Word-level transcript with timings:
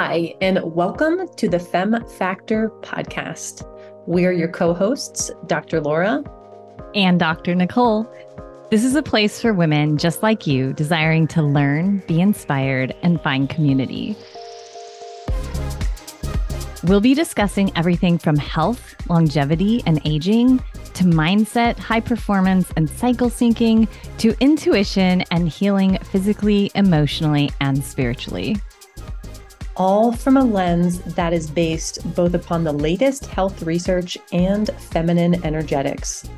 Hi, 0.00 0.32
and 0.40 0.60
welcome 0.62 1.26
to 1.34 1.48
the 1.48 1.58
Fem 1.58 2.06
Factor 2.06 2.70
podcast. 2.82 3.66
We're 4.06 4.30
your 4.30 4.46
co 4.46 4.72
hosts, 4.72 5.28
Dr. 5.46 5.80
Laura 5.80 6.22
and 6.94 7.18
Dr. 7.18 7.56
Nicole. 7.56 8.08
This 8.70 8.84
is 8.84 8.94
a 8.94 9.02
place 9.02 9.40
for 9.40 9.52
women 9.52 9.98
just 9.98 10.22
like 10.22 10.46
you, 10.46 10.72
desiring 10.72 11.26
to 11.26 11.42
learn, 11.42 11.98
be 12.06 12.20
inspired, 12.20 12.94
and 13.02 13.20
find 13.22 13.50
community. 13.50 14.14
We'll 16.84 17.00
be 17.00 17.14
discussing 17.14 17.72
everything 17.76 18.18
from 18.18 18.36
health, 18.36 18.94
longevity, 19.10 19.82
and 19.84 20.00
aging 20.04 20.62
to 20.94 21.02
mindset, 21.02 21.76
high 21.76 22.02
performance, 22.02 22.70
and 22.76 22.88
cycle 22.88 23.30
syncing 23.30 23.88
to 24.18 24.36
intuition 24.38 25.24
and 25.32 25.48
healing 25.48 25.98
physically, 26.12 26.70
emotionally, 26.76 27.50
and 27.60 27.82
spiritually 27.82 28.54
all 29.78 30.10
from 30.10 30.36
a 30.36 30.44
lens 30.44 30.98
that 31.14 31.32
is 31.32 31.48
based 31.48 32.00
both 32.16 32.34
upon 32.34 32.64
the 32.64 32.72
latest 32.72 33.26
health 33.26 33.62
research 33.62 34.18
and 34.32 34.70
feminine 34.90 35.44
energetics. 35.44 36.28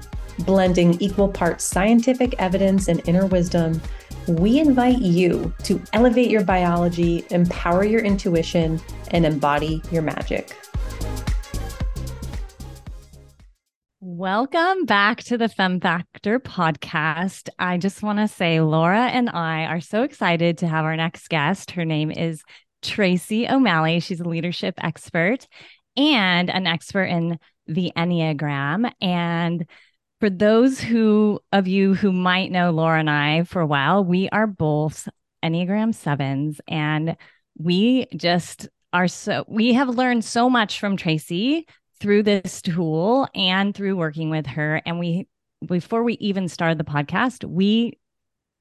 Blending 0.41 1.01
equal 1.01 1.29
parts 1.29 1.65
scientific 1.65 2.35
evidence 2.39 2.89
and 2.89 3.01
inner 3.09 3.25
wisdom, 3.25 3.80
we 4.29 4.61
invite 4.61 4.99
you 4.99 5.55
to 5.65 5.80
elevate 5.95 6.30
your 6.30 6.45
biology, 6.45 7.25
empower 7.30 7.83
your 7.83 8.03
intuition, 8.03 8.79
and 9.11 9.25
embody 9.25 9.83
your 9.91 10.02
magic. 10.02 10.55
Welcome 14.02 14.85
back 14.85 15.23
to 15.25 15.38
the 15.38 15.49
Fem 15.49 15.80
Factor 15.80 16.41
podcast. 16.41 17.49
I 17.59 17.79
just 17.79 18.02
want 18.02 18.19
to 18.19 18.29
say 18.29 18.61
Laura 18.61 19.07
and 19.07 19.30
I 19.30 19.65
are 19.65 19.80
so 19.80 20.02
excited 20.02 20.59
to 20.59 20.69
have 20.69 20.85
our 20.85 20.97
next 20.97 21.29
guest. 21.29 21.71
Her 21.71 21.87
name 21.87 22.11
is 22.11 22.43
Tracy 22.83 23.48
O'Malley. 23.48 24.01
She's 24.01 24.20
a 24.20 24.29
leadership 24.29 24.75
expert 24.83 25.47
and 25.96 26.51
an 26.51 26.66
expert 26.66 27.05
in 27.05 27.38
the 27.66 27.93
Enneagram. 27.96 28.93
And 29.01 29.66
for 30.21 30.30
those 30.30 30.80
who 30.80 31.40
of 31.52 31.66
you 31.66 31.95
who 31.95 32.13
might 32.13 32.51
know 32.51 32.71
Laura 32.71 33.01
and 33.01 33.10
I 33.10 33.45
for 33.45 33.60
a 33.60 33.66
while, 33.66 34.05
we 34.05 34.29
are 34.30 34.46
both 34.46 35.09
Enneagram 35.45 35.95
sevens. 35.95 36.60
And 36.68 37.16
we 37.59 38.07
just 38.16 38.68
are 38.93 39.09
so, 39.09 39.45
we 39.49 39.74
have 39.74 39.88
learned 39.88 40.24
so 40.24 40.51
much 40.51 40.80
from 40.80 40.96
Tracy 40.96 41.66
through 42.01 42.23
this 42.23 42.62
tool 42.62 43.29
and 43.35 43.74
through 43.74 43.96
working 43.96 44.30
with 44.30 44.46
her. 44.46 44.83
And 44.85 44.99
we, 44.99 45.29
before 45.65 46.02
we 46.02 46.15
even 46.15 46.49
started 46.49 46.79
the 46.79 46.85
podcast, 46.85 47.45
we 47.45 47.99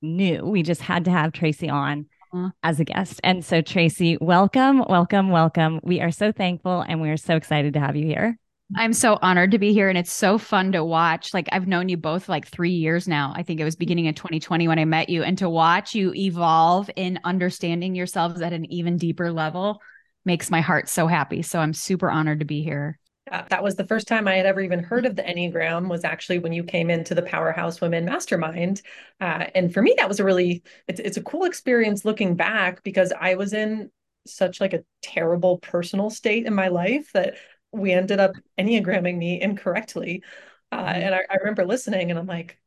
knew 0.01 0.45
we 0.45 0.63
just 0.63 0.81
had 0.81 1.05
to 1.05 1.11
have 1.11 1.31
Tracy 1.31 1.69
on. 1.69 2.07
Mm-hmm. 2.33 2.49
as 2.61 2.79
a 2.79 2.85
guest. 2.85 3.19
And 3.23 3.43
so, 3.43 3.61
Tracy, 3.61 4.15
welcome, 4.21 4.83
welcome, 4.87 5.29
welcome. 5.29 5.79
We 5.81 5.99
are 5.99 6.11
so 6.11 6.31
thankful 6.31 6.81
and 6.87 7.01
we 7.01 7.09
are 7.09 7.17
so 7.17 7.35
excited 7.35 7.73
to 7.73 7.79
have 7.79 7.95
you 7.95 8.05
here. 8.05 8.37
I'm 8.75 8.93
so 8.93 9.17
honored 9.19 9.49
to 9.51 9.57
be 9.57 9.73
here 9.73 9.89
and 9.89 9.97
it's 9.97 10.11
so 10.11 10.37
fun 10.37 10.73
to 10.73 10.83
watch. 10.83 11.33
Like 11.33 11.49
I've 11.51 11.67
known 11.67 11.89
you 11.89 11.97
both 11.97 12.29
like 12.29 12.47
3 12.47 12.69
years 12.69 13.07
now. 13.07 13.33
I 13.35 13.41
think 13.41 13.59
it 13.59 13.63
was 13.63 13.75
beginning 13.75 14.07
of 14.07 14.13
2020 14.13 14.67
when 14.67 14.77
I 14.77 14.85
met 14.85 15.09
you 15.09 15.23
and 15.23 15.39
to 15.39 15.49
watch 15.49 15.95
you 15.95 16.13
evolve 16.13 16.87
in 16.95 17.19
understanding 17.23 17.95
yourselves 17.95 18.41
at 18.41 18.53
an 18.53 18.71
even 18.71 18.97
deeper 18.97 19.31
level 19.31 19.81
makes 20.23 20.51
my 20.51 20.61
heart 20.61 20.87
so 20.87 21.07
happy. 21.07 21.41
So 21.41 21.59
I'm 21.59 21.73
super 21.73 22.11
honored 22.11 22.41
to 22.41 22.45
be 22.45 22.61
here. 22.61 22.99
Uh, 23.31 23.43
that 23.49 23.63
was 23.63 23.75
the 23.75 23.85
first 23.85 24.07
time 24.07 24.27
I 24.27 24.35
had 24.35 24.45
ever 24.45 24.61
even 24.61 24.83
heard 24.83 25.05
of 25.05 25.15
the 25.15 25.23
Enneagram 25.23 25.87
was 25.87 26.03
actually 26.03 26.39
when 26.39 26.53
you 26.53 26.63
came 26.63 26.89
into 26.89 27.13
the 27.13 27.21
Powerhouse 27.21 27.81
Women 27.81 28.05
Mastermind. 28.05 28.81
Uh, 29.21 29.45
and 29.53 29.73
for 29.73 29.81
me, 29.81 29.93
that 29.97 30.07
was 30.07 30.19
a 30.19 30.23
really, 30.23 30.63
it's, 30.87 30.99
it's 30.99 31.17
a 31.17 31.23
cool 31.23 31.45
experience 31.45 32.05
looking 32.05 32.35
back 32.35 32.83
because 32.83 33.13
I 33.19 33.35
was 33.35 33.53
in 33.53 33.91
such 34.25 34.59
like 34.59 34.73
a 34.73 34.83
terrible 35.01 35.57
personal 35.59 36.09
state 36.09 36.45
in 36.45 36.53
my 36.53 36.67
life 36.69 37.11
that 37.13 37.35
we 37.71 37.91
ended 37.91 38.19
up 38.19 38.31
Enneagramming 38.59 39.17
me 39.17 39.41
incorrectly. 39.41 40.23
Uh, 40.71 40.77
mm-hmm. 40.77 41.01
And 41.01 41.15
I, 41.15 41.21
I 41.29 41.35
remember 41.35 41.65
listening 41.65 42.09
and 42.09 42.19
I'm 42.19 42.27
like, 42.27 42.59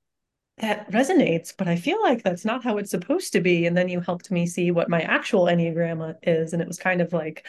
that 0.58 0.90
resonates, 0.92 1.52
but 1.56 1.66
I 1.66 1.76
feel 1.76 2.00
like 2.02 2.22
that's 2.22 2.44
not 2.44 2.62
how 2.62 2.76
it's 2.76 2.90
supposed 2.90 3.32
to 3.32 3.40
be. 3.40 3.66
And 3.66 3.76
then 3.76 3.88
you 3.88 4.00
helped 4.00 4.30
me 4.30 4.46
see 4.46 4.70
what 4.70 4.90
my 4.90 5.00
actual 5.00 5.46
Enneagram 5.46 6.14
is. 6.22 6.52
And 6.52 6.60
it 6.60 6.68
was 6.68 6.78
kind 6.78 7.00
of 7.00 7.12
like, 7.12 7.46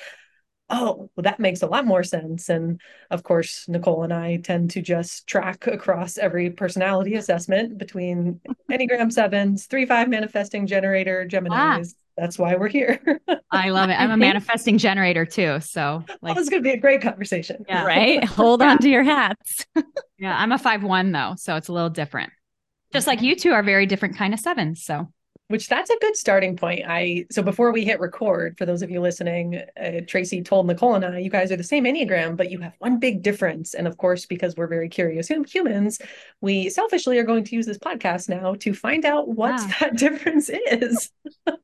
oh, 0.70 1.10
well, 1.16 1.24
that 1.24 1.40
makes 1.40 1.62
a 1.62 1.68
lot 1.68 1.86
more 1.86 2.04
sense. 2.04 2.50
And 2.50 2.82
of 3.12 3.24
course, 3.24 3.66
Nicole 3.68 4.04
and 4.04 4.14
I 4.14 4.38
tend 4.38 4.72
to 4.72 4.82
just 4.82 5.28
track 5.28 5.68
across 5.68 6.18
every 6.18 6.50
personality 6.50 7.16
assessment 7.16 7.78
between 7.78 8.40
Enneagram 8.72 9.12
sevens, 9.12 9.66
three 9.66 9.86
five 9.86 10.10
manifesting 10.10 10.68
generator, 10.68 11.28
Geminis. 11.30 11.94
Ah. 11.96 12.00
That's 12.16 12.38
why 12.38 12.56
we're 12.56 12.68
here. 12.68 13.02
I 13.52 13.70
love 13.70 13.90
it. 13.90 13.94
I'm 13.94 14.12
a 14.12 14.18
manifesting 14.18 14.78
generator 14.78 15.26
too. 15.26 15.60
So 15.62 16.04
like, 16.22 16.38
oh, 16.38 16.40
it's 16.40 16.50
going 16.50 16.62
to 16.62 16.68
be 16.68 16.74
a 16.74 16.78
great 16.78 17.02
conversation. 17.02 17.66
Yeah. 17.68 17.84
Right. 17.94 18.24
Hold 18.24 18.62
on 18.62 18.78
to 18.80 18.90
your 18.90 19.04
hats. 19.04 19.66
yeah. 20.20 20.38
I'm 20.38 20.52
a 20.52 20.60
five 20.60 20.84
one 20.84 21.12
though. 21.12 21.34
So 21.38 21.56
it's 21.56 21.70
a 21.70 21.74
little 21.74 21.90
different. 21.90 22.32
Just 22.92 23.08
like 23.08 23.22
you 23.22 23.36
two 23.36 23.52
are 23.52 23.64
very 23.64 23.88
different 23.88 24.16
kind 24.16 24.34
of 24.34 24.40
sevens. 24.40 24.84
So 24.84 25.12
which 25.50 25.68
that's 25.68 25.90
a 25.90 25.98
good 26.00 26.16
starting 26.16 26.56
point. 26.56 26.84
I 26.88 27.26
so 27.30 27.44
before 27.44 27.72
we 27.72 27.84
hit 27.84 28.00
record, 28.00 28.58
for 28.58 28.66
those 28.66 28.82
of 28.82 28.90
you 28.90 29.02
listening, 29.02 29.62
uh, 29.80 30.02
Tracy 30.08 30.42
told 30.42 30.68
Nicole 30.68 30.96
and 30.96 31.06
I, 31.06 31.20
you 31.20 31.30
guys 31.30 31.52
are 31.52 31.58
the 31.58 31.64
same 31.64 31.84
enneagram, 31.84 32.38
but 32.38 32.50
you 32.50 32.60
have 32.60 32.74
one 32.80 32.98
big 32.98 33.22
difference. 33.22 33.74
And 33.74 33.86
of 33.86 33.98
course, 33.98 34.26
because 34.26 34.56
we're 34.56 34.68
very 34.68 34.90
curious 34.90 35.28
humans, 35.28 36.00
we 36.42 36.70
selfishly 36.70 37.20
are 37.20 37.24
going 37.24 37.44
to 37.44 37.56
use 37.56 37.66
this 37.66 37.78
podcast 37.78 38.30
now 38.30 38.56
to 38.56 38.74
find 38.74 39.06
out 39.06 39.28
what 39.28 39.60
that 39.80 39.98
difference 39.98 40.50
is. 40.50 41.12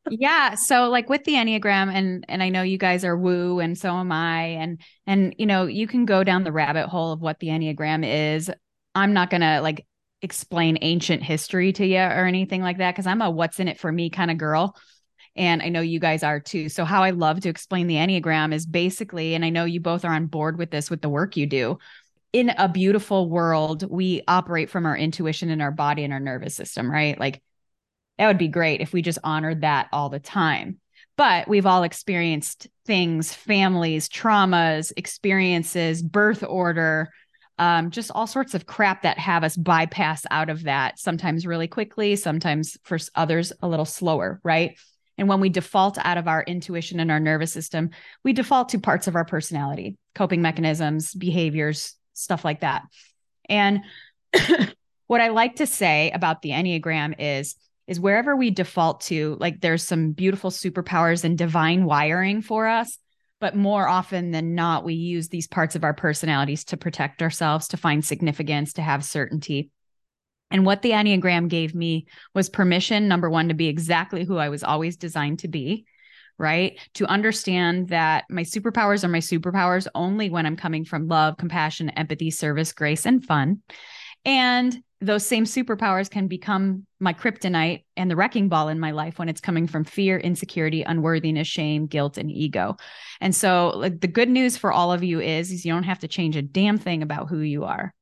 yeah. 0.09 0.55
So 0.55 0.89
like 0.89 1.09
with 1.09 1.23
the 1.23 1.33
enneagram, 1.33 1.91
and 1.93 2.25
and 2.27 2.43
I 2.43 2.49
know 2.49 2.63
you 2.63 2.77
guys 2.77 3.05
are 3.05 3.17
woo, 3.17 3.59
and 3.59 3.77
so 3.77 3.95
am 3.95 4.11
I, 4.11 4.43
and 4.43 4.81
and 5.07 5.33
you 5.37 5.45
know 5.45 5.65
you 5.65 5.87
can 5.87 6.05
go 6.05 6.23
down 6.23 6.43
the 6.43 6.51
rabbit 6.51 6.87
hole 6.87 7.13
of 7.13 7.21
what 7.21 7.39
the 7.39 7.47
enneagram 7.47 8.05
is. 8.35 8.51
I'm 8.93 9.13
not 9.13 9.29
gonna 9.29 9.61
like 9.61 9.85
explain 10.21 10.77
ancient 10.81 11.23
history 11.23 11.71
to 11.73 11.85
you 11.85 11.97
or 11.97 12.25
anything 12.25 12.61
like 12.61 12.77
that 12.77 12.91
because 12.91 13.07
I'm 13.07 13.21
a 13.21 13.29
what's 13.29 13.59
in 13.59 13.67
it 13.67 13.79
for 13.79 13.91
me 13.91 14.09
kind 14.09 14.31
of 14.31 14.37
girl. 14.37 14.75
And 15.35 15.61
I 15.61 15.69
know 15.69 15.81
you 15.81 15.99
guys 15.99 16.23
are 16.23 16.39
too. 16.39 16.69
So, 16.69 16.85
how 16.85 17.03
I 17.03 17.11
love 17.11 17.41
to 17.41 17.49
explain 17.49 17.87
the 17.87 17.95
Enneagram 17.95 18.53
is 18.53 18.65
basically, 18.65 19.35
and 19.35 19.45
I 19.45 19.49
know 19.49 19.65
you 19.65 19.79
both 19.79 20.03
are 20.03 20.13
on 20.13 20.25
board 20.25 20.57
with 20.57 20.71
this 20.71 20.89
with 20.89 21.01
the 21.01 21.09
work 21.09 21.37
you 21.37 21.45
do. 21.45 21.77
In 22.33 22.49
a 22.49 22.67
beautiful 22.67 23.29
world, 23.29 23.89
we 23.89 24.21
operate 24.27 24.69
from 24.69 24.85
our 24.85 24.97
intuition 24.97 25.49
and 25.49 25.61
our 25.61 25.71
body 25.71 26.03
and 26.03 26.13
our 26.13 26.19
nervous 26.19 26.55
system, 26.55 26.91
right? 26.91 27.19
Like, 27.19 27.41
that 28.17 28.27
would 28.27 28.37
be 28.37 28.49
great 28.49 28.81
if 28.81 28.91
we 28.91 29.01
just 29.01 29.19
honored 29.23 29.61
that 29.61 29.87
all 29.93 30.09
the 30.09 30.19
time. 30.19 30.79
But 31.15 31.47
we've 31.47 31.65
all 31.65 31.83
experienced 31.83 32.67
things, 32.85 33.33
families, 33.33 34.09
traumas, 34.09 34.91
experiences, 34.97 36.03
birth 36.03 36.43
order, 36.43 37.09
um, 37.59 37.91
just 37.91 38.09
all 38.15 38.25
sorts 38.25 38.55
of 38.55 38.65
crap 38.65 39.03
that 39.03 39.19
have 39.19 39.43
us 39.43 39.57
bypass 39.57 40.25
out 40.31 40.49
of 40.49 40.63
that, 40.63 40.97
sometimes 40.97 41.45
really 41.45 41.67
quickly, 41.67 42.15
sometimes 42.15 42.77
for 42.83 42.97
others 43.15 43.51
a 43.61 43.67
little 43.67 43.85
slower, 43.85 44.39
right? 44.43 44.79
And 45.17 45.27
when 45.27 45.41
we 45.41 45.49
default 45.49 45.97
out 45.97 46.17
of 46.17 46.29
our 46.29 46.41
intuition 46.41 47.01
and 47.01 47.11
our 47.11 47.19
nervous 47.19 47.51
system, 47.51 47.89
we 48.23 48.31
default 48.31 48.69
to 48.69 48.79
parts 48.79 49.07
of 49.07 49.15
our 49.15 49.25
personality, 49.25 49.97
coping 50.15 50.41
mechanisms, 50.41 51.13
behaviors, 51.13 51.95
stuff 52.13 52.45
like 52.45 52.61
that. 52.61 52.83
And 53.49 53.81
what 55.07 55.19
I 55.19 55.27
like 55.27 55.57
to 55.57 55.67
say 55.67 56.11
about 56.11 56.41
the 56.41 56.51
Enneagram 56.51 57.15
is, 57.19 57.55
is 57.87 57.99
wherever 57.99 58.37
we 58.37 58.51
default 58.51 59.01
to, 59.01 59.35
like 59.41 59.59
there's 59.59 59.83
some 59.83 60.13
beautiful 60.13 60.51
superpowers 60.51 61.25
and 61.25 61.37
divine 61.37 61.83
wiring 61.83 62.41
for 62.41 62.67
us 62.67 62.97
but 63.39 63.55
more 63.55 63.87
often 63.87 64.31
than 64.31 64.55
not, 64.55 64.83
we 64.83 64.93
use 64.93 65.29
these 65.29 65.47
parts 65.47 65.75
of 65.75 65.83
our 65.83 65.93
personalities 65.93 66.65
to 66.65 66.77
protect 66.77 67.21
ourselves, 67.21 67.69
to 67.69 67.77
find 67.77 68.03
significance, 68.03 68.73
to 68.73 68.81
have 68.81 69.03
certainty. 69.03 69.71
And 70.51 70.65
what 70.65 70.81
the 70.81 70.91
Enneagram 70.91 71.47
gave 71.47 71.75
me 71.75 72.07
was 72.33 72.49
permission, 72.49 73.07
number 73.07 73.29
one, 73.29 73.49
to 73.49 73.53
be 73.53 73.67
exactly 73.67 74.23
who 74.23 74.37
I 74.37 74.49
was 74.49 74.63
always 74.63 74.97
designed 74.97 75.39
to 75.39 75.47
be, 75.47 75.85
right? 76.37 76.79
To 76.95 77.05
understand 77.05 77.89
that 77.89 78.25
my 78.29 78.43
superpowers 78.43 79.03
are 79.03 79.09
my 79.09 79.19
superpowers 79.19 79.87
only 79.93 80.29
when 80.29 80.45
I'm 80.45 80.57
coming 80.57 80.85
from 80.85 81.07
love, 81.07 81.37
compassion, 81.37 81.89
empathy, 81.91 82.31
service, 82.31 82.73
grace, 82.73 83.05
and 83.05 83.23
fun. 83.23 83.61
And 84.25 84.83
those 85.01 85.25
same 85.25 85.45
superpowers 85.45 86.09
can 86.09 86.27
become 86.27 86.85
my 86.99 87.13
kryptonite 87.13 87.85
and 87.95 88.11
the 88.11 88.17
wrecking 88.17 88.49
ball 88.49 88.67
in 88.67 88.79
my 88.79 88.91
life 88.91 89.17
when 89.17 89.29
it's 89.29 89.39
coming 89.39 89.65
from 89.65 89.85
fear, 89.85 90.17
insecurity, 90.17 90.83
unworthiness, 90.83 91.47
shame, 91.47 91.87
guilt, 91.87 92.17
and 92.17 92.29
ego. 92.29 92.75
And 93.21 93.33
so, 93.33 93.69
like 93.75 94.01
the 94.01 94.07
good 94.07 94.29
news 94.29 94.57
for 94.57 94.73
all 94.73 94.91
of 94.91 95.03
you 95.03 95.21
is, 95.21 95.51
is 95.51 95.65
you 95.65 95.71
don't 95.71 95.83
have 95.83 95.99
to 95.99 96.07
change 96.09 96.35
a 96.35 96.41
damn 96.41 96.77
thing 96.77 97.01
about 97.01 97.29
who 97.29 97.39
you 97.39 97.63
are. 97.63 97.93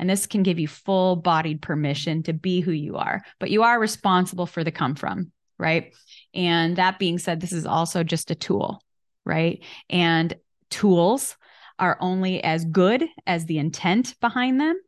And 0.00 0.10
this 0.10 0.26
can 0.26 0.42
give 0.42 0.58
you 0.58 0.66
full 0.66 1.16
bodied 1.16 1.62
permission 1.62 2.22
to 2.24 2.32
be 2.32 2.60
who 2.60 2.72
you 2.72 2.96
are, 2.96 3.22
but 3.38 3.50
you 3.50 3.62
are 3.62 3.78
responsible 3.78 4.46
for 4.46 4.64
the 4.64 4.72
come 4.72 4.96
from, 4.96 5.30
right? 5.58 5.94
And 6.34 6.76
that 6.76 6.98
being 6.98 7.18
said, 7.18 7.40
this 7.40 7.52
is 7.52 7.66
also 7.66 8.02
just 8.02 8.30
a 8.30 8.34
tool, 8.34 8.82
right? 9.24 9.62
And 9.88 10.34
tools 10.70 11.36
are 11.78 11.98
only 12.00 12.42
as 12.42 12.64
good 12.64 13.04
as 13.26 13.44
the 13.44 13.58
intent 13.58 14.18
behind 14.20 14.60
them 14.60 14.80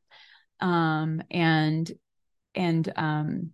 um, 0.63 1.23
and 1.31 1.91
and 2.55 2.93
um, 2.97 3.51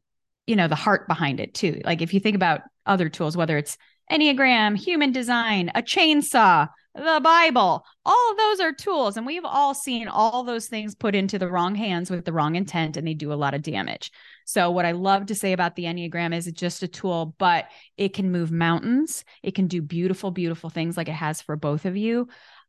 you 0.47 0.55
know 0.57 0.69
the 0.69 0.77
heart 0.77 1.09
behind 1.09 1.41
it 1.41 1.55
too. 1.55 1.81
Like 1.85 2.03
if 2.03 2.15
you 2.15 2.21
think 2.21 2.37
about 2.37 2.61
other 2.87 3.09
tools, 3.09 3.37
whether 3.37 3.59
it's 3.59 3.77
Enneagram, 4.11 4.77
human 4.77 5.13
design, 5.13 5.71
a 5.75 5.83
chainsaw, 5.83 6.69
the 6.95 7.21
Bible. 7.23 7.85
All 8.05 8.31
of 8.31 8.37
those 8.37 8.61
are 8.61 8.73
tools. 8.73 9.17
And 9.17 9.27
we've 9.27 9.45
all 9.45 9.75
seen 9.75 10.09
all 10.09 10.43
those 10.43 10.67
things 10.67 10.95
put 10.95 11.15
into 11.15 11.39
the 11.39 11.49
wrong 11.49 11.75
hands 11.75 12.11
with 12.11 12.25
the 12.25 12.33
wrong 12.33 12.57
intent, 12.57 12.97
and 12.97 13.07
they 13.07 13.15
do 13.15 13.33
a 13.33 13.35
lot 13.35 13.55
of 13.55 13.63
damage. 13.63 14.11
So, 14.47 14.71
what 14.71 14.87
I 14.87 14.93
love 14.93 15.27
to 15.27 15.35
say 15.35 15.53
about 15.53 15.77
the 15.77 15.85
Enneagram 15.85 16.35
is 16.35 16.47
it's 16.47 16.59
just 16.59 16.83
a 16.83 16.89
tool, 16.89 17.35
but 17.39 17.67
it 17.97 18.15
can 18.15 18.33
move 18.33 18.51
mountains. 18.51 19.25
It 19.43 19.55
can 19.55 19.67
do 19.67 19.83
beautiful, 19.83 20.31
beautiful 20.31 20.71
things 20.71 20.97
like 20.97 21.09
it 21.09 21.13
has 21.13 21.43
for 21.43 21.57
both 21.57 21.85
of 21.85 21.97
you 21.97 22.29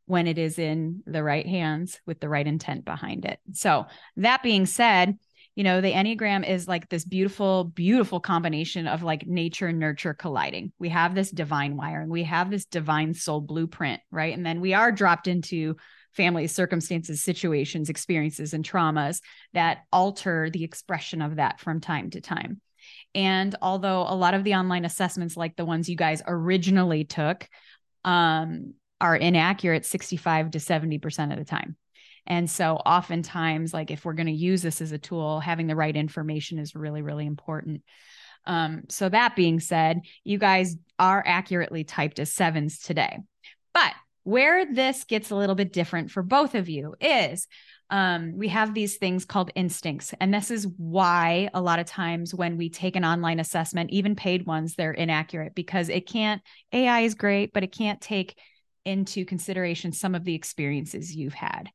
when 0.09 0.25
it 0.25 0.39
is 0.39 0.57
in 0.57 1.03
the 1.05 1.21
right 1.21 1.45
hands 1.45 2.01
with 2.07 2.19
the 2.19 2.27
right 2.27 2.47
intent 2.47 2.83
behind 2.83 3.25
it. 3.25 3.39
So, 3.53 3.85
that 4.17 4.41
being 4.41 4.65
said, 4.65 5.19
you 5.53 5.63
know 5.63 5.81
the 5.81 5.91
enneagram 5.91 6.47
is 6.47 6.67
like 6.67 6.89
this 6.89 7.05
beautiful 7.05 7.65
beautiful 7.65 8.19
combination 8.19 8.87
of 8.87 9.03
like 9.03 9.27
nature 9.27 9.67
and 9.67 9.77
nurture 9.77 10.15
colliding. 10.15 10.71
We 10.79 10.89
have 10.89 11.13
this 11.13 11.29
divine 11.29 11.77
wiring. 11.77 12.09
We 12.09 12.23
have 12.23 12.49
this 12.49 12.65
divine 12.65 13.13
soul 13.13 13.41
blueprint 13.41 14.01
right? 14.09 14.35
And 14.35 14.43
then 14.43 14.61
we 14.61 14.73
are 14.73 14.91
dropped 14.91 15.27
into 15.27 15.75
families 16.13 16.53
circumstances 16.53 17.21
situations 17.21 17.89
experiences 17.89 18.53
and 18.53 18.67
traumas 18.67 19.21
that 19.53 19.83
alter 19.91 20.49
the 20.49 20.63
expression 20.63 21.21
of 21.21 21.35
that 21.35 21.59
from 21.59 21.81
time 21.81 22.09
to 22.11 22.21
time. 22.21 22.61
And 23.13 23.55
although 23.61 24.07
a 24.07 24.15
lot 24.15 24.33
of 24.33 24.43
the 24.43 24.55
online 24.55 24.85
assessments 24.85 25.37
like 25.37 25.55
the 25.55 25.65
ones 25.65 25.87
you 25.87 25.95
guys 25.95 26.23
originally 26.25 27.03
took 27.03 27.47
um, 28.05 28.73
are 29.01 29.15
inaccurate 29.15 29.85
65 29.85 30.51
to 30.51 30.59
70% 30.59 31.31
of 31.31 31.39
the 31.39 31.45
time 31.45 31.75
and 32.29 32.49
so 32.49 32.75
oftentimes, 32.75 33.73
like 33.73 33.89
if 33.89 34.05
we're 34.05 34.13
going 34.13 34.27
to 34.27 34.31
use 34.31 34.61
this 34.61 34.81
as 34.81 34.91
a 34.91 34.99
tool, 34.99 35.39
having 35.39 35.67
the 35.67 35.75
right 35.75 35.95
information 35.95 36.59
is 36.59 36.75
really, 36.75 37.01
really 37.01 37.25
important. 37.25 37.81
Um, 38.45 38.83
so 38.87 39.09
that 39.09 39.35
being 39.35 39.59
said, 39.59 40.01
you 40.23 40.37
guys 40.37 40.75
are 40.99 41.23
accurately 41.25 41.83
typed 41.83 42.19
as 42.19 42.31
sevens 42.31 42.79
today. 42.79 43.17
But 43.73 43.93
where 44.23 44.71
this 44.71 45.05
gets 45.05 45.31
a 45.31 45.35
little 45.35 45.55
bit 45.55 45.73
different 45.73 46.11
for 46.11 46.21
both 46.21 46.53
of 46.55 46.69
you 46.69 46.95
is 47.01 47.47
um, 47.89 48.37
we 48.37 48.49
have 48.49 48.75
these 48.75 48.97
things 48.97 49.25
called 49.25 49.49
instincts. 49.55 50.13
And 50.19 50.31
this 50.31 50.51
is 50.51 50.67
why 50.77 51.49
a 51.55 51.61
lot 51.61 51.79
of 51.79 51.87
times 51.87 52.35
when 52.35 52.57
we 52.57 52.69
take 52.69 52.95
an 52.95 53.05
online 53.05 53.39
assessment, 53.39 53.89
even 53.89 54.15
paid 54.15 54.45
ones, 54.45 54.75
they're 54.75 54.91
inaccurate 54.91 55.55
because 55.55 55.89
it 55.89 56.07
can't, 56.07 56.43
AI 56.71 57.01
is 57.01 57.15
great, 57.15 57.51
but 57.51 57.63
it 57.63 57.71
can't 57.71 57.99
take 57.99 58.37
into 58.89 59.23
consideration 59.23 59.91
some 59.91 60.15
of 60.15 60.25
the 60.25 60.35
experiences 60.35 61.15
you've 61.15 61.33
had. 61.33 61.69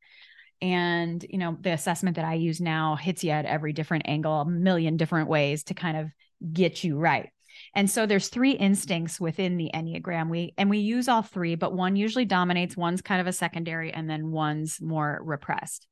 And 0.61 1.25
you 1.29 1.37
know 1.37 1.57
the 1.59 1.71
assessment 1.71 2.15
that 2.15 2.25
i 2.25 2.35
use 2.35 2.61
now 2.61 2.95
hits 2.95 3.23
you 3.23 3.31
at 3.31 3.45
every 3.45 3.73
different 3.73 4.03
angle 4.07 4.41
a 4.41 4.45
million 4.45 4.95
different 4.95 5.27
ways 5.29 5.65
to 5.65 5.73
kind 5.73 5.97
of 5.97 6.09
get 6.53 6.83
you 6.83 6.97
right. 6.97 7.29
And 7.73 7.89
so 7.89 8.05
there's 8.05 8.27
three 8.29 8.51
instincts 8.51 9.19
within 9.19 9.57
the 9.57 9.71
enneagram. 9.73 10.29
We 10.29 10.53
and 10.57 10.69
we 10.69 10.79
use 10.79 11.07
all 11.07 11.21
three 11.21 11.55
but 11.55 11.73
one 11.73 11.95
usually 11.95 12.25
dominates 12.25 12.77
one's 12.77 13.01
kind 13.01 13.21
of 13.21 13.27
a 13.27 13.33
secondary 13.33 13.91
and 13.93 14.09
then 14.09 14.31
one's 14.31 14.81
more 14.81 15.19
repressed. 15.23 15.87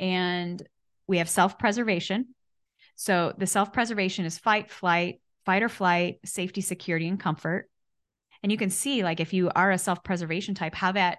And 0.00 0.62
we 1.06 1.18
have 1.18 1.28
self-preservation. 1.28 2.34
So 2.96 3.34
the 3.36 3.46
self-preservation 3.46 4.24
is 4.24 4.38
fight 4.38 4.70
flight 4.70 5.20
fight 5.44 5.62
or 5.62 5.68
flight 5.68 6.18
safety 6.24 6.60
security 6.60 7.08
and 7.08 7.20
comfort 7.20 7.68
and 8.44 8.52
you 8.52 8.58
can 8.58 8.68
see 8.68 9.02
like 9.02 9.20
if 9.20 9.32
you 9.32 9.50
are 9.56 9.70
a 9.70 9.78
self-preservation 9.78 10.54
type 10.54 10.74
how 10.74 10.92
that 10.92 11.18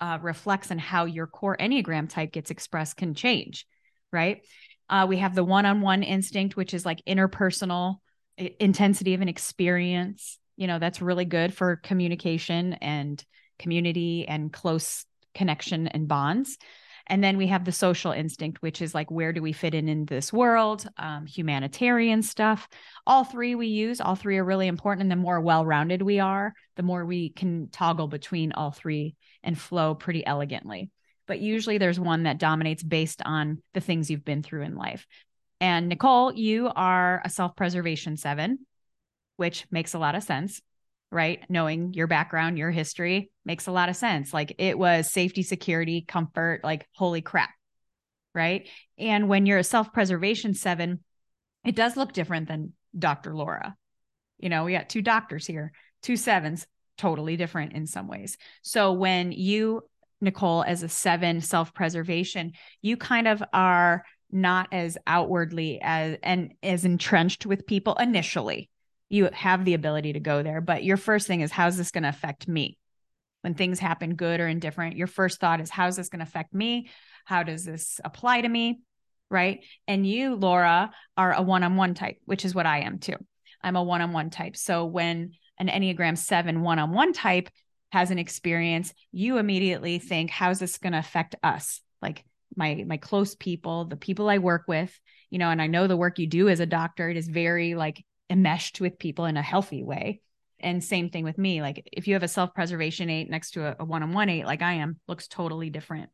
uh, 0.00 0.18
reflects 0.22 0.70
on 0.70 0.78
how 0.78 1.04
your 1.06 1.26
core 1.26 1.56
Enneagram 1.58 2.08
type 2.08 2.30
gets 2.30 2.52
expressed 2.52 2.96
can 2.96 3.14
change, 3.14 3.66
right? 4.12 4.42
Uh, 4.88 5.06
we 5.08 5.18
have 5.18 5.34
the 5.34 5.42
one 5.42 5.66
on 5.66 5.80
one 5.80 6.04
instinct, 6.04 6.56
which 6.56 6.72
is 6.72 6.86
like 6.86 7.02
interpersonal 7.04 7.96
intensity 8.38 9.14
of 9.14 9.20
an 9.20 9.28
experience. 9.28 10.38
You 10.56 10.68
know, 10.68 10.78
that's 10.78 11.02
really 11.02 11.24
good 11.24 11.52
for 11.52 11.76
communication 11.76 12.74
and 12.74 13.22
community 13.58 14.26
and 14.28 14.52
close 14.52 15.04
connection 15.34 15.88
and 15.88 16.06
bonds. 16.06 16.58
And 17.06 17.22
then 17.22 17.36
we 17.36 17.48
have 17.48 17.64
the 17.64 17.72
social 17.72 18.12
instinct, 18.12 18.62
which 18.62 18.80
is 18.80 18.94
like, 18.94 19.10
where 19.10 19.32
do 19.32 19.42
we 19.42 19.52
fit 19.52 19.74
in 19.74 19.88
in 19.88 20.04
this 20.04 20.32
world? 20.32 20.86
Um, 20.96 21.26
humanitarian 21.26 22.22
stuff. 22.22 22.68
All 23.06 23.24
three 23.24 23.54
we 23.54 23.66
use, 23.68 24.00
all 24.00 24.14
three 24.14 24.38
are 24.38 24.44
really 24.44 24.68
important. 24.68 25.02
And 25.02 25.10
the 25.10 25.16
more 25.16 25.40
well 25.40 25.64
rounded 25.64 26.02
we 26.02 26.20
are, 26.20 26.54
the 26.76 26.82
more 26.82 27.04
we 27.04 27.30
can 27.30 27.68
toggle 27.70 28.08
between 28.08 28.52
all 28.52 28.70
three 28.70 29.16
and 29.42 29.58
flow 29.58 29.94
pretty 29.94 30.24
elegantly. 30.24 30.90
But 31.26 31.40
usually 31.40 31.78
there's 31.78 32.00
one 32.00 32.24
that 32.24 32.38
dominates 32.38 32.82
based 32.82 33.22
on 33.24 33.62
the 33.74 33.80
things 33.80 34.10
you've 34.10 34.24
been 34.24 34.42
through 34.42 34.62
in 34.62 34.76
life. 34.76 35.06
And 35.60 35.88
Nicole, 35.88 36.32
you 36.32 36.70
are 36.74 37.22
a 37.24 37.30
self 37.30 37.54
preservation 37.54 38.16
seven, 38.16 38.66
which 39.36 39.66
makes 39.70 39.94
a 39.94 39.98
lot 39.98 40.14
of 40.14 40.22
sense 40.22 40.60
right? 41.12 41.44
Knowing 41.50 41.92
your 41.92 42.06
background, 42.06 42.58
your 42.58 42.70
history 42.70 43.30
makes 43.44 43.66
a 43.66 43.72
lot 43.72 43.90
of 43.90 43.96
sense. 43.96 44.32
Like 44.32 44.54
it 44.58 44.78
was 44.78 45.10
safety, 45.10 45.42
security, 45.42 46.00
comfort, 46.00 46.62
like 46.64 46.88
holy 46.94 47.20
crap. 47.20 47.50
Right. 48.34 48.66
And 48.96 49.28
when 49.28 49.44
you're 49.44 49.58
a 49.58 49.64
self 49.64 49.92
preservation 49.92 50.54
seven, 50.54 51.00
it 51.66 51.76
does 51.76 51.98
look 51.98 52.14
different 52.14 52.48
than 52.48 52.72
Dr. 52.98 53.34
Laura. 53.34 53.76
You 54.38 54.48
know, 54.48 54.64
we 54.64 54.72
got 54.72 54.88
two 54.88 55.02
doctors 55.02 55.46
here, 55.46 55.72
two 56.02 56.16
sevens, 56.16 56.66
totally 56.96 57.36
different 57.36 57.74
in 57.74 57.86
some 57.86 58.08
ways. 58.08 58.38
So 58.62 58.92
when 58.92 59.32
you, 59.32 59.82
Nicole, 60.22 60.64
as 60.66 60.82
a 60.82 60.88
seven 60.88 61.42
self 61.42 61.74
preservation, 61.74 62.52
you 62.80 62.96
kind 62.96 63.28
of 63.28 63.42
are 63.52 64.02
not 64.30 64.68
as 64.72 64.96
outwardly 65.06 65.78
as 65.82 66.16
and 66.22 66.54
as 66.62 66.86
entrenched 66.86 67.44
with 67.44 67.66
people 67.66 67.94
initially 67.96 68.70
you 69.12 69.28
have 69.34 69.66
the 69.66 69.74
ability 69.74 70.14
to 70.14 70.20
go 70.20 70.42
there. 70.42 70.62
But 70.62 70.84
your 70.84 70.96
first 70.96 71.26
thing 71.26 71.42
is, 71.42 71.52
how's 71.52 71.76
this 71.76 71.90
going 71.90 72.04
to 72.04 72.08
affect 72.08 72.48
me? 72.48 72.78
When 73.42 73.52
things 73.52 73.78
happen, 73.78 74.14
good 74.14 74.40
or 74.40 74.48
indifferent, 74.48 74.96
your 74.96 75.06
first 75.06 75.38
thought 75.38 75.60
is, 75.60 75.68
how's 75.68 75.96
this 75.96 76.08
going 76.08 76.20
to 76.20 76.26
affect 76.26 76.54
me? 76.54 76.88
How 77.26 77.42
does 77.42 77.66
this 77.66 78.00
apply 78.02 78.40
to 78.40 78.48
me? 78.48 78.80
Right. 79.30 79.64
And 79.86 80.06
you, 80.06 80.34
Laura, 80.34 80.92
are 81.14 81.34
a 81.34 81.42
one 81.42 81.62
on 81.62 81.76
one 81.76 81.92
type, 81.92 82.20
which 82.24 82.46
is 82.46 82.54
what 82.54 82.64
I 82.64 82.80
am 82.80 82.98
too. 82.98 83.16
I'm 83.62 83.76
a 83.76 83.82
one 83.82 84.00
on 84.00 84.12
one 84.12 84.30
type. 84.30 84.56
So 84.56 84.86
when 84.86 85.32
an 85.58 85.68
Enneagram 85.68 86.16
7 86.16 86.62
one 86.62 86.78
on 86.78 86.92
one 86.92 87.12
type 87.12 87.50
has 87.90 88.10
an 88.10 88.18
experience, 88.18 88.94
you 89.10 89.36
immediately 89.36 89.98
think, 89.98 90.30
how's 90.30 90.58
this 90.58 90.78
going 90.78 90.94
to 90.94 90.98
affect 90.98 91.36
us? 91.42 91.82
Like 92.00 92.24
my 92.56 92.84
my 92.86 92.96
close 92.96 93.34
people, 93.34 93.84
the 93.84 93.96
people 93.96 94.30
I 94.30 94.38
work 94.38 94.64
with, 94.68 94.98
you 95.28 95.38
know, 95.38 95.50
and 95.50 95.60
I 95.60 95.66
know 95.66 95.86
the 95.86 95.98
work 95.98 96.18
you 96.18 96.26
do 96.26 96.48
as 96.48 96.60
a 96.60 96.66
doctor, 96.66 97.10
it 97.10 97.18
is 97.18 97.28
very 97.28 97.74
like 97.74 98.02
enmeshed 98.32 98.80
with 98.80 98.98
people 98.98 99.26
in 99.26 99.36
a 99.36 99.42
healthy 99.42 99.82
way. 99.82 100.20
And 100.58 100.82
same 100.82 101.10
thing 101.10 101.24
with 101.24 101.38
me. 101.38 101.60
Like 101.60 101.88
if 101.92 102.08
you 102.08 102.14
have 102.14 102.22
a 102.22 102.28
self 102.28 102.54
preservation 102.54 103.10
eight 103.10 103.28
next 103.28 103.52
to 103.52 103.76
a 103.80 103.84
one 103.84 104.02
on 104.02 104.12
one 104.12 104.28
eight, 104.28 104.46
like 104.46 104.62
I 104.62 104.74
am, 104.74 104.98
looks 105.06 105.28
totally 105.28 105.70
different. 105.70 106.10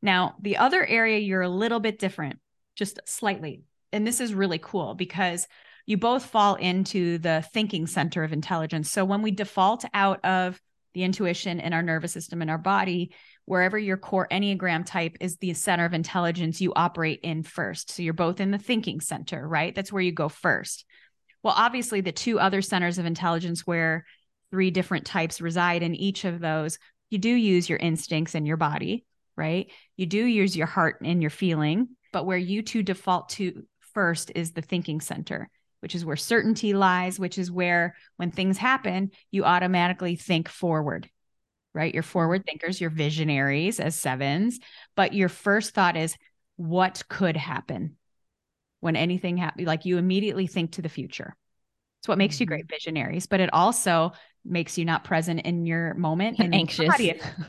Now, 0.00 0.36
the 0.40 0.58
other 0.58 0.84
area 0.84 1.18
you're 1.18 1.42
a 1.42 1.48
little 1.48 1.80
bit 1.80 1.98
different, 1.98 2.38
just 2.76 3.00
slightly. 3.06 3.62
And 3.92 4.06
this 4.06 4.20
is 4.20 4.34
really 4.34 4.58
cool 4.58 4.94
because 4.94 5.48
you 5.86 5.96
both 5.96 6.26
fall 6.26 6.54
into 6.54 7.18
the 7.18 7.44
thinking 7.52 7.86
center 7.86 8.22
of 8.22 8.32
intelligence. 8.32 8.90
So 8.90 9.04
when 9.04 9.22
we 9.22 9.30
default 9.30 9.84
out 9.94 10.24
of 10.24 10.60
the 10.92 11.02
intuition 11.02 11.60
in 11.60 11.72
our 11.72 11.82
nervous 11.82 12.12
system 12.12 12.42
in 12.42 12.50
our 12.50 12.58
body, 12.58 13.12
wherever 13.46 13.78
your 13.78 13.96
core 13.96 14.28
Enneagram 14.30 14.84
type 14.84 15.16
is 15.20 15.38
the 15.38 15.54
center 15.54 15.86
of 15.86 15.94
intelligence, 15.94 16.60
you 16.60 16.74
operate 16.74 17.20
in 17.22 17.42
first. 17.42 17.90
So 17.90 18.02
you're 18.02 18.12
both 18.12 18.40
in 18.40 18.50
the 18.50 18.58
thinking 18.58 19.00
center, 19.00 19.46
right? 19.46 19.74
That's 19.74 19.90
where 19.90 20.02
you 20.02 20.12
go 20.12 20.28
first. 20.28 20.84
Well, 21.42 21.54
obviously, 21.56 22.00
the 22.00 22.12
two 22.12 22.40
other 22.40 22.62
centers 22.62 22.98
of 22.98 23.06
intelligence 23.06 23.66
where 23.66 24.04
three 24.50 24.70
different 24.70 25.06
types 25.06 25.40
reside 25.40 25.82
in 25.82 25.94
each 25.94 26.24
of 26.24 26.40
those, 26.40 26.78
you 27.10 27.18
do 27.18 27.30
use 27.30 27.68
your 27.68 27.78
instincts 27.78 28.34
and 28.34 28.46
your 28.46 28.56
body, 28.56 29.04
right? 29.36 29.70
You 29.96 30.06
do 30.06 30.24
use 30.24 30.56
your 30.56 30.66
heart 30.66 31.00
and 31.04 31.20
your 31.20 31.30
feeling, 31.30 31.88
but 32.12 32.26
where 32.26 32.38
you 32.38 32.62
two 32.62 32.82
default 32.82 33.28
to 33.30 33.64
first 33.94 34.32
is 34.34 34.52
the 34.52 34.62
thinking 34.62 35.00
center, 35.00 35.50
which 35.80 35.94
is 35.94 36.04
where 36.04 36.16
certainty 36.16 36.72
lies, 36.72 37.18
which 37.18 37.38
is 37.38 37.50
where 37.50 37.94
when 38.16 38.30
things 38.30 38.56
happen, 38.56 39.10
you 39.30 39.44
automatically 39.44 40.16
think 40.16 40.48
forward, 40.48 41.08
right? 41.74 41.92
You're 41.92 42.02
forward 42.02 42.44
thinkers, 42.44 42.80
you're 42.80 42.90
visionaries 42.90 43.80
as 43.80 43.94
sevens, 43.94 44.58
but 44.96 45.12
your 45.12 45.28
first 45.28 45.74
thought 45.74 45.96
is, 45.96 46.16
what 46.56 47.04
could 47.08 47.36
happen? 47.36 47.97
When 48.80 48.96
anything 48.96 49.36
happens, 49.36 49.66
like 49.66 49.84
you 49.84 49.98
immediately 49.98 50.46
think 50.46 50.72
to 50.72 50.82
the 50.82 50.88
future. 50.88 51.34
It's 52.00 52.08
what 52.08 52.18
makes 52.18 52.36
mm-hmm. 52.36 52.42
you 52.42 52.46
great 52.46 52.68
visionaries, 52.68 53.26
but 53.26 53.40
it 53.40 53.52
also 53.52 54.12
makes 54.44 54.78
you 54.78 54.84
not 54.84 55.04
present 55.04 55.40
in 55.40 55.66
your 55.66 55.94
moment 55.94 56.38
and 56.38 56.54
anxious 56.54 56.88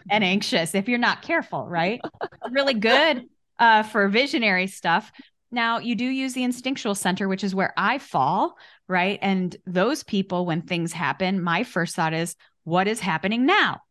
and 0.09 0.24
anxious 0.24 0.75
if 0.75 0.89
you're 0.89 0.98
not 0.98 1.21
careful, 1.21 1.67
right? 1.67 2.01
really 2.51 2.74
good 2.74 3.25
uh, 3.59 3.83
for 3.83 4.07
visionary 4.07 4.67
stuff. 4.67 5.12
Now, 5.51 5.79
you 5.79 5.95
do 5.95 6.05
use 6.05 6.33
the 6.33 6.43
instinctual 6.43 6.95
center, 6.95 7.27
which 7.27 7.43
is 7.43 7.55
where 7.55 7.74
I 7.75 7.98
fall, 7.98 8.55
right? 8.88 9.17
And 9.21 9.55
those 9.65 10.03
people, 10.03 10.45
when 10.45 10.62
things 10.62 10.93
happen, 10.93 11.41
my 11.41 11.63
first 11.63 11.95
thought 11.95 12.13
is, 12.13 12.36
what 12.63 12.88
is 12.88 13.00
happening 13.00 13.45
now? 13.45 13.81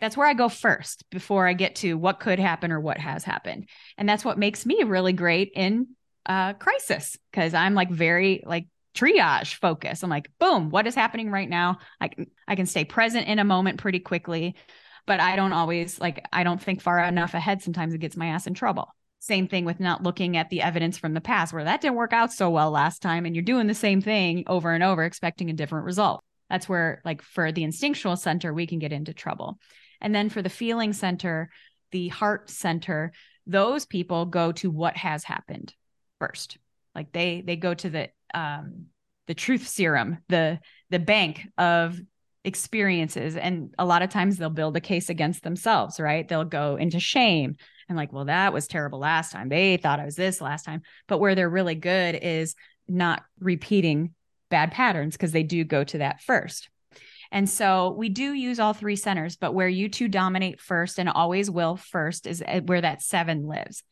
That's 0.00 0.16
where 0.16 0.26
I 0.26 0.34
go 0.34 0.48
first 0.48 1.04
before 1.10 1.46
I 1.46 1.52
get 1.52 1.76
to 1.76 1.98
what 1.98 2.20
could 2.20 2.38
happen 2.38 2.72
or 2.72 2.80
what 2.80 2.98
has 2.98 3.24
happened. 3.24 3.68
And 3.98 4.08
that's 4.08 4.24
what 4.24 4.38
makes 4.38 4.64
me 4.64 4.82
really 4.84 5.12
great 5.12 5.52
in 5.54 5.88
uh, 6.26 6.54
crisis 6.54 7.16
because 7.30 7.54
I'm 7.54 7.74
like 7.74 7.90
very 7.90 8.42
like 8.46 8.66
triage 8.94 9.54
focus. 9.54 10.02
I'm 10.02 10.10
like, 10.10 10.30
boom, 10.38 10.70
what 10.70 10.86
is 10.86 10.94
happening 10.94 11.30
right 11.30 11.48
now? 11.48 11.78
I 12.00 12.08
can 12.08 12.26
I 12.46 12.56
can 12.56 12.66
stay 12.66 12.84
present 12.84 13.28
in 13.28 13.38
a 13.38 13.44
moment 13.44 13.78
pretty 13.78 14.00
quickly, 14.00 14.56
but 15.06 15.20
I 15.20 15.36
don't 15.36 15.52
always 15.52 16.00
like 16.00 16.26
I 16.32 16.44
don't 16.44 16.60
think 16.62 16.80
far 16.82 16.98
enough 17.00 17.34
ahead. 17.34 17.62
Sometimes 17.62 17.94
it 17.94 18.00
gets 18.00 18.16
my 18.16 18.26
ass 18.28 18.46
in 18.46 18.54
trouble. 18.54 18.88
Same 19.20 19.48
thing 19.48 19.64
with 19.64 19.80
not 19.80 20.02
looking 20.02 20.36
at 20.36 20.48
the 20.48 20.62
evidence 20.62 20.96
from 20.96 21.12
the 21.12 21.20
past 21.20 21.52
where 21.52 21.64
that 21.64 21.82
didn't 21.82 21.96
work 21.96 22.12
out 22.12 22.32
so 22.32 22.48
well 22.48 22.70
last 22.70 23.02
time 23.02 23.26
and 23.26 23.34
you're 23.34 23.44
doing 23.44 23.66
the 23.66 23.74
same 23.74 24.00
thing 24.00 24.44
over 24.46 24.72
and 24.72 24.82
over 24.82 25.04
expecting 25.04 25.50
a 25.50 25.54
different 25.54 25.84
result. 25.84 26.22
That's 26.48 26.68
where 26.68 27.02
like 27.04 27.20
for 27.22 27.52
the 27.52 27.64
instinctual 27.64 28.16
center 28.16 28.52
we 28.52 28.66
can 28.66 28.78
get 28.78 28.92
into 28.92 29.12
trouble. 29.12 29.58
And 30.00 30.14
then 30.14 30.30
for 30.30 30.40
the 30.40 30.48
feeling 30.48 30.94
center, 30.94 31.50
the 31.92 32.08
heart 32.08 32.48
center, 32.48 33.12
those 33.46 33.84
people 33.84 34.24
go 34.24 34.52
to 34.52 34.70
what 34.70 34.96
has 34.96 35.22
happened 35.24 35.74
first. 36.20 36.58
Like 36.94 37.12
they 37.12 37.42
they 37.44 37.56
go 37.56 37.74
to 37.74 37.90
the 37.90 38.10
um 38.32 38.86
the 39.26 39.34
truth 39.34 39.66
serum, 39.66 40.18
the 40.28 40.60
the 40.90 41.00
bank 41.00 41.48
of 41.58 42.00
experiences 42.44 43.36
and 43.36 43.74
a 43.78 43.84
lot 43.84 44.02
of 44.02 44.08
times 44.08 44.36
they'll 44.36 44.48
build 44.48 44.76
a 44.76 44.80
case 44.80 45.10
against 45.10 45.42
themselves, 45.42 46.00
right? 46.00 46.26
They'll 46.26 46.44
go 46.44 46.76
into 46.76 46.98
shame 46.98 47.56
and 47.88 47.96
like, 47.96 48.12
well, 48.12 48.26
that 48.26 48.52
was 48.52 48.66
terrible 48.66 49.00
last 49.00 49.32
time. 49.32 49.48
They 49.48 49.76
thought 49.76 50.00
I 50.00 50.04
was 50.04 50.16
this 50.16 50.40
last 50.40 50.64
time. 50.64 50.82
But 51.08 51.18
where 51.18 51.34
they're 51.34 51.50
really 51.50 51.74
good 51.74 52.14
is 52.14 52.54
not 52.88 53.22
repeating 53.40 54.14
bad 54.48 54.72
patterns 54.72 55.16
because 55.16 55.32
they 55.32 55.42
do 55.42 55.64
go 55.64 55.84
to 55.84 55.98
that 55.98 56.22
first. 56.22 56.68
And 57.32 57.48
so 57.48 57.94
we 57.96 58.08
do 58.08 58.32
use 58.32 58.58
all 58.58 58.72
three 58.72 58.96
centers, 58.96 59.36
but 59.36 59.54
where 59.54 59.68
you 59.68 59.88
two 59.88 60.08
dominate 60.08 60.60
first 60.60 60.98
and 60.98 61.08
always 61.08 61.50
will 61.50 61.76
first 61.76 62.26
is 62.26 62.42
eh, 62.44 62.60
where 62.60 62.80
that 62.80 63.02
seven 63.02 63.46
lives. 63.46 63.82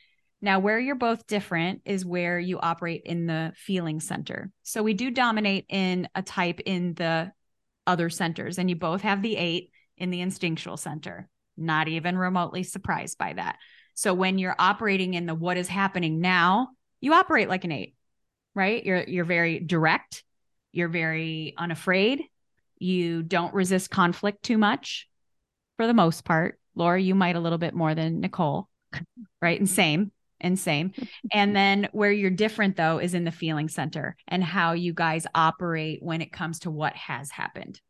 Now, 0.40 0.60
where 0.60 0.78
you're 0.78 0.94
both 0.94 1.26
different 1.26 1.82
is 1.84 2.06
where 2.06 2.38
you 2.38 2.60
operate 2.60 3.02
in 3.04 3.26
the 3.26 3.52
feeling 3.56 3.98
center. 3.98 4.50
So 4.62 4.82
we 4.82 4.94
do 4.94 5.10
dominate 5.10 5.66
in 5.68 6.08
a 6.14 6.22
type 6.22 6.60
in 6.60 6.94
the 6.94 7.32
other 7.86 8.08
centers, 8.08 8.58
and 8.58 8.70
you 8.70 8.76
both 8.76 9.02
have 9.02 9.20
the 9.20 9.36
eight 9.36 9.72
in 9.96 10.10
the 10.10 10.20
instinctual 10.20 10.76
center. 10.76 11.28
Not 11.56 11.88
even 11.88 12.16
remotely 12.16 12.62
surprised 12.62 13.18
by 13.18 13.32
that. 13.32 13.56
So 13.94 14.14
when 14.14 14.38
you're 14.38 14.54
operating 14.56 15.14
in 15.14 15.26
the 15.26 15.34
what 15.34 15.56
is 15.56 15.66
happening 15.66 16.20
now, 16.20 16.68
you 17.00 17.14
operate 17.14 17.48
like 17.48 17.64
an 17.64 17.72
eight, 17.72 17.96
right? 18.54 18.84
You're 18.84 19.02
you're 19.02 19.24
very 19.24 19.58
direct, 19.58 20.22
you're 20.70 20.88
very 20.88 21.54
unafraid, 21.58 22.22
you 22.78 23.24
don't 23.24 23.54
resist 23.54 23.90
conflict 23.90 24.44
too 24.44 24.56
much 24.56 25.08
for 25.76 25.88
the 25.88 25.94
most 25.94 26.24
part. 26.24 26.60
Laura, 26.76 27.00
you 27.00 27.16
might 27.16 27.34
a 27.34 27.40
little 27.40 27.58
bit 27.58 27.74
more 27.74 27.96
than 27.96 28.20
Nicole, 28.20 28.68
right? 29.42 29.58
And 29.58 29.68
same 29.68 30.12
and 30.40 30.58
same. 30.58 30.92
And 31.32 31.54
then 31.54 31.88
where 31.92 32.12
you're 32.12 32.30
different 32.30 32.76
though 32.76 32.98
is 32.98 33.14
in 33.14 33.24
the 33.24 33.30
feeling 33.30 33.68
center 33.68 34.16
and 34.26 34.42
how 34.42 34.72
you 34.72 34.94
guys 34.94 35.26
operate 35.34 36.02
when 36.02 36.22
it 36.22 36.32
comes 36.32 36.60
to 36.60 36.70
what 36.70 36.94
has 36.96 37.30
happened. 37.30 37.80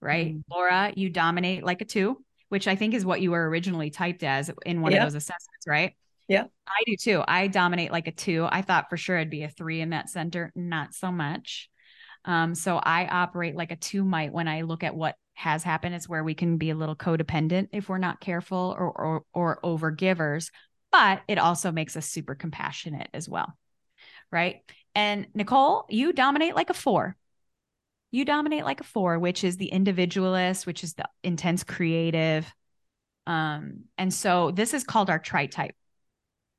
Right? 0.00 0.34
Mm. 0.34 0.42
Laura, 0.50 0.92
you 0.96 1.10
dominate 1.10 1.62
like 1.62 1.80
a 1.80 1.84
2, 1.84 2.16
which 2.48 2.66
I 2.66 2.74
think 2.74 2.94
is 2.94 3.04
what 3.04 3.20
you 3.20 3.30
were 3.30 3.48
originally 3.48 3.90
typed 3.90 4.24
as 4.24 4.50
in 4.66 4.80
one 4.80 4.92
yeah. 4.92 4.98
of 4.98 5.12
those 5.12 5.22
assessments, 5.22 5.66
right? 5.66 5.94
Yeah. 6.28 6.44
I 6.66 6.82
do 6.86 6.96
too. 6.96 7.22
I 7.26 7.46
dominate 7.46 7.92
like 7.92 8.08
a 8.08 8.12
2. 8.12 8.48
I 8.50 8.62
thought 8.62 8.90
for 8.90 8.96
sure 8.96 9.18
I'd 9.18 9.30
be 9.30 9.44
a 9.44 9.48
3 9.48 9.80
in 9.80 9.90
that 9.90 10.10
center, 10.10 10.52
not 10.56 10.94
so 10.94 11.12
much. 11.12 11.68
Um, 12.24 12.54
so 12.54 12.78
I 12.78 13.06
operate 13.06 13.54
like 13.54 13.70
a 13.70 13.76
2 13.76 14.04
might 14.04 14.32
when 14.32 14.48
I 14.48 14.62
look 14.62 14.82
at 14.82 14.94
what 14.94 15.16
has 15.34 15.62
happened. 15.62 15.94
It's 15.94 16.08
where 16.08 16.24
we 16.24 16.34
can 16.34 16.56
be 16.56 16.70
a 16.70 16.74
little 16.74 16.96
codependent 16.96 17.68
if 17.72 17.88
we're 17.88 17.98
not 17.98 18.20
careful 18.20 18.74
or 18.78 18.90
or, 18.90 19.22
or 19.32 19.60
over 19.62 19.90
givers 19.90 20.50
but 20.92 21.22
it 21.26 21.38
also 21.38 21.72
makes 21.72 21.96
us 21.96 22.06
super 22.06 22.34
compassionate 22.34 23.08
as 23.12 23.28
well. 23.28 23.56
Right. 24.30 24.60
And 24.94 25.26
Nicole, 25.34 25.86
you 25.88 26.12
dominate 26.12 26.54
like 26.54 26.70
a 26.70 26.74
four. 26.74 27.16
You 28.10 28.24
dominate 28.24 28.64
like 28.64 28.80
a 28.80 28.84
four, 28.84 29.18
which 29.18 29.42
is 29.42 29.56
the 29.56 29.68
individualist, 29.68 30.66
which 30.66 30.84
is 30.84 30.94
the 30.94 31.08
intense 31.24 31.64
creative. 31.64 32.52
Um, 33.26 33.84
and 33.96 34.12
so 34.12 34.50
this 34.50 34.74
is 34.74 34.84
called 34.84 35.08
our 35.08 35.18
tri 35.18 35.46
type. 35.46 35.74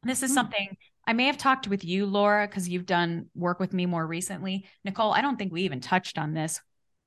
This 0.02 0.24
is 0.24 0.32
mm-hmm. 0.32 0.36
something 0.36 0.78
I 1.06 1.14
may 1.14 1.26
have 1.26 1.38
talked 1.38 1.68
with 1.68 1.84
you, 1.84 2.06
Laura, 2.06 2.48
because 2.48 2.68
you've 2.68 2.86
done 2.86 3.28
work 3.36 3.60
with 3.60 3.74
me 3.74 3.86
more 3.86 4.06
recently. 4.06 4.66
Nicole, 4.84 5.12
I 5.12 5.22
don't 5.22 5.38
think 5.38 5.52
we 5.52 5.64
even 5.64 5.80
touched 5.80 6.18
on 6.18 6.34
this 6.34 6.62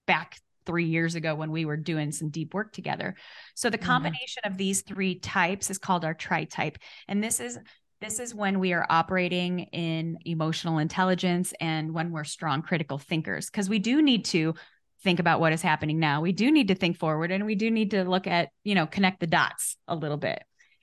back 0.06 0.38
three 0.66 0.84
years 0.84 1.14
ago 1.14 1.34
when 1.34 1.50
we 1.50 1.64
were 1.64 1.76
doing 1.76 2.12
some 2.12 2.28
deep 2.28 2.52
work 2.52 2.72
together. 2.72 3.14
So 3.54 3.70
the 3.70 3.78
mm-hmm. 3.78 3.86
combination 3.86 4.42
mm-hmm. 4.44 4.52
of 4.52 4.58
these 4.58 4.82
three 4.82 5.18
types 5.18 5.70
is 5.70 5.78
called 5.78 6.04
our 6.04 6.14
tri-type. 6.14 6.78
And 7.08 7.22
this 7.22 7.40
is 7.40 7.58
this 8.00 8.20
is 8.20 8.34
when 8.34 8.60
we 8.60 8.74
are 8.74 8.86
operating 8.90 9.60
in 9.72 10.18
emotional 10.26 10.78
intelligence 10.78 11.54
and 11.62 11.94
when 11.94 12.10
we're 12.10 12.24
strong 12.24 12.60
critical 12.60 12.98
thinkers 12.98 13.46
because 13.46 13.70
we 13.70 13.78
do 13.78 14.02
need 14.02 14.26
to 14.26 14.54
think 15.02 15.18
about 15.18 15.40
what 15.40 15.54
is 15.54 15.62
happening 15.62 15.98
now. 15.98 16.20
We 16.20 16.32
do 16.32 16.50
need 16.50 16.68
to 16.68 16.74
think 16.74 16.98
forward 16.98 17.30
and 17.30 17.46
we 17.46 17.54
do 17.54 17.70
need 17.70 17.92
to 17.92 18.04
look 18.04 18.26
at, 18.26 18.50
you 18.64 18.74
know, 18.74 18.86
connect 18.86 19.20
the 19.20 19.26
dots 19.26 19.76
a 19.88 19.96
little 19.96 20.18
bit. 20.18 20.42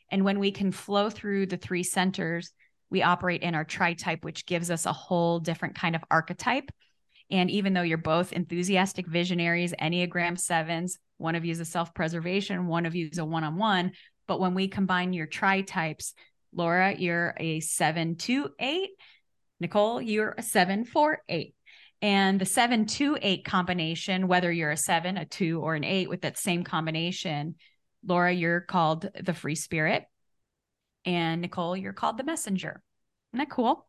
And 0.10 0.24
when 0.24 0.40
we 0.40 0.52
can 0.52 0.72
flow 0.72 1.10
through 1.10 1.48
the 1.48 1.58
three 1.58 1.84
centers, 1.84 2.52
we 2.90 3.02
operate 3.04 3.42
in 3.42 3.56
our 3.56 3.64
tri 3.64 3.94
type, 3.94 4.24
which 4.24 4.46
gives 4.46 4.70
us 4.72 4.86
a 4.86 4.94
whole 4.94 5.40
different 5.40 5.76
kind 5.76 5.96
of 5.96 6.04
archetype 6.10 6.72
and 7.32 7.50
even 7.50 7.74
though 7.74 7.82
you're 7.82 7.98
both 7.98 8.34
enthusiastic 8.34 9.08
visionaries, 9.08 9.74
Enneagram 9.80 10.40
sevens, 10.40 10.98
one 11.18 11.36
of 11.36 11.46
you 11.46 11.52
is 11.52 11.60
a 11.60 11.66
self 11.66 11.94
preservation, 11.94 12.68
one 12.68 12.86
of 12.86 12.96
you 12.96 13.10
is 13.12 13.18
a 13.18 13.26
one 13.26 13.44
on 13.44 13.58
one. 13.58 13.92
But 14.28 14.40
when 14.40 14.54
we 14.54 14.68
combine 14.68 15.14
your 15.14 15.28
tri 15.28 15.62
types, 15.62 16.14
Laura, 16.54 16.94
you're 16.94 17.34
a 17.38 17.60
seven, 17.60 18.16
two, 18.16 18.50
eight. 18.60 18.92
Nicole, 19.60 20.02
you're 20.02 20.36
a 20.38 20.44
seven, 20.44 20.86
four, 20.86 21.22
eight. 21.30 21.56
And 22.02 22.40
the 22.40 22.46
seven, 22.46 22.86
two, 22.86 23.18
eight 23.22 23.46
combination, 23.46 24.28
whether 24.28 24.52
you're 24.52 24.72
a 24.72 24.78
seven, 24.78 25.18
a 25.18 25.26
two, 25.26 25.62
or 25.62 25.76
an 25.76 25.86
eight 25.86 26.10
with 26.10 26.22
that 26.22 26.38
same 26.38 26.64
combination, 26.64 27.56
Laura, 28.06 28.32
you're 28.32 28.62
called 28.62 29.10
the 29.20 29.34
free 29.34 29.56
spirit. 29.56 30.04
And 31.06 31.42
Nicole, 31.42 31.78
you're 31.78 31.94
called 31.94 32.18
the 32.18 32.24
messenger. 32.24 32.82
Isn't 33.34 33.40
that 33.40 33.50
cool? 33.50 33.88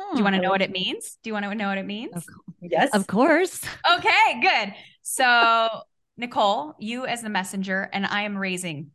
Do 0.00 0.06
you 0.12 0.18
hmm. 0.18 0.24
want 0.24 0.36
to 0.36 0.42
know 0.42 0.50
what 0.50 0.62
it 0.62 0.70
means? 0.70 1.18
Do 1.22 1.28
you 1.28 1.34
want 1.34 1.44
to 1.44 1.54
know 1.54 1.68
what 1.68 1.78
it 1.78 1.86
means? 1.86 2.26
Yes. 2.60 2.90
Of 2.92 3.06
course. 3.06 3.62
Okay, 3.96 4.40
good. 4.40 4.74
So, 5.02 5.68
Nicole, 6.16 6.74
you 6.78 7.06
as 7.06 7.22
the 7.22 7.28
messenger, 7.28 7.88
and 7.92 8.06
I 8.06 8.22
am 8.22 8.36
raising 8.36 8.90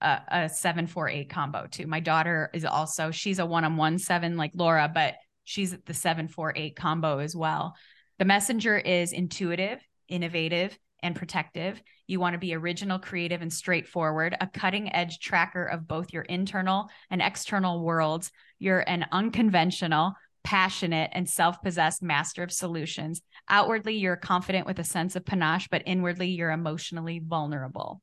a, 0.00 0.20
a 0.28 0.48
seven, 0.48 0.86
four, 0.86 1.08
eight 1.08 1.30
combo 1.30 1.66
too. 1.66 1.86
My 1.86 2.00
daughter 2.00 2.50
is 2.52 2.64
also, 2.64 3.10
she's 3.10 3.38
a 3.38 3.46
one 3.46 3.64
on 3.64 3.76
one 3.76 3.98
seven 3.98 4.36
like 4.36 4.52
Laura, 4.54 4.90
but 4.92 5.14
she's 5.44 5.76
the 5.86 5.94
seven, 5.94 6.28
four, 6.28 6.52
eight 6.56 6.76
combo 6.76 7.18
as 7.18 7.34
well. 7.34 7.74
The 8.18 8.24
messenger 8.24 8.76
is 8.76 9.12
intuitive, 9.12 9.80
innovative, 10.08 10.78
and 11.02 11.16
protective. 11.16 11.82
You 12.06 12.20
want 12.20 12.34
to 12.34 12.38
be 12.38 12.54
original, 12.54 12.98
creative, 12.98 13.42
and 13.42 13.52
straightforward, 13.52 14.36
a 14.40 14.46
cutting 14.46 14.94
edge 14.94 15.18
tracker 15.18 15.64
of 15.64 15.88
both 15.88 16.12
your 16.12 16.22
internal 16.22 16.88
and 17.10 17.20
external 17.20 17.82
worlds. 17.82 18.30
You're 18.58 18.88
an 18.88 19.06
unconventional, 19.10 20.14
passionate, 20.44 21.10
and 21.12 21.28
self 21.28 21.62
possessed 21.62 22.02
master 22.02 22.42
of 22.42 22.52
solutions. 22.52 23.22
Outwardly, 23.48 23.96
you're 23.96 24.16
confident 24.16 24.66
with 24.66 24.78
a 24.78 24.84
sense 24.84 25.16
of 25.16 25.24
panache, 25.24 25.68
but 25.68 25.82
inwardly, 25.86 26.28
you're 26.28 26.50
emotionally 26.50 27.20
vulnerable. 27.24 28.02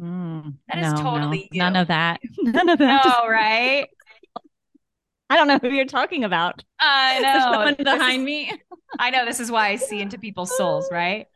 Mm, 0.00 0.54
that 0.68 0.80
no, 0.80 0.92
is 0.92 1.00
totally 1.00 1.48
no, 1.52 1.64
none 1.64 1.76
of 1.76 1.88
that. 1.88 2.20
None 2.38 2.68
of 2.68 2.78
that. 2.78 3.04
No, 3.04 3.28
right? 3.28 3.88
I 5.30 5.36
don't 5.36 5.48
know 5.48 5.58
who 5.58 5.70
you're 5.70 5.86
talking 5.86 6.24
about. 6.24 6.62
I 6.78 7.20
know. 7.20 7.52
Someone 7.52 7.74
behind 7.74 8.22
is, 8.22 8.24
me. 8.24 8.52
I 8.98 9.10
know. 9.10 9.24
This 9.24 9.40
is 9.40 9.50
why 9.50 9.68
I 9.68 9.76
see 9.76 10.00
into 10.00 10.18
people's 10.18 10.56
souls, 10.56 10.88
right? 10.92 11.26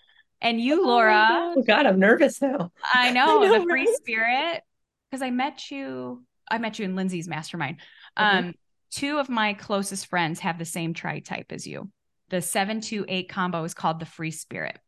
And 0.40 0.60
you, 0.60 0.82
oh 0.84 0.88
Laura. 0.88 1.52
Oh 1.56 1.62
God, 1.62 1.86
I'm 1.86 1.98
nervous 1.98 2.40
now. 2.40 2.72
I 2.92 3.12
know, 3.12 3.42
I 3.42 3.46
know 3.46 3.58
the 3.58 3.64
free 3.64 3.86
right? 3.86 3.96
spirit. 3.96 4.62
Because 5.10 5.22
I 5.22 5.30
met 5.30 5.70
you, 5.70 6.24
I 6.50 6.58
met 6.58 6.78
you 6.78 6.84
in 6.84 6.96
Lindsay's 6.96 7.28
mastermind. 7.28 7.78
Mm-hmm. 8.18 8.50
Two 8.92 9.18
of 9.18 9.28
my 9.28 9.54
closest 9.54 10.06
friends 10.06 10.40
have 10.40 10.58
the 10.58 10.64
same 10.64 10.92
tri 10.92 11.20
type 11.20 11.46
as 11.50 11.66
you. 11.66 11.90
The 12.28 12.42
728 12.42 13.28
combo 13.28 13.64
is 13.64 13.74
called 13.74 14.00
the 14.00 14.06
free 14.06 14.30
spirit. 14.30 14.78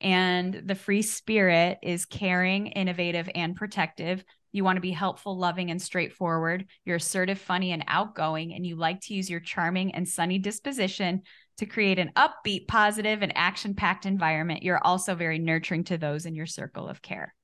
And 0.00 0.62
the 0.64 0.76
free 0.76 1.02
spirit 1.02 1.78
is 1.82 2.06
caring, 2.06 2.68
innovative, 2.68 3.28
and 3.34 3.56
protective. 3.56 4.22
You 4.52 4.62
want 4.62 4.76
to 4.76 4.80
be 4.80 4.92
helpful, 4.92 5.36
loving, 5.36 5.70
and 5.72 5.82
straightforward. 5.82 6.66
You're 6.84 6.96
assertive, 6.96 7.38
funny, 7.38 7.72
and 7.72 7.84
outgoing, 7.88 8.54
and 8.54 8.64
you 8.64 8.76
like 8.76 9.00
to 9.02 9.14
use 9.14 9.28
your 9.28 9.40
charming 9.40 9.94
and 9.94 10.08
sunny 10.08 10.38
disposition 10.38 11.22
to 11.58 11.66
create 11.66 11.98
an 11.98 12.12
upbeat, 12.16 12.68
positive, 12.68 13.22
and 13.22 13.36
action 13.36 13.74
packed 13.74 14.06
environment. 14.06 14.62
You're 14.62 14.84
also 14.84 15.16
very 15.16 15.40
nurturing 15.40 15.84
to 15.84 15.98
those 15.98 16.26
in 16.26 16.34
your 16.36 16.46
circle 16.46 16.88
of 16.88 17.02
care. 17.02 17.34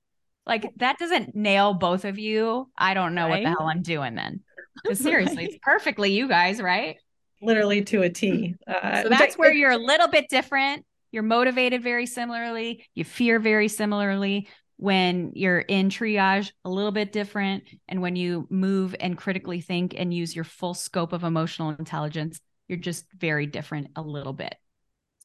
Like 0.46 0.70
that 0.76 0.98
doesn't 0.98 1.34
nail 1.34 1.74
both 1.74 2.04
of 2.04 2.18
you. 2.18 2.70
I 2.78 2.94
don't 2.94 3.14
know 3.14 3.28
right? 3.28 3.42
what 3.42 3.42
the 3.42 3.56
hell 3.58 3.68
I'm 3.68 3.82
doing 3.82 4.14
then. 4.14 4.40
seriously, 4.94 5.36
right. 5.36 5.48
it's 5.48 5.58
perfectly 5.62 6.12
you 6.12 6.28
guys, 6.28 6.60
right? 6.60 6.96
Literally 7.42 7.82
to 7.84 8.02
a 8.02 8.10
T. 8.10 8.54
Uh, 8.66 9.02
so 9.02 9.08
that's 9.08 9.36
where 9.36 9.52
you're 9.52 9.70
a 9.70 9.78
little 9.78 10.08
bit 10.08 10.28
different. 10.28 10.84
You're 11.12 11.22
motivated 11.22 11.82
very 11.82 12.06
similarly. 12.06 12.86
You 12.94 13.04
fear 13.04 13.38
very 13.38 13.68
similarly. 13.68 14.48
When 14.76 15.32
you're 15.34 15.60
in 15.60 15.88
triage, 15.88 16.50
a 16.64 16.70
little 16.70 16.90
bit 16.90 17.12
different. 17.12 17.64
And 17.86 18.02
when 18.02 18.16
you 18.16 18.46
move 18.50 18.96
and 18.98 19.16
critically 19.16 19.60
think 19.60 19.94
and 19.96 20.12
use 20.12 20.34
your 20.34 20.44
full 20.44 20.74
scope 20.74 21.12
of 21.12 21.22
emotional 21.22 21.70
intelligence, 21.70 22.40
You're 22.68 22.78
just 22.78 23.04
very 23.12 23.46
different 23.46 23.88
a 23.94 24.02
little 24.02 24.32
bit. 24.32 24.54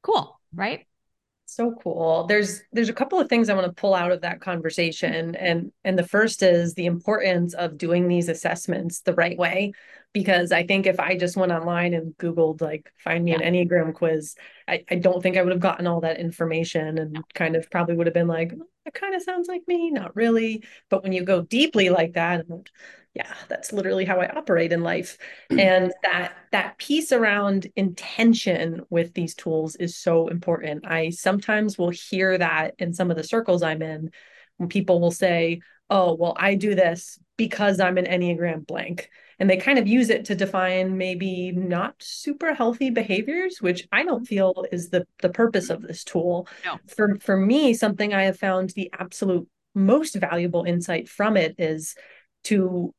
Cool, 0.04 0.40
right? 0.54 0.86
So 1.50 1.76
cool. 1.84 2.26
There's 2.28 2.62
there's 2.72 2.90
a 2.90 2.94
couple 2.94 3.20
of 3.20 3.28
things 3.28 3.50
I 3.50 3.56
want 3.56 3.66
to 3.66 3.74
pull 3.74 3.96
out 3.96 4.12
of 4.12 4.22
that 4.22 4.40
conversation 4.40 5.36
and 5.36 5.72
and 5.84 5.98
the 5.98 6.08
first 6.08 6.44
is 6.44 6.76
the 6.76 6.86
importance 6.86 7.54
of 7.56 7.78
doing 7.78 8.08
these 8.08 8.30
assessments 8.30 9.02
the 9.02 9.16
right 9.16 9.38
way 9.38 9.74
because 10.14 10.52
I 10.52 10.66
think 10.66 10.86
if 10.86 11.00
I 11.00 11.18
just 11.18 11.38
went 11.38 11.52
online 11.52 11.94
and 11.94 12.16
googled 12.18 12.62
like 12.62 12.92
find 12.98 13.26
me 13.26 13.32
yeah. 13.32 13.42
an 13.42 13.54
Enneagram 13.54 13.94
quiz, 13.94 14.36
I, 14.68 14.84
I 14.90 14.96
don't 14.96 15.22
think 15.22 15.38
I 15.38 15.42
would 15.42 15.52
have 15.52 15.60
gotten 15.60 15.88
all 15.88 16.02
that 16.02 16.20
information 16.20 16.98
and 16.98 17.18
kind 17.34 17.56
of 17.56 17.70
probably 17.72 17.96
would 17.96 18.08
have 18.08 18.14
been 18.14 18.28
like 18.28 18.50
mm, 18.54 18.62
it 18.86 18.94
kind 18.94 19.16
of 19.16 19.22
sounds 19.22 19.48
like 19.48 19.64
me, 19.68 19.92
not 19.92 20.16
really. 20.16 20.64
But 20.90 21.04
when 21.04 21.14
you 21.14 21.24
go 21.24 21.42
deeply 21.42 21.90
like 21.90 22.14
that, 22.14 22.46
yeah, 23.14 23.34
that's 23.48 23.74
literally 23.74 24.06
how 24.06 24.20
I 24.20 24.30
operate 24.30 24.72
in 24.72 24.84
life. 24.84 25.18
and 25.50 25.92
that 26.04 26.34
that 26.52 26.78
piece 26.78 27.12
around 27.12 27.68
intention 27.76 28.82
with 28.90 29.14
these 29.14 29.36
tools 29.36 29.76
is 29.76 29.98
so 29.98 30.28
important. 30.28 30.86
I 30.86 31.10
sometimes 31.10 31.78
will 31.78 31.90
hear 31.90 32.38
that 32.38 32.76
in 32.78 32.94
some 32.94 33.12
of 33.12 33.18
the 33.18 33.24
circles 33.24 33.64
I'm 33.64 33.82
in 33.82 34.12
when 34.58 34.70
people 34.70 35.00
will 35.02 35.12
say, 35.12 35.62
"Oh, 35.90 36.14
well, 36.16 36.36
I 36.38 36.56
do 36.56 36.76
this 36.76 37.20
because 37.38 37.80
I'm 37.80 37.98
an 37.98 38.06
Enneagram 38.06 38.66
blank." 38.68 39.10
And 39.40 39.50
they 39.50 39.58
kind 39.58 39.80
of 39.80 39.88
use 39.88 40.10
it 40.10 40.26
to 40.26 40.36
define 40.36 40.98
maybe 40.98 41.54
not 41.54 41.96
super 42.00 42.54
healthy 42.54 42.90
behaviors, 42.90 43.62
which 43.62 43.88
I 43.92 44.04
don't 44.04 44.18
mm-hmm. 44.18 44.26
feel 44.26 44.66
is 44.72 44.90
the 44.90 45.08
the 45.22 45.30
purpose 45.30 45.70
of 45.70 45.82
this 45.82 46.04
tool. 46.04 46.48
No. 46.64 46.78
For 46.88 47.16
for 47.20 47.38
me, 47.38 47.74
something 47.74 48.14
I 48.14 48.24
have 48.24 48.38
found 48.38 48.72
the 48.72 48.92
absolute 48.98 49.48
most 49.74 50.16
valuable 50.16 50.64
insight 50.64 51.08
from 51.10 51.38
it 51.38 51.56
is 51.58 51.96
to 52.46 52.94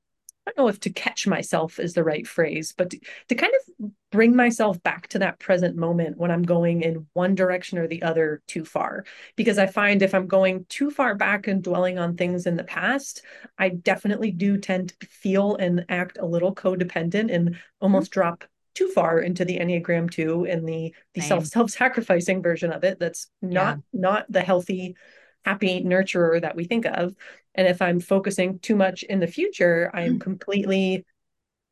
I 0.46 0.52
don't 0.52 0.64
know 0.64 0.68
if 0.68 0.80
to 0.80 0.90
catch 0.90 1.26
myself 1.26 1.78
is 1.78 1.92
the 1.92 2.02
right 2.02 2.26
phrase, 2.26 2.74
but 2.76 2.90
to, 2.90 3.00
to, 3.28 3.34
kind 3.34 3.52
of 3.52 3.90
bring 4.10 4.34
myself 4.34 4.82
back 4.82 5.06
to 5.08 5.18
that 5.18 5.38
present 5.38 5.76
moment 5.76 6.16
when 6.16 6.30
I'm 6.30 6.42
going 6.42 6.82
in 6.82 7.06
one 7.12 7.34
direction 7.34 7.78
or 7.78 7.86
the 7.86 8.02
other 8.02 8.42
too 8.46 8.64
far. 8.64 9.04
Because 9.36 9.58
I 9.58 9.66
find 9.66 10.02
if 10.02 10.14
I'm 10.14 10.26
going 10.26 10.64
too 10.68 10.90
far 10.90 11.14
back 11.14 11.46
and 11.46 11.62
dwelling 11.62 11.98
on 11.98 12.16
things 12.16 12.46
in 12.46 12.56
the 12.56 12.64
past, 12.64 13.22
I 13.58 13.68
definitely 13.68 14.30
do 14.30 14.56
tend 14.56 14.98
to 15.00 15.06
feel 15.06 15.56
and 15.56 15.84
act 15.88 16.18
a 16.18 16.26
little 16.26 16.54
codependent 16.54 17.32
and 17.32 17.56
almost 17.80 18.10
mm-hmm. 18.10 18.20
drop 18.20 18.44
too 18.74 18.88
far 18.88 19.18
into 19.18 19.44
the 19.44 19.58
enneagram 19.58 20.10
2 20.10 20.46
and 20.46 20.66
the 20.66 20.94
the 21.14 21.20
self 21.20 21.44
self-sacrificing 21.44 22.40
version 22.40 22.72
of 22.72 22.84
it 22.84 23.00
that's 23.00 23.26
not 23.42 23.78
yeah. 23.92 24.00
not 24.00 24.26
the 24.30 24.40
healthy 24.40 24.96
happy 25.44 25.82
nurturer 25.82 26.40
that 26.40 26.56
we 26.56 26.64
think 26.64 26.86
of. 26.86 27.14
And 27.54 27.66
if 27.66 27.82
I'm 27.82 28.00
focusing 28.00 28.58
too 28.58 28.76
much 28.76 29.02
in 29.02 29.20
the 29.20 29.26
future, 29.26 29.90
I 29.92 30.02
am 30.02 30.18
mm. 30.18 30.20
completely 30.20 31.04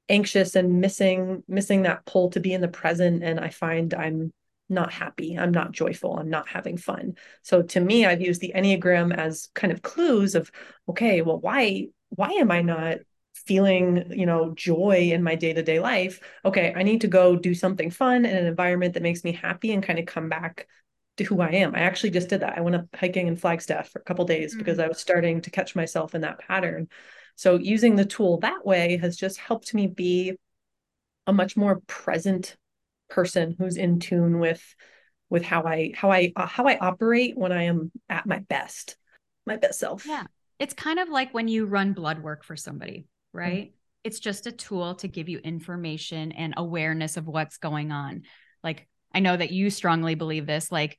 anxious 0.08 0.56
and 0.56 0.80
missing 0.80 1.42
missing 1.48 1.82
that 1.82 2.06
pull 2.06 2.30
to 2.30 2.40
be 2.40 2.54
in 2.54 2.62
the 2.62 2.68
present 2.68 3.22
and 3.22 3.38
I 3.38 3.50
find 3.50 3.92
I'm 3.92 4.32
not 4.68 4.92
happy. 4.92 5.38
I'm 5.38 5.50
not 5.50 5.72
joyful. 5.72 6.18
I'm 6.18 6.30
not 6.30 6.48
having 6.48 6.76
fun. 6.76 7.14
So 7.42 7.62
to 7.62 7.80
me, 7.80 8.04
I've 8.04 8.20
used 8.20 8.40
the 8.40 8.52
Enneagram 8.54 9.16
as 9.16 9.48
kind 9.54 9.72
of 9.72 9.82
clues 9.82 10.34
of, 10.34 10.50
okay, 10.88 11.22
well, 11.22 11.38
why 11.38 11.86
why 12.10 12.30
am 12.32 12.50
I 12.50 12.62
not 12.62 12.98
feeling, 13.34 14.10
you 14.10 14.26
know, 14.26 14.52
joy 14.54 15.10
in 15.12 15.22
my 15.22 15.34
day-to-day 15.36 15.80
life? 15.80 16.20
Okay, 16.44 16.72
I 16.74 16.82
need 16.82 17.02
to 17.02 17.08
go 17.08 17.36
do 17.36 17.54
something 17.54 17.90
fun 17.90 18.24
in 18.24 18.36
an 18.36 18.46
environment 18.46 18.94
that 18.94 19.02
makes 19.02 19.24
me 19.24 19.32
happy 19.32 19.72
and 19.72 19.82
kind 19.82 19.98
of 19.98 20.06
come 20.06 20.28
back 20.28 20.66
to 21.18 21.24
who 21.24 21.40
I 21.40 21.50
am. 21.50 21.74
I 21.74 21.80
actually 21.80 22.10
just 22.10 22.28
did 22.28 22.40
that. 22.40 22.56
I 22.56 22.60
went 22.60 22.76
up 22.76 22.86
hiking 22.94 23.26
in 23.26 23.36
Flagstaff 23.36 23.90
for 23.90 24.00
a 24.00 24.04
couple 24.04 24.24
days 24.24 24.52
mm-hmm. 24.52 24.58
because 24.58 24.78
I 24.78 24.88
was 24.88 24.98
starting 24.98 25.40
to 25.42 25.50
catch 25.50 25.76
myself 25.76 26.14
in 26.14 26.22
that 26.22 26.38
pattern. 26.38 26.88
So 27.36 27.56
using 27.56 27.94
the 27.94 28.04
tool 28.04 28.38
that 28.40 28.64
way 28.64 28.96
has 28.96 29.16
just 29.16 29.38
helped 29.38 29.74
me 29.74 29.86
be 29.86 30.34
a 31.26 31.32
much 31.32 31.56
more 31.56 31.80
present 31.86 32.56
person 33.10 33.54
who's 33.58 33.76
in 33.76 34.00
tune 34.00 34.38
with 34.38 34.62
with 35.30 35.44
how 35.44 35.62
I 35.62 35.92
how 35.94 36.10
I 36.10 36.32
uh, 36.34 36.46
how 36.46 36.66
I 36.66 36.78
operate 36.78 37.36
when 37.36 37.52
I 37.52 37.64
am 37.64 37.92
at 38.08 38.26
my 38.26 38.38
best, 38.40 38.96
my 39.46 39.56
best 39.56 39.78
self. 39.78 40.06
Yeah. 40.06 40.24
It's 40.58 40.74
kind 40.74 40.98
of 40.98 41.08
like 41.08 41.32
when 41.32 41.46
you 41.46 41.66
run 41.66 41.92
blood 41.92 42.22
work 42.22 42.44
for 42.44 42.56
somebody, 42.56 43.06
right? 43.32 43.66
Mm-hmm. 43.66 43.74
It's 44.04 44.20
just 44.20 44.46
a 44.46 44.52
tool 44.52 44.94
to 44.96 45.08
give 45.08 45.28
you 45.28 45.38
information 45.38 46.32
and 46.32 46.54
awareness 46.56 47.16
of 47.16 47.26
what's 47.26 47.58
going 47.58 47.92
on. 47.92 48.22
Like 48.64 48.88
I 49.14 49.20
know 49.20 49.36
that 49.36 49.50
you 49.50 49.70
strongly 49.70 50.14
believe 50.14 50.46
this. 50.46 50.70
Like 50.70 50.98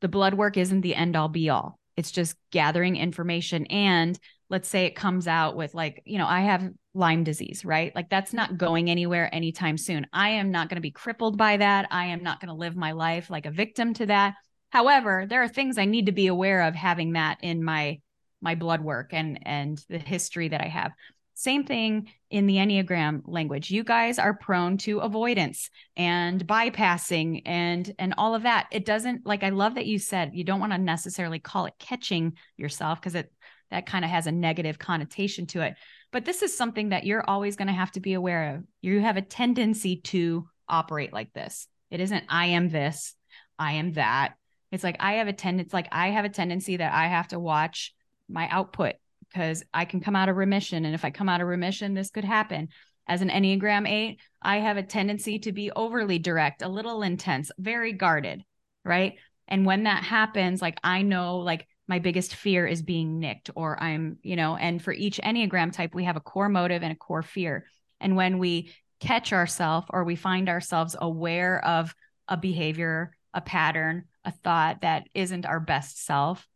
the 0.00 0.08
blood 0.08 0.34
work 0.34 0.56
isn't 0.56 0.82
the 0.82 0.94
end 0.94 1.16
all 1.16 1.28
be 1.28 1.50
all. 1.50 1.78
It's 1.96 2.10
just 2.10 2.36
gathering 2.50 2.96
information. 2.96 3.66
And 3.66 4.18
let's 4.50 4.68
say 4.68 4.84
it 4.84 4.94
comes 4.94 5.26
out 5.26 5.56
with, 5.56 5.74
like, 5.74 6.02
you 6.04 6.18
know, 6.18 6.26
I 6.26 6.40
have 6.40 6.68
Lyme 6.94 7.24
disease, 7.24 7.64
right? 7.64 7.94
Like 7.94 8.10
that's 8.10 8.32
not 8.32 8.58
going 8.58 8.90
anywhere 8.90 9.34
anytime 9.34 9.76
soon. 9.78 10.06
I 10.12 10.30
am 10.30 10.50
not 10.50 10.68
going 10.68 10.76
to 10.76 10.82
be 10.82 10.90
crippled 10.90 11.36
by 11.36 11.56
that. 11.56 11.88
I 11.90 12.06
am 12.06 12.22
not 12.22 12.40
going 12.40 12.48
to 12.48 12.54
live 12.54 12.76
my 12.76 12.92
life 12.92 13.30
like 13.30 13.46
a 13.46 13.50
victim 13.50 13.94
to 13.94 14.06
that. 14.06 14.34
However, 14.70 15.26
there 15.28 15.42
are 15.42 15.48
things 15.48 15.78
I 15.78 15.84
need 15.84 16.06
to 16.06 16.12
be 16.12 16.26
aware 16.26 16.62
of 16.62 16.74
having 16.74 17.12
that 17.12 17.38
in 17.42 17.64
my 17.64 18.00
my 18.42 18.54
blood 18.54 18.82
work 18.82 19.12
and 19.12 19.38
and 19.46 19.82
the 19.88 19.98
history 19.98 20.48
that 20.48 20.60
I 20.60 20.68
have. 20.68 20.92
Same 21.38 21.64
thing 21.64 22.08
in 22.30 22.46
the 22.46 22.56
Enneagram 22.56 23.20
language. 23.26 23.70
You 23.70 23.84
guys 23.84 24.18
are 24.18 24.32
prone 24.32 24.78
to 24.78 25.00
avoidance 25.00 25.68
and 25.94 26.44
bypassing 26.46 27.42
and 27.44 27.94
and 27.98 28.14
all 28.16 28.34
of 28.34 28.44
that. 28.44 28.68
It 28.72 28.86
doesn't 28.86 29.26
like 29.26 29.42
I 29.42 29.50
love 29.50 29.74
that 29.74 29.84
you 29.84 29.98
said 29.98 30.30
you 30.32 30.44
don't 30.44 30.60
want 30.60 30.72
to 30.72 30.78
necessarily 30.78 31.38
call 31.38 31.66
it 31.66 31.74
catching 31.78 32.38
yourself 32.56 32.98
because 32.98 33.14
it 33.14 33.30
that 33.70 33.84
kind 33.84 34.02
of 34.02 34.10
has 34.10 34.26
a 34.26 34.32
negative 34.32 34.78
connotation 34.78 35.44
to 35.48 35.60
it. 35.60 35.74
But 36.10 36.24
this 36.24 36.40
is 36.40 36.56
something 36.56 36.88
that 36.88 37.04
you're 37.04 37.28
always 37.28 37.56
going 37.56 37.68
to 37.68 37.74
have 37.74 37.92
to 37.92 38.00
be 38.00 38.14
aware 38.14 38.54
of. 38.54 38.64
You 38.80 39.00
have 39.00 39.18
a 39.18 39.22
tendency 39.22 39.96
to 40.04 40.48
operate 40.66 41.12
like 41.12 41.34
this. 41.34 41.68
It 41.90 42.00
isn't 42.00 42.24
I 42.30 42.46
am 42.46 42.70
this, 42.70 43.14
I 43.58 43.72
am 43.72 43.92
that. 43.92 44.36
It's 44.72 44.82
like 44.82 44.96
I 45.00 45.16
have 45.16 45.28
a 45.28 45.34
tendency 45.34 45.70
like 45.74 45.88
I 45.92 46.08
have 46.12 46.24
a 46.24 46.30
tendency 46.30 46.78
that 46.78 46.94
I 46.94 47.08
have 47.08 47.28
to 47.28 47.38
watch 47.38 47.94
my 48.26 48.48
output 48.48 48.94
because 49.30 49.62
I 49.72 49.84
can 49.84 50.00
come 50.00 50.16
out 50.16 50.28
of 50.28 50.36
remission. 50.36 50.84
And 50.84 50.94
if 50.94 51.04
I 51.04 51.10
come 51.10 51.28
out 51.28 51.40
of 51.40 51.48
remission, 51.48 51.94
this 51.94 52.10
could 52.10 52.24
happen. 52.24 52.68
As 53.08 53.22
an 53.22 53.28
Enneagram 53.28 53.88
8, 53.88 54.20
I 54.42 54.58
have 54.58 54.76
a 54.76 54.82
tendency 54.82 55.38
to 55.40 55.52
be 55.52 55.70
overly 55.70 56.18
direct, 56.18 56.62
a 56.62 56.68
little 56.68 57.02
intense, 57.02 57.50
very 57.58 57.92
guarded, 57.92 58.44
right? 58.84 59.14
And 59.48 59.64
when 59.64 59.84
that 59.84 60.02
happens, 60.02 60.60
like 60.60 60.78
I 60.82 61.02
know, 61.02 61.38
like 61.38 61.68
my 61.86 62.00
biggest 62.00 62.34
fear 62.34 62.66
is 62.66 62.82
being 62.82 63.20
nicked, 63.20 63.50
or 63.54 63.80
I'm, 63.80 64.18
you 64.22 64.34
know, 64.34 64.56
and 64.56 64.82
for 64.82 64.92
each 64.92 65.20
Enneagram 65.22 65.72
type, 65.72 65.94
we 65.94 66.04
have 66.04 66.16
a 66.16 66.20
core 66.20 66.48
motive 66.48 66.82
and 66.82 66.92
a 66.92 66.96
core 66.96 67.22
fear. 67.22 67.66
And 68.00 68.16
when 68.16 68.38
we 68.38 68.72
catch 68.98 69.32
ourselves 69.32 69.86
or 69.90 70.02
we 70.02 70.16
find 70.16 70.48
ourselves 70.48 70.96
aware 71.00 71.64
of 71.64 71.94
a 72.26 72.36
behavior, 72.36 73.14
a 73.32 73.40
pattern, 73.40 74.04
a 74.24 74.32
thought 74.32 74.80
that 74.80 75.08
isn't 75.14 75.46
our 75.46 75.60
best 75.60 76.04
self, 76.04 76.46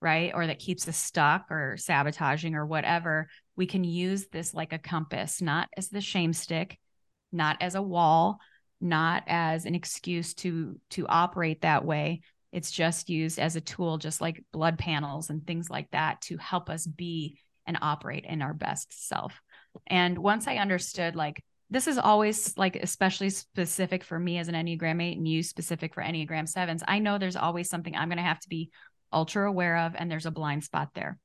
right? 0.00 0.32
Or 0.34 0.46
that 0.46 0.58
keeps 0.58 0.86
us 0.88 0.96
stuck 0.96 1.50
or 1.50 1.76
sabotaging 1.76 2.54
or 2.54 2.66
whatever, 2.66 3.28
we 3.56 3.66
can 3.66 3.84
use 3.84 4.26
this 4.26 4.54
like 4.54 4.72
a 4.72 4.78
compass, 4.78 5.40
not 5.40 5.68
as 5.76 5.88
the 5.88 6.00
shame 6.00 6.32
stick, 6.32 6.78
not 7.32 7.56
as 7.60 7.74
a 7.74 7.82
wall, 7.82 8.38
not 8.80 9.22
as 9.26 9.64
an 9.64 9.74
excuse 9.74 10.34
to 10.34 10.78
to 10.90 11.06
operate 11.06 11.62
that 11.62 11.84
way. 11.84 12.20
It's 12.52 12.70
just 12.70 13.08
used 13.08 13.38
as 13.38 13.56
a 13.56 13.60
tool, 13.60 13.98
just 13.98 14.20
like 14.20 14.44
blood 14.52 14.78
panels 14.78 15.30
and 15.30 15.44
things 15.44 15.70
like 15.70 15.90
that, 15.90 16.20
to 16.22 16.36
help 16.36 16.70
us 16.70 16.86
be 16.86 17.38
and 17.66 17.78
operate 17.80 18.24
in 18.24 18.42
our 18.42 18.54
best 18.54 19.08
self. 19.08 19.40
And 19.86 20.18
once 20.18 20.46
I 20.46 20.56
understood, 20.56 21.16
like, 21.16 21.42
this 21.70 21.88
is 21.88 21.98
always 21.98 22.56
like 22.56 22.76
especially 22.76 23.30
specific 23.30 24.04
for 24.04 24.18
me 24.18 24.38
as 24.38 24.48
an 24.48 24.54
Enneagram 24.54 25.02
8 25.02 25.16
and 25.16 25.26
you 25.26 25.42
specific 25.42 25.94
for 25.94 26.02
Enneagram 26.02 26.48
7s. 26.48 26.82
I 26.86 26.98
know 26.98 27.18
there's 27.18 27.36
always 27.36 27.68
something 27.68 27.96
I'm 27.96 28.08
going 28.08 28.18
to 28.18 28.22
have 28.22 28.40
to 28.40 28.48
be 28.48 28.70
ultra 29.14 29.48
aware 29.48 29.78
of, 29.78 29.94
and 29.96 30.10
there's 30.10 30.26
a 30.26 30.30
blind 30.30 30.64
spot 30.64 30.90
there. 30.94 31.18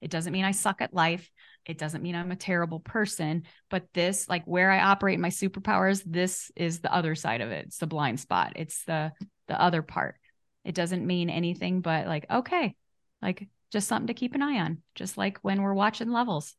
It 0.00 0.10
doesn't 0.10 0.32
mean 0.32 0.44
I 0.44 0.50
suck 0.50 0.80
at 0.82 0.94
life. 0.94 1.30
It 1.64 1.78
doesn't 1.78 2.02
mean 2.02 2.16
I'm 2.16 2.32
a 2.32 2.36
terrible 2.36 2.80
person, 2.80 3.44
but 3.70 3.86
this, 3.94 4.28
like 4.28 4.44
where 4.46 4.70
I 4.70 4.80
operate 4.80 5.20
my 5.20 5.28
superpowers, 5.28 6.02
this 6.04 6.50
is 6.56 6.80
the 6.80 6.92
other 6.92 7.14
side 7.14 7.40
of 7.40 7.50
it. 7.50 7.66
It's 7.66 7.78
the 7.78 7.86
blind 7.86 8.18
spot. 8.18 8.54
It's 8.56 8.84
the 8.84 9.12
the 9.48 9.60
other 9.60 9.82
part. 9.82 10.16
It 10.64 10.74
doesn't 10.74 11.06
mean 11.06 11.30
anything 11.30 11.80
but 11.80 12.06
like, 12.06 12.26
okay, 12.30 12.74
like 13.20 13.48
just 13.70 13.88
something 13.88 14.08
to 14.08 14.14
keep 14.14 14.34
an 14.34 14.42
eye 14.42 14.58
on, 14.58 14.82
just 14.94 15.16
like 15.16 15.38
when 15.42 15.62
we're 15.62 15.74
watching 15.74 16.10
levels, 16.10 16.54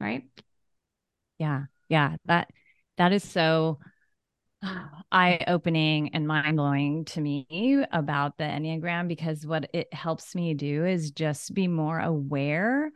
right? 0.00 0.24
Yeah. 1.38 1.64
Yeah. 1.88 2.16
That 2.26 2.50
that 2.96 3.12
is 3.12 3.22
so 3.22 3.78
eye 5.12 5.44
opening 5.46 6.14
and 6.14 6.26
mind 6.26 6.56
blowing 6.56 7.04
to 7.04 7.20
me 7.20 7.84
about 7.92 8.38
the 8.38 8.44
Enneagram 8.44 9.08
because 9.08 9.46
what 9.46 9.68
it 9.72 9.92
helps 9.92 10.34
me 10.34 10.54
do 10.54 10.84
is 10.84 11.10
just 11.10 11.52
be 11.54 11.68
more 11.68 11.98
aware 11.98 12.92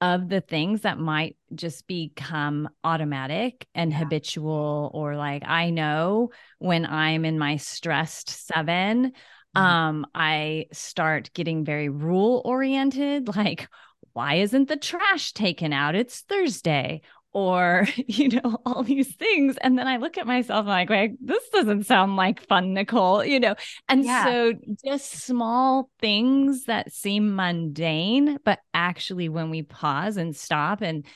of 0.00 0.28
the 0.28 0.40
things 0.40 0.82
that 0.82 0.98
might 0.98 1.36
just 1.54 1.86
become 1.86 2.68
automatic 2.84 3.66
and 3.74 3.90
yeah. 3.90 3.98
habitual 3.98 4.90
or 4.94 5.16
like 5.16 5.42
I 5.44 5.70
know 5.70 6.30
when 6.58 6.86
I'm 6.86 7.24
in 7.24 7.38
my 7.38 7.56
stressed 7.56 8.28
7 8.28 9.06
mm-hmm. 9.06 9.60
um 9.60 10.06
I 10.14 10.66
start 10.72 11.32
getting 11.34 11.64
very 11.64 11.88
rule 11.88 12.42
oriented 12.44 13.28
like 13.36 13.68
why 14.12 14.36
isn't 14.36 14.68
the 14.68 14.76
trash 14.76 15.32
taken 15.32 15.72
out 15.72 15.96
it's 15.96 16.20
Thursday 16.20 17.02
or 17.38 17.86
you 18.06 18.28
know 18.28 18.58
all 18.66 18.82
these 18.82 19.14
things. 19.14 19.56
And 19.60 19.78
then 19.78 19.86
i 19.86 19.96
look 19.96 20.18
at 20.18 20.26
myself 20.26 20.60
and 20.60 20.68
like 20.68 20.90
wait 20.90 21.16
this 21.20 21.48
doesn't 21.50 21.86
sound 21.86 22.16
like 22.16 22.46
fun 22.46 22.74
nicole 22.74 23.24
you 23.24 23.40
know? 23.40 23.54
And 23.88 24.04
yeah. 24.04 24.24
so 24.24 24.52
just 24.84 25.10
small 25.10 25.90
things 26.00 26.64
that 26.64 26.92
seem 26.92 27.36
mundane 27.36 28.38
but 28.44 28.58
actually 28.74 29.28
when 29.28 29.50
we 29.50 29.62
pause 29.62 30.16
and 30.16 30.34
stop 30.34 30.80
and 30.80 31.06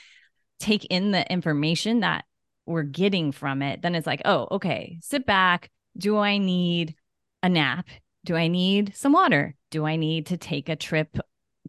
take 0.61 0.85
in 0.87 1.11
the 1.11 1.31
information 1.31 2.01
that 2.01 2.25
we're 2.67 2.85
getting 2.85 3.33
from 3.33 3.63
it 3.63 3.83
then 3.83 3.95
it's 3.95 4.07
like 4.07 4.23
oh 4.25 4.49
okay 4.53 4.99
sit 5.03 5.27
back. 5.27 5.71
Do 5.97 6.17
i 6.19 6.39
need 6.39 6.95
a 7.43 7.49
nap? 7.49 7.87
Do 8.25 8.37
i 8.37 8.49
need 8.49 8.95
some 8.95 9.13
water? 9.13 9.55
Do 9.71 9.85
i 9.85 9.97
need 9.97 10.27
to 10.27 10.37
take 10.37 10.69
a 10.69 10.77
trip 10.77 11.19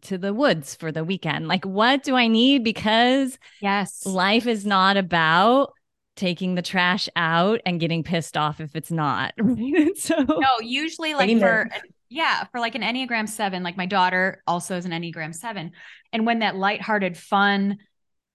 to 0.04 0.18
the 0.18 0.34
woods 0.34 0.74
for 0.74 0.92
the 0.92 1.04
weekend. 1.04 1.48
Like, 1.48 1.64
what 1.64 2.02
do 2.02 2.14
I 2.14 2.28
need? 2.28 2.64
Because 2.64 3.38
yes, 3.60 4.06
life 4.06 4.46
is 4.46 4.64
not 4.64 4.96
about 4.96 5.72
taking 6.16 6.54
the 6.54 6.62
trash 6.62 7.08
out 7.16 7.60
and 7.66 7.80
getting 7.80 8.02
pissed 8.02 8.36
off 8.36 8.60
if 8.60 8.76
it's 8.76 8.90
not. 8.90 9.34
so 9.96 10.16
no, 10.22 10.60
usually 10.60 11.14
like 11.14 11.38
for 11.38 11.68
yeah, 12.08 12.44
for 12.52 12.60
like 12.60 12.74
an 12.74 12.82
Enneagram 12.82 13.28
seven, 13.28 13.62
like 13.62 13.76
my 13.76 13.86
daughter 13.86 14.42
also 14.46 14.76
is 14.76 14.84
an 14.84 14.92
Enneagram 14.92 15.34
seven. 15.34 15.72
And 16.12 16.24
when 16.24 16.40
that 16.40 16.54
lighthearted, 16.54 17.16
fun, 17.16 17.78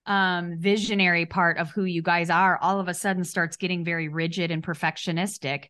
um, 0.06 0.58
visionary 0.58 1.26
part 1.26 1.58
of 1.58 1.70
who 1.70 1.86
you 1.86 2.02
guys 2.02 2.30
are 2.30 2.58
all 2.58 2.80
of 2.80 2.88
a 2.88 2.94
sudden 2.94 3.24
starts 3.24 3.58
getting 3.58 3.86
very 3.86 4.10
rigid 4.10 4.52
and 4.52 4.64
perfectionistic, 4.64 5.66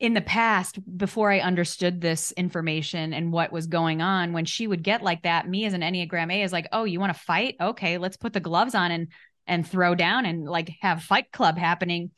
in 0.00 0.14
the 0.14 0.20
past 0.20 0.78
before 0.96 1.30
i 1.30 1.40
understood 1.40 2.00
this 2.00 2.32
information 2.32 3.12
and 3.12 3.32
what 3.32 3.52
was 3.52 3.66
going 3.66 4.00
on 4.00 4.32
when 4.32 4.44
she 4.44 4.66
would 4.66 4.82
get 4.82 5.02
like 5.02 5.22
that 5.22 5.48
me 5.48 5.64
as 5.64 5.72
an 5.72 5.80
enneagram 5.80 6.32
a 6.32 6.42
is 6.42 6.52
like 6.52 6.68
oh 6.72 6.84
you 6.84 7.00
want 7.00 7.14
to 7.14 7.20
fight 7.20 7.56
okay 7.60 7.98
let's 7.98 8.16
put 8.16 8.32
the 8.32 8.40
gloves 8.40 8.74
on 8.74 8.90
and 8.90 9.08
and 9.46 9.66
throw 9.66 9.94
down 9.94 10.26
and 10.26 10.44
like 10.44 10.70
have 10.80 11.02
fight 11.02 11.32
club 11.32 11.58
happening 11.58 12.10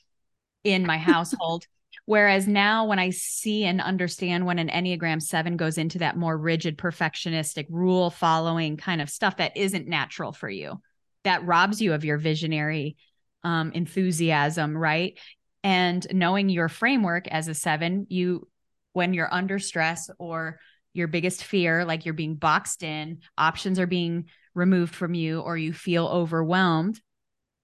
in 0.64 0.84
my 0.84 0.98
household 0.98 1.66
whereas 2.04 2.46
now 2.46 2.84
when 2.84 2.98
i 2.98 3.10
see 3.10 3.64
and 3.64 3.80
understand 3.80 4.44
when 4.44 4.58
an 4.58 4.68
enneagram 4.68 5.22
7 5.22 5.56
goes 5.56 5.78
into 5.78 5.98
that 5.98 6.16
more 6.16 6.36
rigid 6.36 6.76
perfectionistic 6.76 7.66
rule 7.70 8.10
following 8.10 8.76
kind 8.76 9.00
of 9.00 9.08
stuff 9.08 9.38
that 9.38 9.56
isn't 9.56 9.88
natural 9.88 10.32
for 10.32 10.50
you 10.50 10.80
that 11.24 11.44
robs 11.46 11.80
you 11.80 11.94
of 11.94 12.04
your 12.04 12.18
visionary 12.18 12.96
um, 13.42 13.72
enthusiasm, 13.72 14.76
right? 14.76 15.18
And 15.62 16.06
knowing 16.12 16.48
your 16.48 16.68
framework 16.68 17.28
as 17.28 17.48
a 17.48 17.54
seven 17.54 18.06
you 18.08 18.48
when 18.92 19.14
you're 19.14 19.32
under 19.32 19.58
stress 19.58 20.10
or 20.18 20.58
your 20.92 21.06
biggest 21.06 21.44
fear 21.44 21.84
like 21.84 22.04
you're 22.04 22.14
being 22.14 22.34
boxed 22.34 22.82
in 22.82 23.18
options 23.38 23.78
are 23.78 23.86
being 23.86 24.24
removed 24.54 24.94
from 24.94 25.14
you 25.14 25.40
or 25.40 25.56
you 25.56 25.72
feel 25.72 26.06
overwhelmed 26.06 27.00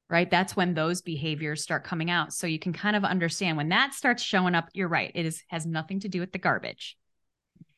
right? 0.09 0.30
That's 0.30 0.54
when 0.54 0.74
those 0.74 1.02
behaviors 1.02 1.62
start 1.62 1.85
coming 1.85 2.11
out. 2.11 2.32
So 2.32 2.46
you 2.46 2.59
can 2.59 2.72
kind 2.72 2.96
of 2.96 3.04
understand 3.04 3.56
when 3.56 3.70
that 3.70 3.94
starts 3.94 4.22
showing 4.22 4.54
up 4.54 4.68
you're 4.72 4.88
right 4.88 5.11
it 5.14 5.26
is 5.26 5.42
has 5.48 5.66
nothing 5.66 6.00
to 6.00 6.09
do 6.09 6.20
with 6.20 6.32
the 6.32 6.38
garbage. 6.38 6.96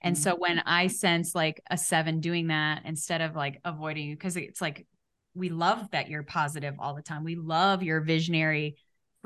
And 0.00 0.14
mm-hmm. 0.14 0.22
so 0.22 0.36
when 0.36 0.60
i 0.60 0.86
sense 0.86 1.34
like 1.34 1.62
a 1.70 1.76
seven 1.76 2.20
doing 2.20 2.48
that 2.48 2.82
instead 2.84 3.20
of 3.20 3.34
like 3.34 3.60
avoiding 3.64 4.08
you 4.08 4.14
because 4.14 4.36
it's 4.36 4.60
like 4.60 4.86
we 5.34 5.48
love 5.50 5.90
that 5.92 6.08
you're 6.08 6.22
positive 6.22 6.74
all 6.78 6.94
the 6.94 7.02
time. 7.02 7.24
We 7.24 7.36
love 7.36 7.82
your 7.82 8.00
visionary 8.00 8.76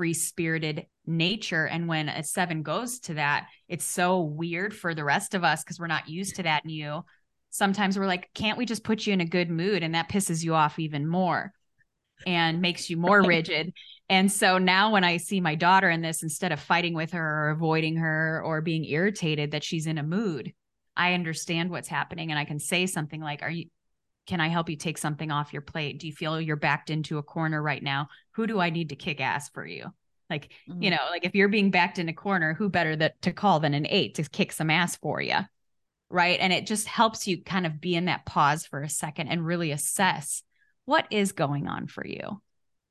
free 0.03 0.13
spirited 0.13 0.85
nature. 1.05 1.65
And 1.65 1.87
when 1.87 2.09
a 2.09 2.25
seven 2.25 2.61
goes 2.61 2.99
to 2.99 3.13
that, 3.13 3.47
it's 3.69 3.85
so 3.85 4.19
weird 4.19 4.75
for 4.75 4.93
the 4.93 5.05
rest 5.05 5.33
of 5.33 5.45
us 5.45 5.63
because 5.63 5.79
we're 5.79 5.87
not 5.87 6.09
used 6.09 6.35
to 6.35 6.43
that 6.43 6.65
in 6.65 6.71
you. 6.71 7.05
Sometimes 7.51 7.97
we're 7.97 8.05
like, 8.05 8.29
can't 8.33 8.57
we 8.57 8.65
just 8.65 8.83
put 8.83 9.07
you 9.07 9.13
in 9.13 9.21
a 9.21 9.25
good 9.25 9.49
mood? 9.49 9.81
And 9.81 9.95
that 9.95 10.09
pisses 10.09 10.43
you 10.43 10.55
off 10.55 10.77
even 10.77 11.07
more 11.07 11.53
and 12.27 12.61
makes 12.61 12.89
you 12.89 12.97
more 12.97 13.21
rigid. 13.25 13.71
And 14.09 14.29
so 14.29 14.57
now 14.57 14.91
when 14.91 15.05
I 15.05 15.15
see 15.15 15.39
my 15.39 15.55
daughter 15.55 15.89
in 15.89 16.01
this, 16.01 16.21
instead 16.21 16.51
of 16.51 16.59
fighting 16.59 16.95
with 16.95 17.13
her 17.13 17.45
or 17.45 17.49
avoiding 17.51 17.95
her 17.95 18.41
or 18.43 18.59
being 18.59 18.83
irritated 18.83 19.51
that 19.51 19.63
she's 19.63 19.87
in 19.87 19.99
a 19.99 20.03
mood, 20.03 20.51
I 20.97 21.13
understand 21.13 21.69
what's 21.69 21.87
happening 21.87 22.29
and 22.29 22.37
I 22.37 22.43
can 22.43 22.59
say 22.59 22.87
something 22.87 23.21
like, 23.21 23.41
Are 23.41 23.49
you 23.49 23.67
can 24.25 24.39
I 24.39 24.47
help 24.47 24.69
you 24.69 24.75
take 24.75 24.97
something 24.97 25.31
off 25.31 25.53
your 25.53 25.61
plate? 25.61 25.99
Do 25.99 26.07
you 26.07 26.13
feel 26.13 26.39
you're 26.39 26.55
backed 26.55 26.89
into 26.89 27.17
a 27.17 27.23
corner 27.23 27.61
right 27.61 27.83
now? 27.83 28.07
Who 28.31 28.47
do 28.47 28.59
I 28.59 28.69
need 28.69 28.89
to 28.89 28.95
kick 28.95 29.19
ass 29.19 29.49
for 29.49 29.65
you? 29.65 29.93
Like, 30.29 30.49
mm-hmm. 30.69 30.81
you 30.81 30.89
know, 30.89 30.99
like 31.11 31.25
if 31.25 31.35
you're 31.35 31.49
being 31.49 31.71
backed 31.71 31.99
in 31.99 32.09
a 32.09 32.13
corner, 32.13 32.53
who 32.53 32.69
better 32.69 32.95
that 32.95 33.21
to 33.23 33.33
call 33.33 33.59
than 33.59 33.73
an 33.73 33.87
eight 33.89 34.15
to 34.15 34.23
kick 34.23 34.51
some 34.51 34.69
ass 34.69 34.95
for 34.95 35.21
you? 35.21 35.37
Right. 36.09 36.39
And 36.39 36.53
it 36.53 36.67
just 36.67 36.87
helps 36.87 37.27
you 37.27 37.43
kind 37.43 37.65
of 37.65 37.81
be 37.81 37.95
in 37.95 38.05
that 38.05 38.25
pause 38.25 38.65
for 38.65 38.81
a 38.81 38.89
second 38.89 39.27
and 39.27 39.45
really 39.45 39.71
assess 39.71 40.43
what 40.85 41.07
is 41.11 41.31
going 41.31 41.67
on 41.67 41.87
for 41.87 42.05
you 42.05 42.41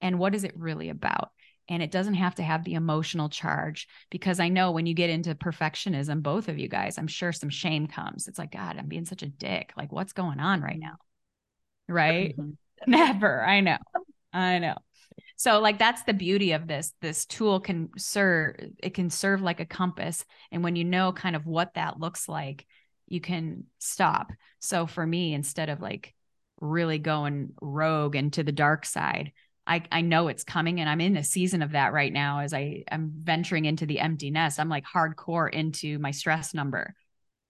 and 0.01 0.18
what 0.18 0.35
is 0.35 0.45
it 0.45 0.57
really 0.57 0.88
about? 0.88 1.31
And 1.68 1.83
it 1.83 1.92
doesn't 1.92 2.14
have 2.14 2.35
to 2.35 2.42
have 2.42 2.64
the 2.64 2.75
emotional 2.75 3.29
charge 3.29 3.87
because 4.11 4.40
I 4.40 4.49
know 4.49 4.73
when 4.73 4.87
you 4.87 4.95
get 4.95 5.11
into 5.11 5.35
perfectionism, 5.35 6.23
both 6.23 6.49
of 6.49 6.59
you 6.59 6.68
guys, 6.68 6.99
I'm 6.99 7.07
sure 7.07 7.33
some 7.33 7.49
shame 7.49 7.87
comes. 7.87 8.27
It's 8.27 8.38
like, 8.38 8.53
God, 8.53 8.77
I'm 8.77 8.88
being 8.88 9.05
such 9.05 9.23
a 9.23 9.29
dick. 9.29 9.73
Like, 9.77 9.92
what's 9.92 10.12
going 10.12 10.40
on 10.40 10.61
right 10.61 10.79
now? 10.79 10.97
Right? 11.88 12.37
Mm-hmm. 12.37 12.51
Never. 12.90 13.42
I 13.45 13.61
know. 13.61 13.79
I 14.33 14.59
know. 14.59 14.77
So 15.37 15.61
like 15.61 15.79
that's 15.79 16.03
the 16.05 16.14
beauty 16.14 16.53
of 16.53 16.66
this. 16.66 16.92
This 17.01 17.27
tool 17.27 17.61
can 17.61 17.90
serve 17.97 18.57
it 18.79 18.95
can 18.95 19.11
serve 19.11 19.42
like 19.42 19.61
a 19.61 19.66
compass 19.66 20.25
and 20.51 20.62
when 20.62 20.77
you 20.77 20.85
know 20.85 21.12
kind 21.12 21.37
of 21.37 21.47
what 21.47 21.75
that 21.75 21.99
looks 21.99 22.29
like, 22.29 22.66
you 23.09 23.21
can 23.21 23.64
stop. 23.79 24.33
So 24.61 24.87
for 24.87 25.05
me 25.05 25.35
instead 25.35 25.68
of 25.68 25.81
like 25.81 26.14
really 26.61 26.99
going 26.99 27.55
rogue 27.61 28.14
and 28.14 28.33
to 28.35 28.45
the 28.45 28.53
dark 28.53 28.87
side, 28.87 29.33
I, 29.66 29.83
I 29.90 30.01
know 30.01 30.29
it's 30.29 30.45
coming 30.45 30.81
and 30.81 30.88
I'm 30.88 31.01
in 31.01 31.16
a 31.16 31.25
season 31.25 31.62
of 31.62 31.73
that 31.73 31.92
right 31.92 32.12
now 32.12 32.40
as 32.40 32.55
I 32.55 32.85
I'm 32.90 33.12
venturing 33.14 33.64
into 33.64 33.87
the 33.87 34.01
empty 34.01 34.31
nest. 34.31 34.59
I'm 34.59 34.68
like 34.68 34.85
hardcore 34.85 35.53
into 35.53 35.99
my 35.99 36.12
stress 36.12 36.55
number, 36.55 36.95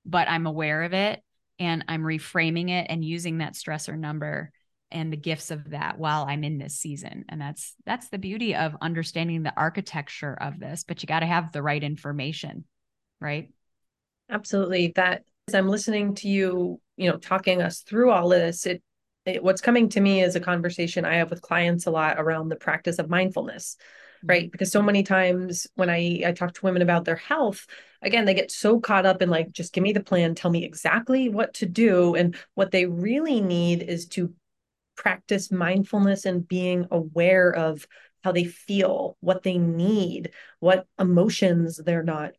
but 0.04 0.28
I'm 0.28 0.46
aware 0.46 0.82
of 0.82 0.94
it 0.94 1.22
and 1.58 1.84
I'm 1.88 2.02
reframing 2.02 2.70
it 2.70 2.86
and 2.88 3.04
using 3.04 3.38
that 3.38 3.54
stressor 3.54 3.98
number 3.98 4.52
and 4.90 5.12
the 5.12 5.16
gifts 5.16 5.50
of 5.50 5.70
that 5.70 5.98
while 5.98 6.24
I'm 6.24 6.44
in 6.44 6.58
this 6.58 6.78
season. 6.78 7.24
And 7.28 7.40
that's 7.40 7.74
that's 7.86 8.08
the 8.08 8.18
beauty 8.18 8.54
of 8.54 8.76
understanding 8.80 9.42
the 9.42 9.56
architecture 9.56 10.36
of 10.38 10.60
this, 10.60 10.84
but 10.86 11.02
you 11.02 11.06
got 11.06 11.20
to 11.20 11.26
have 11.26 11.52
the 11.52 11.62
right 11.62 11.82
information, 11.82 12.64
right? 13.20 13.50
Absolutely. 14.30 14.92
That 14.94 15.24
as 15.48 15.54
I'm 15.54 15.68
listening 15.68 16.14
to 16.16 16.28
you, 16.28 16.80
you 16.96 17.10
know, 17.10 17.16
talking 17.16 17.62
us 17.62 17.80
through 17.80 18.10
all 18.10 18.32
of 18.32 18.38
this, 18.38 18.66
it, 18.66 18.82
it 19.26 19.42
what's 19.42 19.60
coming 19.60 19.88
to 19.90 20.00
me 20.00 20.22
is 20.22 20.36
a 20.36 20.40
conversation 20.40 21.04
I 21.04 21.16
have 21.16 21.30
with 21.30 21.42
clients 21.42 21.86
a 21.86 21.90
lot 21.90 22.20
around 22.20 22.48
the 22.48 22.56
practice 22.56 22.98
of 22.98 23.10
mindfulness 23.10 23.76
right? 24.24 24.44
Mm-hmm. 24.44 24.50
Because 24.50 24.70
so 24.70 24.82
many 24.82 25.02
times 25.02 25.66
when 25.74 25.90
i 25.90 26.22
i 26.26 26.32
talk 26.32 26.54
to 26.54 26.64
women 26.64 26.82
about 26.82 27.04
their 27.04 27.16
health 27.16 27.66
again 28.02 28.24
they 28.24 28.34
get 28.34 28.50
so 28.50 28.80
caught 28.80 29.06
up 29.06 29.22
in 29.22 29.30
like 29.30 29.52
just 29.52 29.72
give 29.72 29.82
me 29.82 29.92
the 29.92 30.02
plan 30.02 30.34
tell 30.34 30.50
me 30.50 30.64
exactly 30.64 31.28
what 31.28 31.54
to 31.54 31.66
do 31.66 32.14
and 32.14 32.36
what 32.54 32.70
they 32.70 32.86
really 32.86 33.40
need 33.40 33.82
is 33.82 34.06
to 34.06 34.32
practice 34.96 35.50
mindfulness 35.50 36.26
and 36.26 36.46
being 36.46 36.86
aware 36.90 37.50
of 37.50 37.86
how 38.22 38.32
they 38.32 38.44
feel 38.44 39.16
what 39.20 39.42
they 39.42 39.58
need 39.58 40.30
what 40.60 40.86
emotions 40.98 41.80
they're 41.84 42.02
not 42.02 42.32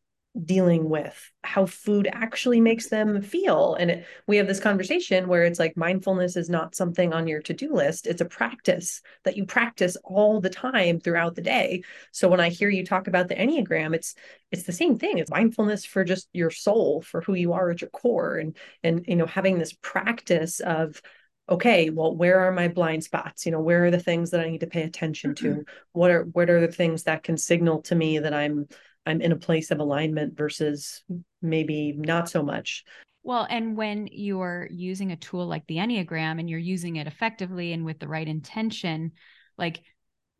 dealing 0.45 0.89
with 0.89 1.31
how 1.43 1.65
food 1.65 2.09
actually 2.11 2.59
makes 2.59 2.89
them 2.89 3.21
feel. 3.21 3.75
And 3.75 3.91
it, 3.91 4.05
we 4.27 4.37
have 4.37 4.47
this 4.47 4.59
conversation 4.59 5.27
where 5.27 5.43
it's 5.43 5.59
like 5.59 5.77
mindfulness 5.77 6.35
is 6.35 6.49
not 6.49 6.73
something 6.73 7.13
on 7.13 7.27
your 7.27 7.41
to-do 7.41 7.71
list. 7.73 8.07
It's 8.07 8.21
a 8.21 8.25
practice 8.25 9.01
that 9.25 9.37
you 9.37 9.45
practice 9.45 9.95
all 10.03 10.41
the 10.41 10.49
time 10.49 10.99
throughout 10.99 11.35
the 11.35 11.41
day. 11.41 11.83
So 12.11 12.27
when 12.27 12.39
i 12.39 12.49
hear 12.49 12.69
you 12.69 12.83
talk 12.83 13.07
about 13.07 13.27
the 13.27 13.35
enneagram 13.35 13.93
it's 13.93 14.15
it's 14.51 14.63
the 14.63 14.71
same 14.71 14.99
thing. 14.99 15.17
It's 15.17 15.31
mindfulness 15.31 15.83
for 15.83 16.03
just 16.03 16.29
your 16.31 16.51
soul 16.51 17.01
for 17.01 17.21
who 17.21 17.33
you 17.33 17.53
are 17.53 17.71
at 17.71 17.81
your 17.81 17.89
core 17.89 18.37
and 18.37 18.55
and 18.83 19.05
you 19.07 19.15
know 19.15 19.25
having 19.25 19.57
this 19.57 19.73
practice 19.81 20.59
of 20.59 21.01
okay 21.49 21.89
well 21.89 22.15
where 22.15 22.39
are 22.39 22.51
my 22.51 22.67
blind 22.67 23.03
spots? 23.03 23.45
You 23.45 23.51
know 23.51 23.61
where 23.61 23.85
are 23.85 23.91
the 23.91 23.99
things 23.99 24.31
that 24.31 24.41
i 24.41 24.49
need 24.49 24.61
to 24.61 24.67
pay 24.67 24.83
attention 24.83 25.35
to? 25.35 25.49
Mm-hmm. 25.49 25.61
what 25.91 26.11
are 26.11 26.23
what 26.23 26.49
are 26.49 26.61
the 26.61 26.71
things 26.71 27.03
that 27.03 27.23
can 27.23 27.37
signal 27.37 27.81
to 27.83 27.95
me 27.95 28.19
that 28.19 28.33
i'm 28.33 28.67
I'm 29.05 29.21
in 29.21 29.31
a 29.31 29.37
place 29.37 29.71
of 29.71 29.79
alignment 29.79 30.37
versus 30.37 31.03
maybe 31.41 31.93
not 31.97 32.29
so 32.29 32.43
much. 32.43 32.83
Well, 33.23 33.47
and 33.49 33.77
when 33.77 34.07
you're 34.11 34.67
using 34.69 35.11
a 35.11 35.17
tool 35.17 35.45
like 35.47 35.65
the 35.67 35.77
Enneagram 35.77 36.39
and 36.39 36.49
you're 36.49 36.59
using 36.59 36.97
it 36.97 37.07
effectively 37.07 37.71
and 37.71 37.85
with 37.85 37.99
the 37.99 38.07
right 38.07 38.27
intention, 38.27 39.13
like 39.57 39.81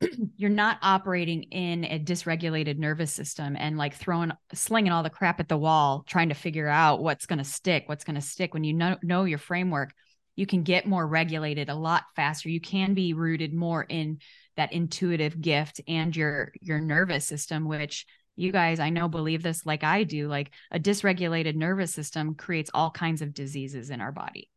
you're 0.38 0.50
not 0.50 0.80
operating 0.82 1.44
in 1.44 1.86
a 1.86 2.00
dysregulated 2.00 2.78
nervous 2.78 3.14
system 3.14 3.56
and 3.58 3.78
like 3.78 3.96
throwing 3.96 4.32
slinging 4.54 4.92
all 4.92 5.04
the 5.04 5.10
crap 5.10 5.40
at 5.40 5.48
the 5.48 5.58
wall 5.58 6.04
trying 6.08 6.30
to 6.30 6.36
figure 6.36 6.68
out 6.68 7.02
what's 7.02 7.26
going 7.26 7.40
to 7.40 7.46
stick 7.46 7.84
what's 7.88 8.04
going 8.04 8.16
to 8.16 8.22
stick 8.22 8.54
when 8.54 8.64
you 8.64 8.74
know 8.74 8.98
know 9.02 9.24
your 9.24 9.38
framework 9.38 9.94
you 10.36 10.46
can 10.46 10.64
get 10.64 10.88
more 10.88 11.08
regulated 11.08 11.70
a 11.70 11.76
lot 11.76 12.04
faster 12.16 12.50
you 12.50 12.60
can 12.60 12.94
be 12.94 13.14
rooted 13.14 13.54
more 13.54 13.84
in 13.84 14.18
that 14.58 14.74
intuitive 14.74 15.40
gift 15.40 15.82
and 15.88 16.16
your 16.16 16.52
your 16.60 16.80
nervous 16.80 17.26
system 17.26 17.68
which 17.68 18.06
you 18.36 18.52
guys 18.52 18.80
i 18.80 18.90
know 18.90 19.08
believe 19.08 19.44
this 19.44 19.66
like 19.66 19.84
i 19.84 20.04
do 20.04 20.28
like 20.28 20.52
a 20.72 20.80
dysregulated 20.80 21.56
nervous 21.56 21.94
system 21.94 22.36
creates 22.36 22.72
all 22.74 22.92
kinds 22.92 23.22
of 23.22 23.34
diseases 23.34 23.90
in 23.90 24.02
our 24.02 24.12
body 24.12 24.50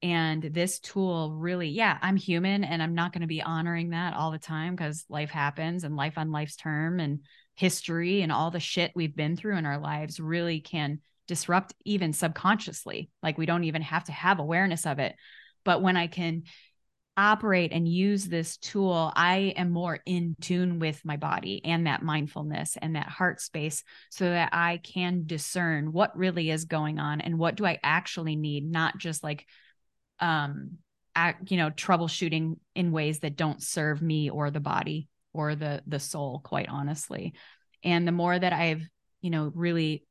And 0.00 0.42
this 0.42 0.78
tool 0.78 1.32
really, 1.34 1.70
yeah, 1.70 1.98
I'm 2.00 2.16
human 2.16 2.62
and 2.62 2.80
I'm 2.80 2.94
not 2.94 3.12
going 3.12 3.22
to 3.22 3.26
be 3.26 3.42
honoring 3.42 3.90
that 3.90 4.14
all 4.14 4.30
the 4.30 4.38
time 4.38 4.76
because 4.76 5.04
life 5.08 5.30
happens 5.30 5.82
and 5.82 5.96
life 5.96 6.16
on 6.18 6.30
life's 6.30 6.54
term 6.54 7.00
and 7.00 7.20
history 7.56 8.22
and 8.22 8.30
all 8.30 8.52
the 8.52 8.60
shit 8.60 8.92
we've 8.94 9.16
been 9.16 9.36
through 9.36 9.56
in 9.56 9.66
our 9.66 9.78
lives 9.78 10.20
really 10.20 10.60
can 10.60 11.00
disrupt 11.26 11.74
even 11.84 12.12
subconsciously. 12.12 13.10
Like 13.24 13.38
we 13.38 13.46
don't 13.46 13.64
even 13.64 13.82
have 13.82 14.04
to 14.04 14.12
have 14.12 14.38
awareness 14.38 14.86
of 14.86 15.00
it. 15.00 15.16
But 15.64 15.82
when 15.82 15.96
I 15.96 16.06
can 16.06 16.44
operate 17.18 17.72
and 17.72 17.88
use 17.88 18.26
this 18.26 18.56
tool, 18.58 19.12
I 19.14 19.52
am 19.56 19.70
more 19.70 19.98
in 20.06 20.36
tune 20.40 20.78
with 20.78 21.04
my 21.04 21.16
body 21.16 21.60
and 21.64 21.86
that 21.86 22.02
mindfulness 22.02 22.78
and 22.80 22.94
that 22.94 23.08
heart 23.08 23.40
space 23.40 23.82
so 24.10 24.24
that 24.24 24.50
I 24.52 24.78
can 24.78 25.24
discern 25.26 25.92
what 25.92 26.16
really 26.16 26.50
is 26.50 26.64
going 26.64 27.00
on 27.00 27.20
and 27.20 27.36
what 27.36 27.56
do 27.56 27.66
I 27.66 27.80
actually 27.82 28.36
need, 28.36 28.70
not 28.70 28.98
just 28.98 29.24
like 29.24 29.44
um 30.20 30.78
act, 31.16 31.50
you 31.50 31.56
know, 31.56 31.70
troubleshooting 31.70 32.56
in 32.76 32.92
ways 32.92 33.18
that 33.20 33.36
don't 33.36 33.62
serve 33.62 34.00
me 34.00 34.30
or 34.30 34.52
the 34.52 34.60
body 34.60 35.08
or 35.32 35.56
the 35.56 35.82
the 35.88 35.98
soul 35.98 36.40
quite 36.44 36.68
honestly. 36.68 37.34
And 37.82 38.06
the 38.06 38.12
more 38.12 38.38
that 38.38 38.52
I've, 38.52 38.82
you 39.20 39.30
know, 39.30 39.50
really 39.54 40.04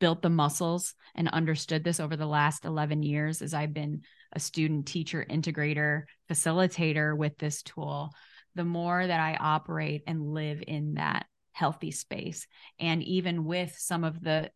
built 0.00 0.22
the 0.22 0.30
muscles 0.30 0.94
and 1.14 1.28
understood 1.28 1.84
this 1.84 2.00
over 2.00 2.16
the 2.16 2.26
last 2.26 2.64
11 2.64 3.04
years 3.04 3.42
as 3.42 3.54
I've 3.54 3.72
been 3.72 4.02
a 4.32 4.40
student 4.40 4.86
teacher 4.86 5.24
integrator 5.28 6.04
facilitator 6.30 7.16
with 7.16 7.36
this 7.38 7.62
tool 7.62 8.10
the 8.54 8.64
more 8.64 9.06
that 9.06 9.20
i 9.20 9.36
operate 9.36 10.02
and 10.06 10.32
live 10.34 10.62
in 10.66 10.94
that 10.94 11.26
healthy 11.58 11.90
space. 11.90 12.46
And 12.78 13.02
even 13.02 13.44
with 13.44 13.74
some 13.76 14.04
of 14.04 14.22
the 14.22 14.50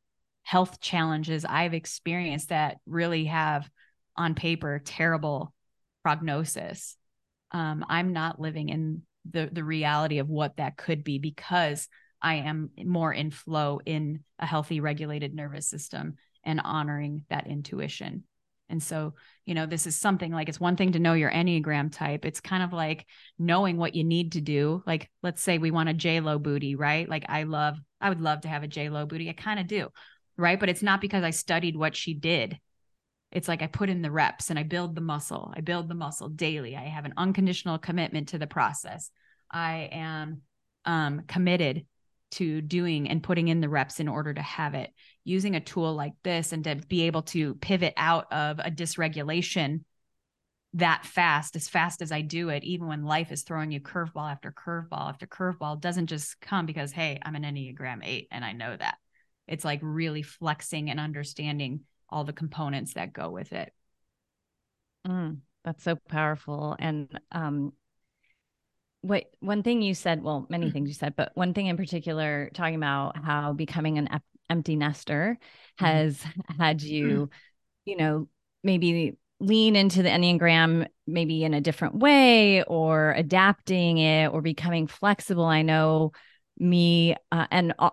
health 0.44 0.80
challenges 0.80 1.44
i've 1.44 1.72
experienced 1.72 2.48
that 2.48 2.78
really 2.84 3.26
have 3.26 3.70
on 4.16 4.34
paper 4.34 4.80
terrible 4.84 5.54
prognosis 6.02 6.96
um, 7.52 7.84
i'm 7.88 8.12
not 8.12 8.40
living 8.40 8.68
in 8.68 9.02
the 9.30 9.48
the 9.52 9.62
reality 9.62 10.18
of 10.18 10.28
what 10.28 10.56
that 10.56 10.76
could 10.76 11.04
be 11.04 11.20
because 11.20 11.88
i 12.20 12.34
am 12.34 12.70
more 12.84 13.12
in 13.12 13.30
flow 13.30 13.80
in 13.86 14.24
a 14.40 14.46
healthy 14.46 14.80
regulated 14.80 15.32
nervous 15.32 15.68
system 15.68 16.16
and 16.42 16.60
honoring 16.64 17.24
that 17.30 17.46
intuition 17.46 18.24
and 18.72 18.82
so, 18.82 19.14
you 19.44 19.54
know, 19.54 19.66
this 19.66 19.86
is 19.86 19.98
something 19.98 20.32
like 20.32 20.48
it's 20.48 20.58
one 20.58 20.76
thing 20.76 20.92
to 20.92 20.98
know 20.98 21.12
your 21.12 21.30
Enneagram 21.30 21.92
type. 21.92 22.24
It's 22.24 22.40
kind 22.40 22.62
of 22.62 22.72
like 22.72 23.06
knowing 23.38 23.76
what 23.76 23.94
you 23.94 24.02
need 24.02 24.32
to 24.32 24.40
do. 24.40 24.82
Like, 24.86 25.10
let's 25.22 25.42
say 25.42 25.58
we 25.58 25.70
want 25.70 25.90
a 25.90 25.94
J 25.94 26.20
Lo 26.20 26.38
booty, 26.38 26.74
right? 26.74 27.08
Like, 27.08 27.26
I 27.28 27.42
love, 27.42 27.76
I 28.00 28.08
would 28.08 28.22
love 28.22 28.40
to 28.40 28.48
have 28.48 28.62
a 28.62 28.68
J 28.68 28.88
Lo 28.88 29.04
booty. 29.04 29.28
I 29.28 29.34
kind 29.34 29.60
of 29.60 29.66
do, 29.66 29.90
right? 30.38 30.58
But 30.58 30.70
it's 30.70 30.82
not 30.82 31.02
because 31.02 31.22
I 31.22 31.30
studied 31.30 31.76
what 31.76 31.94
she 31.94 32.14
did. 32.14 32.58
It's 33.30 33.46
like 33.46 33.62
I 33.62 33.66
put 33.66 33.90
in 33.90 34.00
the 34.00 34.10
reps 34.10 34.48
and 34.48 34.58
I 34.58 34.62
build 34.62 34.94
the 34.94 35.00
muscle. 35.02 35.52
I 35.54 35.60
build 35.60 35.88
the 35.88 35.94
muscle 35.94 36.30
daily. 36.30 36.74
I 36.74 36.84
have 36.84 37.04
an 37.04 37.14
unconditional 37.16 37.78
commitment 37.78 38.28
to 38.28 38.38
the 38.38 38.46
process. 38.46 39.10
I 39.50 39.90
am 39.92 40.42
um, 40.86 41.22
committed 41.28 41.84
to 42.32 42.60
doing 42.60 43.08
and 43.08 43.22
putting 43.22 43.48
in 43.48 43.60
the 43.60 43.68
reps 43.68 44.00
in 44.00 44.08
order 44.08 44.32
to 44.34 44.42
have 44.42 44.74
it 44.74 44.92
using 45.24 45.54
a 45.54 45.60
tool 45.60 45.94
like 45.94 46.14
this 46.22 46.52
and 46.52 46.64
to 46.64 46.76
be 46.88 47.02
able 47.02 47.22
to 47.22 47.54
pivot 47.56 47.94
out 47.96 48.32
of 48.32 48.58
a 48.58 48.70
dysregulation 48.70 49.80
that 50.74 51.04
fast, 51.04 51.54
as 51.54 51.68
fast 51.68 52.00
as 52.00 52.10
I 52.10 52.22
do 52.22 52.48
it, 52.48 52.64
even 52.64 52.88
when 52.88 53.04
life 53.04 53.30
is 53.30 53.42
throwing 53.42 53.70
you 53.72 53.80
curveball 53.80 54.30
after 54.30 54.52
curveball 54.52 55.10
after 55.10 55.26
curveball, 55.26 55.80
doesn't 55.80 56.06
just 56.06 56.40
come 56.40 56.64
because, 56.64 56.92
hey, 56.92 57.18
I'm 57.22 57.34
an 57.34 57.42
Enneagram 57.42 58.00
8 58.02 58.28
and 58.30 58.44
I 58.44 58.52
know 58.52 58.74
that. 58.74 58.96
It's 59.46 59.64
like 59.64 59.80
really 59.82 60.22
flexing 60.22 60.88
and 60.88 60.98
understanding 60.98 61.80
all 62.08 62.24
the 62.24 62.32
components 62.32 62.94
that 62.94 63.12
go 63.12 63.28
with 63.28 63.52
it. 63.52 63.72
Mm, 65.06 65.38
that's 65.64 65.82
so 65.84 65.96
powerful. 66.08 66.74
And 66.78 67.20
um, 67.32 67.72
what 69.02 69.24
one 69.40 69.62
thing 69.62 69.82
you 69.82 69.94
said, 69.94 70.22
well, 70.22 70.46
many 70.48 70.70
things 70.70 70.88
you 70.88 70.94
said, 70.94 71.14
but 71.16 71.32
one 71.34 71.54
thing 71.54 71.66
in 71.66 71.76
particular, 71.76 72.50
talking 72.54 72.76
about 72.76 73.16
how 73.22 73.52
becoming 73.52 73.98
an 73.98 74.08
empty 74.48 74.76
nester 74.76 75.38
mm-hmm. 75.40 75.84
has 75.84 76.18
mm-hmm. 76.18 76.62
had 76.62 76.82
you, 76.82 77.28
you 77.84 77.96
know, 77.96 78.28
maybe 78.62 79.16
lean 79.40 79.74
into 79.74 80.04
the 80.04 80.08
Enneagram 80.08 80.86
maybe 81.06 81.42
in 81.42 81.52
a 81.52 81.60
different 81.60 81.96
way 81.96 82.62
or 82.62 83.12
adapting 83.12 83.98
it 83.98 84.28
or 84.28 84.40
becoming 84.40 84.86
flexible. 84.86 85.44
I 85.44 85.62
know 85.62 86.12
me 86.58 87.16
uh, 87.32 87.46
and 87.50 87.74
uh, 87.80 87.90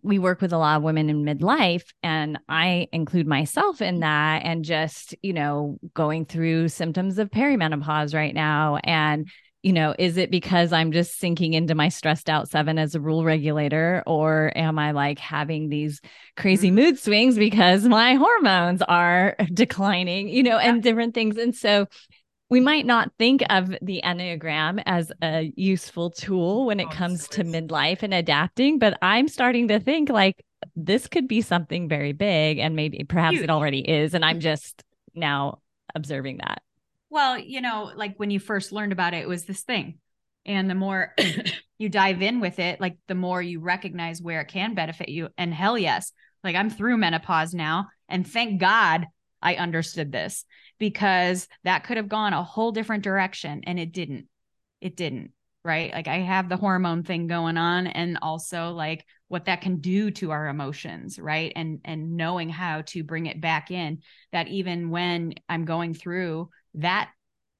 we 0.00 0.18
work 0.18 0.40
with 0.40 0.52
a 0.52 0.58
lot 0.58 0.76
of 0.76 0.82
women 0.82 1.10
in 1.10 1.24
midlife 1.24 1.84
and 2.02 2.38
I 2.48 2.88
include 2.92 3.26
myself 3.26 3.82
in 3.82 4.00
that 4.00 4.44
and 4.44 4.64
just, 4.64 5.14
you 5.22 5.34
know, 5.34 5.78
going 5.92 6.24
through 6.24 6.68
symptoms 6.68 7.18
of 7.18 7.30
perimenopause 7.30 8.14
right 8.14 8.34
now 8.34 8.78
and 8.82 9.28
you 9.62 9.72
know, 9.72 9.94
is 9.96 10.16
it 10.16 10.30
because 10.30 10.72
I'm 10.72 10.90
just 10.90 11.18
sinking 11.18 11.54
into 11.54 11.74
my 11.74 11.88
stressed 11.88 12.28
out 12.28 12.48
seven 12.48 12.78
as 12.78 12.94
a 12.94 13.00
rule 13.00 13.24
regulator, 13.24 14.02
or 14.06 14.52
am 14.56 14.78
I 14.78 14.90
like 14.90 15.20
having 15.20 15.68
these 15.68 16.00
crazy 16.36 16.68
mm-hmm. 16.68 16.76
mood 16.76 16.98
swings 16.98 17.38
because 17.38 17.84
my 17.84 18.14
hormones 18.14 18.82
are 18.82 19.36
declining, 19.54 20.28
you 20.28 20.42
know, 20.42 20.58
and 20.58 20.82
different 20.82 21.14
things? 21.14 21.38
And 21.38 21.54
so 21.54 21.86
we 22.50 22.60
might 22.60 22.84
not 22.84 23.12
think 23.18 23.42
of 23.50 23.74
the 23.80 24.02
Enneagram 24.04 24.82
as 24.84 25.12
a 25.22 25.52
useful 25.56 26.10
tool 26.10 26.66
when 26.66 26.80
it 26.80 26.90
comes 26.90 27.28
to 27.28 27.44
midlife 27.44 28.02
and 28.02 28.12
adapting, 28.12 28.78
but 28.78 28.98
I'm 29.00 29.28
starting 29.28 29.68
to 29.68 29.78
think 29.78 30.10
like 30.10 30.44
this 30.74 31.06
could 31.06 31.28
be 31.28 31.40
something 31.40 31.88
very 31.88 32.12
big, 32.12 32.58
and 32.58 32.74
maybe 32.74 33.04
perhaps 33.08 33.38
it 33.38 33.48
already 33.48 33.80
is. 33.80 34.12
And 34.12 34.24
I'm 34.24 34.40
just 34.40 34.82
now 35.14 35.60
observing 35.94 36.38
that. 36.38 36.62
Well, 37.12 37.38
you 37.38 37.60
know, 37.60 37.92
like 37.94 38.14
when 38.16 38.30
you 38.30 38.40
first 38.40 38.72
learned 38.72 38.90
about 38.90 39.12
it, 39.12 39.18
it 39.18 39.28
was 39.28 39.44
this 39.44 39.60
thing. 39.60 39.98
And 40.46 40.70
the 40.70 40.74
more 40.74 41.14
you 41.78 41.90
dive 41.90 42.22
in 42.22 42.40
with 42.40 42.58
it, 42.58 42.80
like 42.80 42.96
the 43.06 43.14
more 43.14 43.42
you 43.42 43.60
recognize 43.60 44.22
where 44.22 44.40
it 44.40 44.48
can 44.48 44.74
benefit 44.74 45.10
you. 45.10 45.28
And 45.36 45.52
hell 45.52 45.76
yes, 45.76 46.10
like 46.42 46.56
I'm 46.56 46.70
through 46.70 46.96
menopause 46.96 47.52
now. 47.52 47.88
And 48.08 48.26
thank 48.26 48.62
God 48.62 49.04
I 49.42 49.56
understood 49.56 50.10
this 50.10 50.46
because 50.78 51.48
that 51.64 51.84
could 51.84 51.98
have 51.98 52.08
gone 52.08 52.32
a 52.32 52.42
whole 52.42 52.72
different 52.72 53.04
direction 53.04 53.60
and 53.66 53.78
it 53.78 53.92
didn't. 53.92 54.26
It 54.80 54.96
didn't. 54.96 55.32
Right. 55.62 55.92
Like 55.92 56.08
I 56.08 56.20
have 56.20 56.48
the 56.48 56.56
hormone 56.56 57.02
thing 57.02 57.26
going 57.26 57.58
on 57.58 57.88
and 57.88 58.20
also 58.22 58.70
like 58.70 59.04
what 59.32 59.46
that 59.46 59.62
can 59.62 59.78
do 59.78 60.10
to 60.10 60.30
our 60.30 60.46
emotions. 60.46 61.18
Right. 61.18 61.54
And, 61.56 61.80
and 61.86 62.18
knowing 62.18 62.50
how 62.50 62.82
to 62.88 63.02
bring 63.02 63.24
it 63.24 63.40
back 63.40 63.70
in 63.70 64.02
that 64.30 64.48
even 64.48 64.90
when 64.90 65.32
I'm 65.48 65.64
going 65.64 65.94
through 65.94 66.50
that 66.74 67.08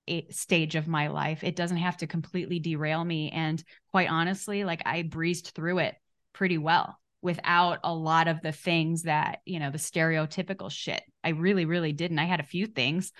eh, 0.06 0.20
stage 0.28 0.74
of 0.74 0.86
my 0.86 1.08
life. 1.08 1.42
It 1.42 1.56
doesn't 1.56 1.78
have 1.78 1.96
to 1.98 2.06
completely 2.06 2.58
derail 2.58 3.02
me. 3.02 3.30
And 3.30 3.64
quite 3.90 4.10
honestly, 4.10 4.64
like 4.64 4.82
I 4.84 5.00
breezed 5.00 5.52
through 5.54 5.78
it 5.78 5.94
pretty 6.34 6.58
well 6.58 6.98
without 7.22 7.78
a 7.84 7.94
lot 7.94 8.28
of 8.28 8.42
the 8.42 8.52
things 8.52 9.04
that, 9.04 9.38
you 9.46 9.58
know, 9.58 9.70
the 9.70 9.78
stereotypical 9.78 10.70
shit. 10.70 11.02
I 11.24 11.30
really, 11.30 11.64
really 11.64 11.94
didn't. 11.94 12.18
I 12.18 12.26
had 12.26 12.40
a 12.40 12.44
few 12.44 12.66
things, 12.66 13.12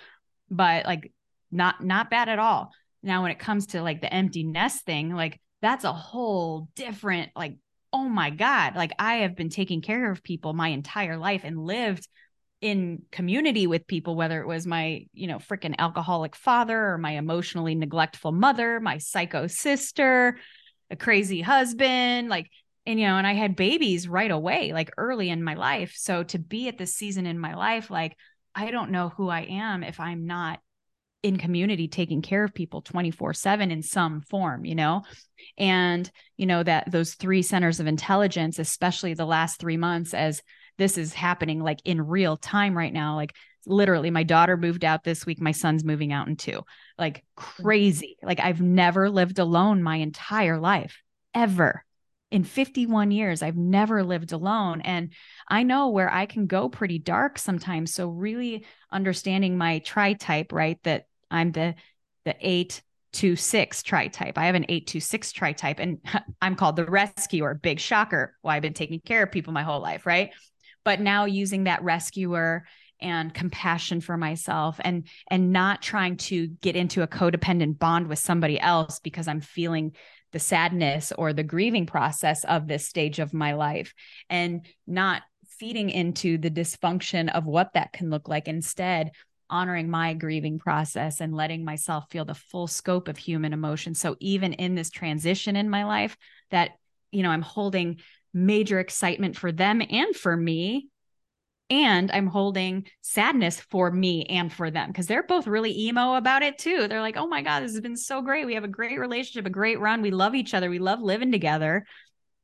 but 0.51 0.85
like 0.85 1.11
not 1.51 1.83
not 1.83 2.11
bad 2.11 2.29
at 2.29 2.37
all. 2.37 2.69
Now 3.01 3.23
when 3.23 3.31
it 3.31 3.39
comes 3.39 3.65
to 3.67 3.81
like 3.81 4.01
the 4.01 4.13
empty 4.13 4.43
nest 4.43 4.85
thing, 4.85 5.15
like 5.15 5.41
that's 5.63 5.85
a 5.85 5.91
whole 5.91 6.67
different 6.75 7.31
like 7.35 7.55
oh 7.93 8.09
my 8.09 8.31
god, 8.31 8.75
like 8.75 8.91
I 8.99 9.17
have 9.17 9.35
been 9.35 9.49
taking 9.49 9.81
care 9.81 10.11
of 10.11 10.23
people 10.23 10.53
my 10.53 10.69
entire 10.69 11.15
life 11.15 11.41
and 11.43 11.63
lived 11.63 12.07
in 12.59 13.03
community 13.11 13.67
with 13.67 13.87
people, 13.87 14.15
whether 14.15 14.41
it 14.41 14.47
was 14.47 14.65
my, 14.65 15.05
you 15.13 15.27
know, 15.27 15.37
freaking 15.37 15.75
alcoholic 15.77 16.35
father 16.35 16.87
or 16.87 16.97
my 16.97 17.11
emotionally 17.11 17.75
neglectful 17.75 18.31
mother, 18.31 18.79
my 18.79 18.97
psycho 18.97 19.47
sister, 19.47 20.37
a 20.89 20.95
crazy 20.95 21.41
husband, 21.41 22.29
like, 22.29 22.49
and, 22.85 22.99
you 22.99 23.05
know, 23.05 23.17
and 23.17 23.27
I 23.27 23.33
had 23.33 23.55
babies 23.55 24.07
right 24.07 24.31
away, 24.31 24.73
like 24.73 24.91
early 24.97 25.29
in 25.29 25.43
my 25.43 25.53
life. 25.53 25.93
So 25.95 26.23
to 26.23 26.39
be 26.39 26.67
at 26.67 26.77
this 26.77 26.95
season 26.95 27.25
in 27.25 27.37
my 27.37 27.53
life, 27.53 27.91
like, 27.91 28.17
I 28.55 28.71
don't 28.71 28.91
know 28.91 29.09
who 29.09 29.29
I 29.29 29.41
am 29.41 29.83
if 29.83 29.99
I'm 29.99 30.25
not 30.25 30.59
in 31.23 31.37
community 31.37 31.87
taking 31.87 32.21
care 32.21 32.43
of 32.43 32.53
people 32.53 32.81
24 32.81 33.33
7 33.33 33.71
in 33.71 33.81
some 33.81 34.21
form 34.21 34.65
you 34.65 34.75
know 34.75 35.01
and 35.57 36.11
you 36.37 36.45
know 36.45 36.61
that 36.61 36.91
those 36.91 37.13
three 37.15 37.41
centers 37.41 37.79
of 37.79 37.87
intelligence 37.87 38.59
especially 38.59 39.13
the 39.13 39.25
last 39.25 39.59
three 39.59 39.77
months 39.77 40.13
as 40.13 40.41
this 40.77 40.97
is 40.97 41.13
happening 41.13 41.59
like 41.61 41.79
in 41.85 42.01
real 42.01 42.37
time 42.37 42.77
right 42.77 42.93
now. 42.93 43.15
Like 43.15 43.35
literally, 43.65 44.11
my 44.11 44.23
daughter 44.23 44.57
moved 44.57 44.83
out 44.83 45.03
this 45.03 45.25
week. 45.25 45.41
My 45.41 45.51
son's 45.51 45.83
moving 45.83 46.11
out 46.11 46.27
in 46.27 46.35
two. 46.35 46.61
Like 46.97 47.19
mm-hmm. 47.19 47.63
crazy. 47.63 48.17
Like 48.21 48.39
I've 48.39 48.61
never 48.61 49.09
lived 49.09 49.39
alone 49.39 49.83
my 49.83 49.97
entire 49.97 50.59
life, 50.59 51.01
ever. 51.33 51.83
In 52.31 52.43
51 52.43 53.11
years, 53.11 53.43
I've 53.43 53.57
never 53.57 54.03
lived 54.03 54.31
alone. 54.31 54.81
And 54.81 55.13
I 55.47 55.61
know 55.61 55.89
where 55.89 56.11
I 56.11 56.25
can 56.25 56.47
go 56.47 56.67
pretty 56.67 56.97
dark 56.97 57.37
sometimes. 57.37 57.93
So, 57.93 58.09
really 58.09 58.65
understanding 58.91 59.55
my 59.55 59.79
tri 59.79 60.13
type, 60.13 60.51
right? 60.51 60.79
That 60.83 61.05
I'm 61.33 61.51
the 61.51 61.75
the 62.25 62.35
eight 62.39 62.81
two 63.11 63.35
six 63.35 63.83
tri 63.83 64.07
type. 64.07 64.37
I 64.37 64.45
have 64.45 64.55
an 64.55 64.65
eight 64.69 64.87
two 64.87 64.99
six 64.99 65.31
tri 65.31 65.51
type, 65.51 65.79
and 65.79 65.99
I'm 66.41 66.55
called 66.55 66.77
the 66.77 66.85
rescuer. 66.85 67.55
Big 67.55 67.79
shocker. 67.79 68.37
Well, 68.43 68.55
I've 68.55 68.61
been 68.61 68.73
taking 68.73 69.01
care 69.01 69.23
of 69.23 69.31
people 69.31 69.51
my 69.51 69.63
whole 69.63 69.81
life, 69.81 70.05
right? 70.05 70.31
but 70.83 70.99
now 70.99 71.25
using 71.25 71.65
that 71.65 71.83
rescuer 71.83 72.65
and 72.99 73.33
compassion 73.33 74.01
for 74.01 74.17
myself 74.17 74.79
and 74.83 75.07
and 75.29 75.51
not 75.51 75.81
trying 75.81 76.15
to 76.15 76.47
get 76.47 76.75
into 76.75 77.01
a 77.01 77.07
codependent 77.07 77.79
bond 77.79 78.07
with 78.07 78.19
somebody 78.19 78.59
else 78.59 78.99
because 78.99 79.27
I'm 79.27 79.41
feeling 79.41 79.93
the 80.31 80.39
sadness 80.39 81.11
or 81.11 81.33
the 81.33 81.43
grieving 81.43 81.85
process 81.85 82.43
of 82.45 82.67
this 82.67 82.87
stage 82.87 83.19
of 83.19 83.33
my 83.33 83.53
life 83.53 83.93
and 84.29 84.65
not 84.87 85.21
feeding 85.59 85.89
into 85.89 86.37
the 86.37 86.49
dysfunction 86.49 87.31
of 87.33 87.45
what 87.45 87.73
that 87.73 87.93
can 87.93 88.09
look 88.09 88.27
like 88.27 88.47
instead 88.47 89.11
honoring 89.53 89.87
my 89.87 90.15
grieving 90.15 90.57
process 90.57 91.21
and 91.21 91.35
letting 91.35 91.63
myself 91.63 92.05
feel 92.09 92.25
the 92.25 92.33
full 92.33 92.65
scope 92.65 93.07
of 93.07 93.17
human 93.17 93.53
emotion 93.53 93.93
so 93.93 94.15
even 94.19 94.53
in 94.53 94.73
this 94.73 94.89
transition 94.89 95.55
in 95.55 95.69
my 95.69 95.83
life 95.83 96.17
that 96.49 96.71
you 97.11 97.21
know 97.21 97.29
I'm 97.29 97.43
holding 97.43 97.99
major 98.33 98.79
excitement 98.79 99.37
for 99.37 99.51
them 99.51 99.79
and 99.87 100.15
for 100.15 100.35
me 100.35 100.87
and 101.69 102.11
I'm 102.11 102.27
holding 102.27 102.87
sadness 103.01 103.59
for 103.59 103.91
me 103.91 104.25
and 104.25 104.51
for 104.51 104.71
them 104.71 104.89
because 104.89 105.07
they're 105.07 105.23
both 105.23 105.47
really 105.47 105.87
emo 105.87 106.15
about 106.15 106.43
it 106.43 106.57
too. 106.57 106.87
They're 106.87 107.01
like, 107.01 107.17
oh 107.17 107.27
my 107.27 107.41
God, 107.41 107.61
this 107.61 107.71
has 107.71 107.81
been 107.81 107.95
so 107.95 108.21
great. 108.21 108.45
We 108.45 108.55
have 108.55 108.63
a 108.63 108.67
great 108.67 108.99
relationship, 108.99 109.45
a 109.45 109.51
great 109.51 109.79
run. 109.79 110.01
We 110.01 110.11
love 110.11 110.35
each 110.35 110.53
other. 110.53 110.69
We 110.69 110.79
love 110.79 111.01
living 111.01 111.31
together. 111.31 111.85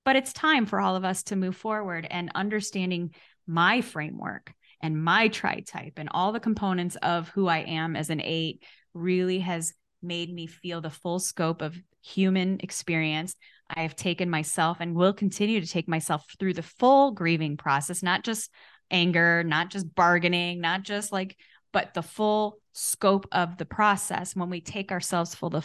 But 0.06 0.16
it's 0.16 0.34
time 0.34 0.66
for 0.66 0.80
all 0.80 0.96
of 0.96 1.06
us 1.06 1.24
to 1.24 1.36
move 1.36 1.56
forward 1.56 2.08
and 2.10 2.32
understanding 2.34 3.14
my 3.46 3.82
framework 3.82 4.54
and 4.82 5.04
my 5.04 5.28
tri 5.28 5.62
type 5.62 5.94
and 5.98 6.10
all 6.12 6.32
the 6.32 6.40
components 6.40 6.96
of 6.98 7.30
who 7.30 7.48
I 7.48 7.60
am 7.60 7.96
as 7.96 8.10
an 8.10 8.22
eight 8.22 8.64
really 8.94 9.40
has 9.40 9.74
made 10.02 10.34
me 10.34 10.48
feel 10.48 10.82
the 10.82 10.90
full 10.90 11.20
scope 11.20 11.62
of 11.62 11.78
human 12.02 12.60
experience. 12.62 13.36
I 13.70 13.82
have 13.82 13.96
taken 13.96 14.30
myself 14.30 14.78
and 14.80 14.96
will 14.96 15.14
continue 15.14 15.62
to 15.62 15.68
take 15.68 15.88
myself 15.88 16.26
through 16.40 16.54
the 16.54 16.64
full 16.64 17.12
grieving 17.12 17.58
process, 17.58 18.02
not 18.02 18.24
just 18.24 18.50
anger, 18.90 19.44
not 19.44 19.70
just 19.70 19.94
bargaining, 19.94 20.62
not 20.62 20.84
just 20.84 21.12
like, 21.12 21.38
but 21.72 21.94
the 21.94 22.02
full 22.02 22.60
scope 22.74 23.28
of 23.32 23.58
the 23.58 23.66
process. 23.66 24.36
When 24.36 24.50
we 24.50 24.62
take 24.62 24.92
ourselves 24.92 25.36
full 25.36 25.50
the, 25.50 25.64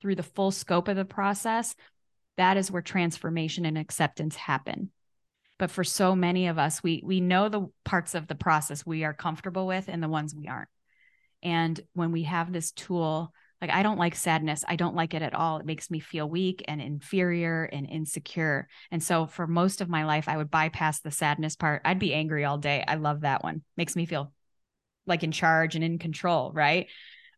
through 0.00 0.16
the 0.16 0.22
full 0.22 0.50
scope 0.50 0.88
of 0.88 0.96
the 0.96 1.04
process, 1.04 1.74
that 2.36 2.56
is 2.56 2.70
where 2.70 2.82
transformation 2.82 3.64
and 3.64 3.78
acceptance 3.78 4.36
happen. 4.36 4.90
But 5.60 5.70
for 5.70 5.84
so 5.84 6.16
many 6.16 6.48
of 6.48 6.58
us, 6.58 6.82
we 6.82 7.02
we 7.04 7.20
know 7.20 7.48
the 7.48 7.68
parts 7.84 8.16
of 8.16 8.26
the 8.26 8.34
process 8.34 8.84
we 8.84 9.04
are 9.04 9.14
comfortable 9.14 9.66
with 9.66 9.88
and 9.88 10.02
the 10.02 10.08
ones 10.08 10.34
we 10.34 10.48
aren't. 10.48 10.68
And 11.42 11.80
when 11.92 12.10
we 12.10 12.24
have 12.24 12.52
this 12.52 12.72
tool 12.72 13.32
like, 13.60 13.70
I 13.70 13.82
don't 13.82 13.98
like 13.98 14.14
sadness. 14.14 14.64
I 14.66 14.76
don't 14.76 14.94
like 14.94 15.12
it 15.12 15.20
at 15.20 15.34
all. 15.34 15.58
It 15.58 15.66
makes 15.66 15.90
me 15.90 16.00
feel 16.00 16.28
weak 16.28 16.64
and 16.66 16.80
inferior 16.80 17.64
and 17.64 17.86
insecure. 17.88 18.68
And 18.90 19.02
so, 19.02 19.26
for 19.26 19.46
most 19.46 19.82
of 19.82 19.88
my 19.88 20.04
life, 20.04 20.28
I 20.28 20.36
would 20.38 20.50
bypass 20.50 21.00
the 21.00 21.10
sadness 21.10 21.56
part. 21.56 21.82
I'd 21.84 21.98
be 21.98 22.14
angry 22.14 22.44
all 22.44 22.56
day. 22.56 22.82
I 22.86 22.94
love 22.94 23.20
that 23.20 23.44
one. 23.44 23.62
Makes 23.76 23.96
me 23.96 24.06
feel 24.06 24.32
like 25.06 25.22
in 25.24 25.32
charge 25.32 25.74
and 25.74 25.84
in 25.84 25.98
control. 25.98 26.52
Right. 26.54 26.86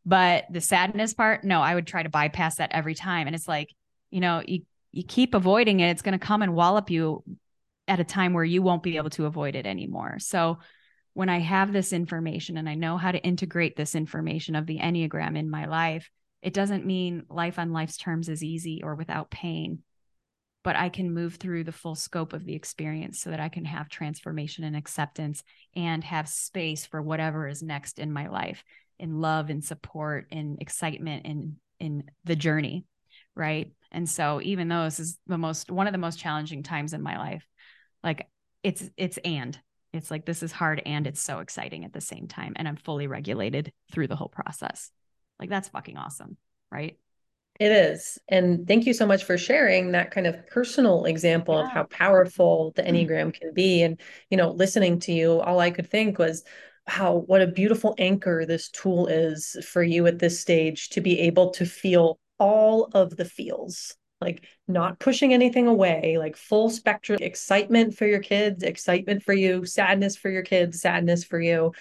But 0.07 0.45
the 0.51 0.61
sadness 0.61 1.15
part, 1.15 1.43
no, 1.45 1.61
I 1.61 1.75
would 1.75 1.87
try 1.87 2.03
to 2.03 2.09
bypass 2.09 2.57
that 2.57 2.73
every 2.73 2.95
time. 2.95 3.27
And 3.27 3.35
it's 3.35 3.49
like, 3.49 3.71
you 4.11 4.21
know, 4.21 4.43
you, 4.47 4.63
you 4.93 5.05
keep 5.05 5.35
avoiding 5.35 5.81
it, 5.81 5.91
it's 5.91 6.03
going 6.03 6.19
to 6.19 6.25
come 6.25 6.43
and 6.43 6.55
wallop 6.55 6.91
you 6.91 7.25
at 7.89 8.01
a 8.01 8.05
time 8.05 8.33
where 8.33 8.45
you 8.45 8.63
won't 8.63 8.83
be 8.83 8.97
able 8.97 9.11
to 9.11 9.27
avoid 9.27 9.55
it 9.55 9.67
anymore. 9.67 10.19
So, 10.19 10.59
when 11.15 11.29
I 11.29 11.41
have 11.41 11.73
this 11.73 11.93
information 11.93 12.57
and 12.57 12.67
I 12.67 12.75
know 12.75 12.97
how 12.97 13.13
to 13.13 13.23
integrate 13.23 13.77
this 13.77 13.95
information 13.95 14.55
of 14.55 14.65
the 14.65 14.79
Enneagram 14.79 15.37
in 15.37 15.51
my 15.51 15.67
life, 15.67 16.11
it 16.41 16.55
doesn't 16.55 16.87
mean 16.87 17.25
life 17.29 17.59
on 17.59 17.73
life's 17.73 17.99
terms 17.99 18.31
is 18.31 18.43
easy 18.43 18.83
or 18.83 18.95
without 18.95 19.31
pain, 19.31 19.83
but 20.65 20.75
I 20.75 20.89
can 20.89 21.13
move 21.13 21.35
through 21.35 21.65
the 21.65 21.73
full 21.73 21.95
scope 21.95 22.33
of 22.33 22.47
the 22.47 22.55
experience 22.55 23.21
so 23.21 23.29
that 23.29 23.41
I 23.41 23.51
can 23.51 23.67
have 23.67 23.91
transformation 23.91 24.65
and 24.65 24.75
acceptance 24.75 25.43
and 25.77 26.03
have 26.05 26.29
space 26.29 26.87
for 26.87 27.03
whatever 27.03 27.47
is 27.47 27.63
next 27.63 27.99
in 27.99 28.11
my 28.11 28.29
life 28.29 28.65
in 28.99 29.21
love 29.21 29.51
and 29.51 29.65
support 29.65 30.29
and 30.31 30.63
excitement 30.63 31.27
and 31.27 31.57
in 31.81 32.05
the 32.25 32.37
journey 32.37 32.85
right 33.35 33.73
and 33.91 34.09
so 34.09 34.41
even 34.43 34.69
though 34.69 34.85
this 34.85 35.01
is 35.01 35.19
the 35.27 35.37
most 35.37 35.71
one 35.71 35.89
of 35.89 35.93
the 35.93 35.99
most 35.99 36.21
challenging 36.21 36.63
times 36.63 36.93
in 36.93 37.03
my 37.03 37.19
life 37.19 37.45
like 38.03 38.29
it's 38.63 38.89
it's 38.97 39.19
and. 39.19 39.59
It's 39.93 40.11
like 40.11 40.25
this 40.25 40.43
is 40.43 40.53
hard 40.53 40.81
and 40.87 41.07
it's 41.07 41.21
so 41.21 41.41
exciting 41.41 41.85
at 41.85 41.93
the 41.93 42.01
same 42.01 42.27
time 42.27 42.55
and 42.57 42.67
i'm 42.67 42.77
fully 42.77 43.07
regulated 43.07 43.73
through 43.93 44.07
the 44.07 44.17
whole 44.17 44.31
process. 44.31 44.91
Like 45.39 45.51
that's 45.51 45.69
fucking 45.69 45.99
awesome 45.99 46.39
right? 46.73 46.97
It 47.61 47.71
is. 47.71 48.19
And 48.29 48.67
thank 48.67 48.87
you 48.87 48.95
so 48.95 49.07
much 49.07 49.25
for 49.25 49.37
sharing 49.37 49.93
that 49.93 50.11
kind 50.11 50.27
of 50.27 50.47
personal 50.49 51.05
example 51.05 51.55
yeah. 51.55 51.67
of 51.67 51.71
how 51.71 51.85
powerful 51.85 52.73
the 52.75 52.83
mm-hmm. 52.83 52.97
enneagram 52.97 53.35
can 53.35 53.53
be. 53.53 53.83
And 53.83 54.01
you 54.31 54.39
know 54.39 54.51
listening 54.51 54.99
to 55.01 55.13
you 55.13 55.41
all 55.41 55.61
i 55.61 55.71
could 55.71 55.91
think 55.91 56.19
was 56.19 56.43
how 56.89 57.19
what 57.27 57.43
a 57.43 57.47
beautiful 57.47 57.95
anchor 57.99 58.45
this 58.45 58.69
tool 58.71 59.07
is 59.07 59.57
for 59.69 59.85
you 59.85 60.07
at 60.07 60.19
this 60.19 60.41
stage 60.41 60.89
to 60.91 61.01
be 61.01 61.21
able 61.21 61.51
to 61.51 61.67
feel 61.67 62.19
all 62.41 62.91
of 62.95 63.17
the 63.17 63.25
feels 63.25 63.95
like 64.23 64.45
not 64.69 64.99
pushing 64.99 65.35
anything 65.35 65.67
away, 65.67 66.17
like 66.19 66.37
full 66.37 66.71
spectrum 66.71 67.19
excitement 67.21 67.97
for 67.97 68.07
your 68.07 68.21
kids, 68.21 68.63
excitement 68.63 69.23
for 69.23 69.33
you, 69.33 69.67
sadness 69.67 70.17
for 70.17 70.31
your 70.31 70.43
kids, 70.43 70.81
sadness 70.81 71.25
for 71.25 71.41
you. 71.41 71.73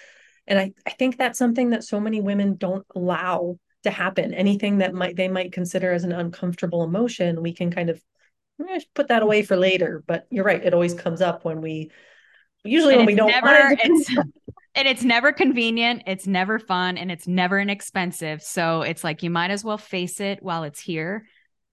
And 0.46 0.58
I, 0.58 0.72
I 0.86 0.90
think 0.90 1.16
that's 1.16 1.38
something 1.38 1.70
that 1.70 1.84
so 1.84 2.00
many 2.00 2.20
women 2.20 2.56
don't 2.56 2.84
allow 2.94 3.58
to 3.84 3.90
happen. 3.90 4.34
Anything 4.34 4.78
that 4.78 4.94
might 4.94 5.16
they 5.16 5.28
might 5.28 5.52
consider 5.52 5.92
as 5.92 6.04
an 6.04 6.12
uncomfortable 6.12 6.84
emotion, 6.84 7.42
we 7.42 7.54
can 7.54 7.70
kind 7.70 7.90
of 7.90 8.02
eh, 8.68 8.80
put 8.94 9.08
that 9.08 9.22
away 9.22 9.42
for 9.42 9.56
later. 9.56 10.02
But 10.06 10.26
you're 10.30 10.44
right, 10.44 10.64
it 10.64 10.74
always 10.74 10.94
comes 10.94 11.20
up 11.20 11.44
when 11.44 11.60
we 11.60 11.90
usually 12.64 12.94
and 12.94 13.00
when 13.00 13.06
we 13.06 13.14
don't 13.14 13.28
never, 13.28 13.46
want 13.46 13.72
it. 13.72 13.80
It's, 13.84 14.08
and 14.74 14.88
it's 14.88 15.04
never 15.04 15.32
convenient, 15.32 16.02
it's 16.06 16.26
never 16.26 16.58
fun, 16.58 16.98
and 16.98 17.10
it's 17.10 17.28
never 17.28 17.60
inexpensive. 17.60 18.42
So 18.42 18.82
it's 18.82 19.04
like 19.04 19.22
you 19.22 19.30
might 19.30 19.50
as 19.50 19.64
well 19.64 19.78
face 19.78 20.20
it 20.20 20.42
while 20.42 20.64
it's 20.64 20.80
here 20.80 21.26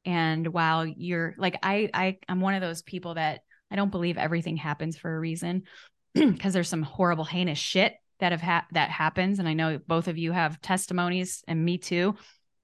and 0.09 0.47
while 0.47 0.85
you're 0.85 1.35
like 1.37 1.57
i 1.61 1.89
i 1.93 2.17
i'm 2.27 2.41
one 2.41 2.55
of 2.55 2.61
those 2.61 2.81
people 2.81 3.13
that 3.13 3.41
i 3.69 3.75
don't 3.75 3.91
believe 3.91 4.17
everything 4.17 4.57
happens 4.57 4.97
for 4.97 5.15
a 5.15 5.19
reason 5.19 5.63
because 6.13 6.53
there's 6.53 6.67
some 6.67 6.81
horrible 6.81 7.25
heinous 7.25 7.59
shit 7.59 7.93
that 8.19 8.31
have 8.31 8.41
ha- 8.41 8.67
that 8.71 8.89
happens. 8.89 9.39
And 9.39 9.47
i 9.47 9.53
know 9.53 9.79
both 9.85 10.07
of 10.07 10.17
you 10.17 10.31
have 10.31 10.61
testimonies 10.61 11.43
and 11.47 11.63
me 11.63 11.77
too 11.77 12.15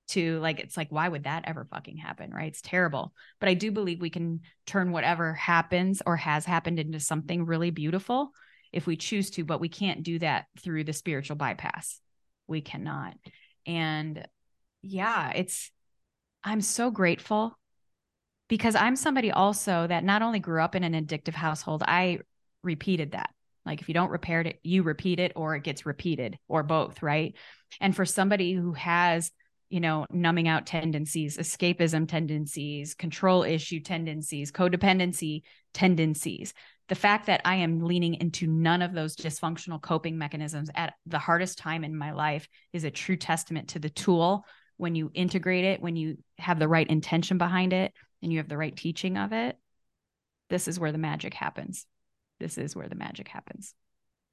to 0.10 0.40
like 0.40 0.60
it's 0.60 0.78
like 0.78 0.92
why 0.92 1.08
would 1.08 1.24
that 1.24 1.46
ever 1.48 1.66
fucking 1.66 1.98
happen 1.98 2.32
right? 2.32 2.48
It's 2.48 2.62
terrible. 2.62 3.14
But 3.40 3.50
i 3.50 3.54
do 3.54 3.72
believe 3.72 4.02
we 4.02 4.10
can 4.10 4.42
turn 4.66 4.92
whatever 4.92 5.34
happens 5.34 6.02
or 6.06 6.18
has 6.18 6.46
happened 6.46 6.80
into 6.80 7.00
something 7.00 7.46
really 7.46 7.72
beautiful 7.72 8.32
if 8.72 8.86
we 8.88 8.98
choose 8.98 9.30
to 9.32 9.46
but 9.46 9.62
we 9.62 9.70
can't 9.70 10.04
do 10.04 10.20
that 10.20 10.46
through 10.62 10.84
the 10.84 10.94
spiritual 10.94 11.36
bypass. 11.36 12.00
We 12.48 12.62
cannot. 12.62 13.16
And 13.66 14.28
yeah 14.82 15.32
it's 15.32 15.72
I'm 16.46 16.62
so 16.62 16.92
grateful 16.92 17.58
because 18.48 18.76
I'm 18.76 18.96
somebody 18.96 19.32
also 19.32 19.88
that 19.88 20.04
not 20.04 20.22
only 20.22 20.40
grew 20.40 20.62
up 20.62 20.76
in 20.76 20.84
an 20.84 20.94
addictive 20.94 21.34
household, 21.34 21.84
I 21.86 22.20
repeated 22.64 23.12
that. 23.14 23.32
Like 23.66 23.82
if 23.82 23.88
you 23.88 23.96
don't 23.96 24.12
repair 24.12 24.42
it, 24.42 24.60
you 24.64 24.84
repeat 24.84 25.20
it 25.20 25.32
or 25.36 25.56
it 25.56 25.64
gets 25.64 25.88
repeated 25.88 26.38
or 26.48 26.62
both, 26.62 27.02
right? 27.02 27.34
And 27.82 27.96
for 27.96 28.06
somebody 28.06 28.54
who 28.54 28.74
has, 28.74 29.32
you 29.70 29.80
know, 29.80 30.06
numbing 30.12 30.48
out 30.48 30.68
tendencies, 30.68 31.38
escapism 31.38 32.08
tendencies, 32.08 32.94
control 32.94 33.42
issue 33.42 33.80
tendencies, 33.80 34.52
codependency 34.52 35.42
tendencies, 35.74 36.54
the 36.90 36.96
fact 36.96 37.26
that 37.26 37.42
I 37.44 37.56
am 37.56 37.80
leaning 37.80 38.14
into 38.14 38.46
none 38.46 38.84
of 38.84 38.94
those 38.94 39.16
dysfunctional 39.16 39.82
coping 39.82 40.20
mechanisms 40.20 40.70
at 40.76 40.94
the 41.08 41.18
hardest 41.18 41.58
time 41.58 41.84
in 41.84 41.98
my 41.98 42.12
life 42.12 42.48
is 42.72 42.84
a 42.84 42.92
true 42.92 43.18
testament 43.18 43.70
to 43.70 43.80
the 43.80 43.90
tool 43.90 44.46
when 44.78 44.96
you 44.96 45.12
integrate 45.14 45.66
it, 45.66 45.82
when 45.82 45.96
you 45.96 46.18
have 46.38 46.60
the 46.60 46.68
right 46.68 46.88
intention 46.88 47.38
behind 47.38 47.74
it 47.74 47.94
and 48.22 48.32
you 48.32 48.40
have 48.40 48.50
the 48.50 48.58
right 48.58 48.76
teaching 48.76 49.18
of 49.18 49.34
it, 49.34 49.58
this 50.50 50.68
is 50.68 50.80
where 50.80 50.92
the 50.92 50.98
magic 50.98 51.34
happens. 51.34 51.86
This 52.40 52.58
is 52.58 52.76
where 52.76 52.88
the 52.88 52.96
magic 52.96 53.28
happens. 53.28 53.74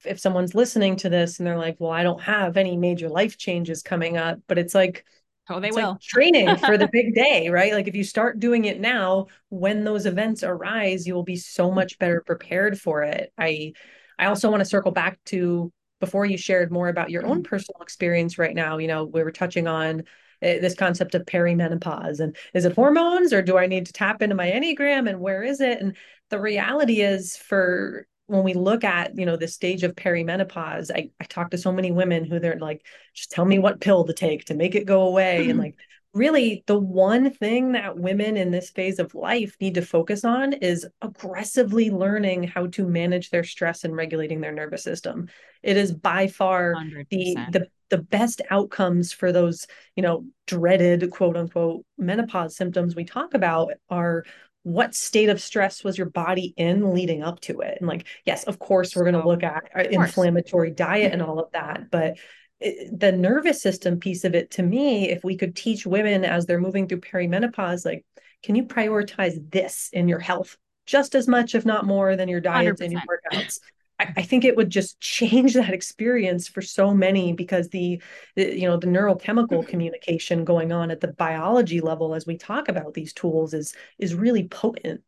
If 0.05 0.19
someone's 0.19 0.55
listening 0.55 0.97
to 0.97 1.09
this 1.09 1.39
and 1.39 1.47
they're 1.47 1.57
like, 1.57 1.77
well, 1.79 1.93
I 1.93 2.03
don't 2.03 2.21
have 2.23 2.57
any 2.57 2.77
major 2.77 3.09
life 3.09 3.39
changes 3.39 3.83
coming 3.83 4.17
up, 4.17 4.41
but 4.49 4.59
it's 4.59 4.75
like, 4.75 5.05
Oh, 5.49 5.61
they 5.61 5.71
will. 5.71 5.93
Like 5.93 6.01
training 6.03 6.57
for 6.57 6.79
the 6.79 6.89
big 6.93 7.15
day, 7.15 7.49
right? 7.51 7.73
Like 7.73 7.89
if 7.89 7.95
you 7.95 8.05
start 8.05 8.39
doing 8.39 8.65
it 8.65 8.81
now, 8.81 9.27
when 9.49 9.85
those 9.85 10.07
events 10.07 10.43
arise, 10.43 11.07
you 11.07 11.15
will 11.15 11.25
be 11.25 11.37
so 11.37 11.71
much 11.71 11.99
better 11.99 12.23
prepared 12.25 12.81
for 12.81 13.03
it. 13.03 13.33
I 13.37 13.73
I 14.19 14.27
also 14.27 14.51
want 14.51 14.61
to 14.61 14.67
circle 14.69 14.93
back 14.93 15.19
to 15.27 15.73
before 16.01 16.27
you 16.27 16.37
shared 16.37 16.73
more 16.73 16.89
about 16.89 17.11
your 17.11 17.27
own 17.27 17.39
mm-hmm. 17.39 17.43
personal 17.43 17.83
experience 17.83 18.39
right 18.39 18.55
now. 18.55 18.79
You 18.79 18.89
know, 18.89 19.05
we 19.05 19.23
were 19.23 19.33
touching 19.33 19.67
on 19.67 20.05
this 20.43 20.75
concept 20.75 21.15
of 21.15 21.25
perimenopause 21.25 22.21
and 22.21 22.37
is 22.53 22.65
it 22.65 22.75
hormones 22.75 23.33
or 23.33 23.43
do 23.43 23.57
I 23.57 23.67
need 23.67 23.87
to 23.87 23.93
tap 23.93 24.23
into 24.23 24.35
my 24.35 24.51
Enneagram 24.51 25.09
and 25.09 25.21
where 25.21 25.43
is 25.43 25.61
it? 25.61 25.81
And 25.81 25.97
the 26.31 26.41
reality 26.41 27.01
is 27.01 27.37
for 27.37 28.07
when 28.27 28.43
we 28.43 28.55
look 28.55 28.85
at 28.85 29.17
you 29.19 29.27
know 29.27 29.37
the 29.37 29.49
stage 29.49 29.83
of 29.83 29.95
perimenopause 29.95 30.91
I, 30.95 31.11
I 31.21 31.25
talk 31.25 31.51
to 31.51 31.59
so 31.59 31.73
many 31.73 31.93
women 31.93 32.25
who 32.25 32.39
they're 32.39 32.59
like 32.59 32.85
just 33.15 33.31
tell 33.31 33.45
me 33.45 33.59
what 33.59 33.81
pill 33.81 34.05
to 34.05 34.13
take 34.13 34.47
to 34.47 34.55
make 34.55 34.75
it 34.75 34.87
go 34.87 35.03
away 35.03 35.41
mm-hmm. 35.41 35.51
and 35.51 35.59
like 35.59 35.77
really 36.15 36.63
the 36.67 36.79
one 36.79 37.31
thing 37.31 37.73
that 37.73 37.99
women 37.99 38.37
in 38.37 38.51
this 38.51 38.71
phase 38.71 38.99
of 38.99 39.15
life 39.15 39.57
need 39.61 39.75
to 39.75 39.83
focus 39.83 40.25
on 40.25 40.53
is 40.55 40.87
aggressively 41.01 41.91
learning 41.91 42.43
how 42.43 42.67
to 42.67 42.87
manage 42.87 43.31
their 43.31 43.45
stress 43.45 43.85
and 43.85 43.97
regulating 43.97 44.41
their 44.41 44.53
nervous 44.53 44.83
system 44.83 45.29
it 45.63 45.77
is 45.77 45.93
by 45.93 46.27
far 46.27 46.75
100%. 46.75 47.09
the 47.11 47.37
the 47.53 47.67
the 47.93 47.99
best 47.99 48.41
outcomes 48.49 49.13
for 49.13 49.33
those 49.33 49.67
you 49.97 50.03
know 50.03 50.25
dreaded 50.47 51.11
quote 51.11 51.37
unquote 51.37 51.85
menopause 51.99 52.57
symptoms 52.57 52.97
we 52.97 53.05
talk 53.05 53.35
about 53.35 53.75
are 53.91 54.25
what 54.63 54.95
state 54.95 55.29
of 55.29 55.43
stress 55.43 55.85
was 55.85 55.99
your 55.99 56.09
body 56.09 56.55
in 56.57 56.95
leading 56.95 57.21
up 57.23 57.41
to 57.41 57.61
it? 57.61 57.77
And 57.79 57.87
like 57.87 58.07
yes 58.25 58.45
of 58.45 58.59
course 58.59 58.97
we're 58.97 59.11
going 59.11 59.21
to 59.21 59.29
look 59.29 59.43
at 59.43 59.65
uh, 59.77 59.83
inflammatory 59.83 60.71
diet 60.71 61.13
and 61.13 61.21
all 61.21 61.39
of 61.39 61.53
that 61.53 61.91
but 61.91 62.17
the 62.61 63.13
nervous 63.13 63.61
system 63.61 64.01
piece 64.01 64.25
of 64.25 64.35
it 64.35 64.53
to 64.53 64.63
me 64.63 65.11
if 65.11 65.23
we 65.23 65.37
could 65.37 65.55
teach 65.55 65.85
women 65.85 66.25
as 66.25 66.47
they're 66.47 66.61
moving 66.61 66.89
through 66.89 67.01
perimenopause 67.01 67.85
like 67.85 68.07
can 68.43 68.55
you 68.55 68.65
prioritize 68.65 69.51
this 69.51 69.91
in 69.93 70.09
your 70.09 70.19
health? 70.19 70.57
Just 70.87 71.15
as 71.15 71.29
much 71.29 71.55
if 71.55 71.65
not 71.67 71.87
more 71.87 72.17
than 72.17 72.29
your 72.29 72.41
diets 72.41 72.81
100%. 72.81 72.85
and 72.85 72.93
your 72.93 73.03
workouts 73.03 73.61
I, 74.03 74.13
I 74.19 74.23
think 74.23 74.45
it 74.45 74.57
would 74.57 74.71
just 74.71 75.01
change 75.01 75.55
that 75.55 75.73
experience 75.73 76.49
for 76.49 76.63
so 76.63 76.93
many 76.93 77.33
because 77.33 77.69
the, 77.69 78.03
the 78.37 78.59
you 78.59 78.69
know 78.69 78.77
the 78.77 78.87
neurochemical 78.87 79.49
mm-hmm. 79.49 79.71
communication 79.71 80.45
going 80.45 80.73
on 80.73 80.91
at 80.91 81.01
the 81.01 81.09
biology 81.09 81.81
level 81.81 82.15
as 82.15 82.27
we 82.27 82.37
talk 82.37 82.69
about 82.69 82.95
these 82.95 83.13
tools 83.13 83.55
is 83.55 83.75
is 83.99 84.15
really 84.15 84.49
potent 84.49 85.01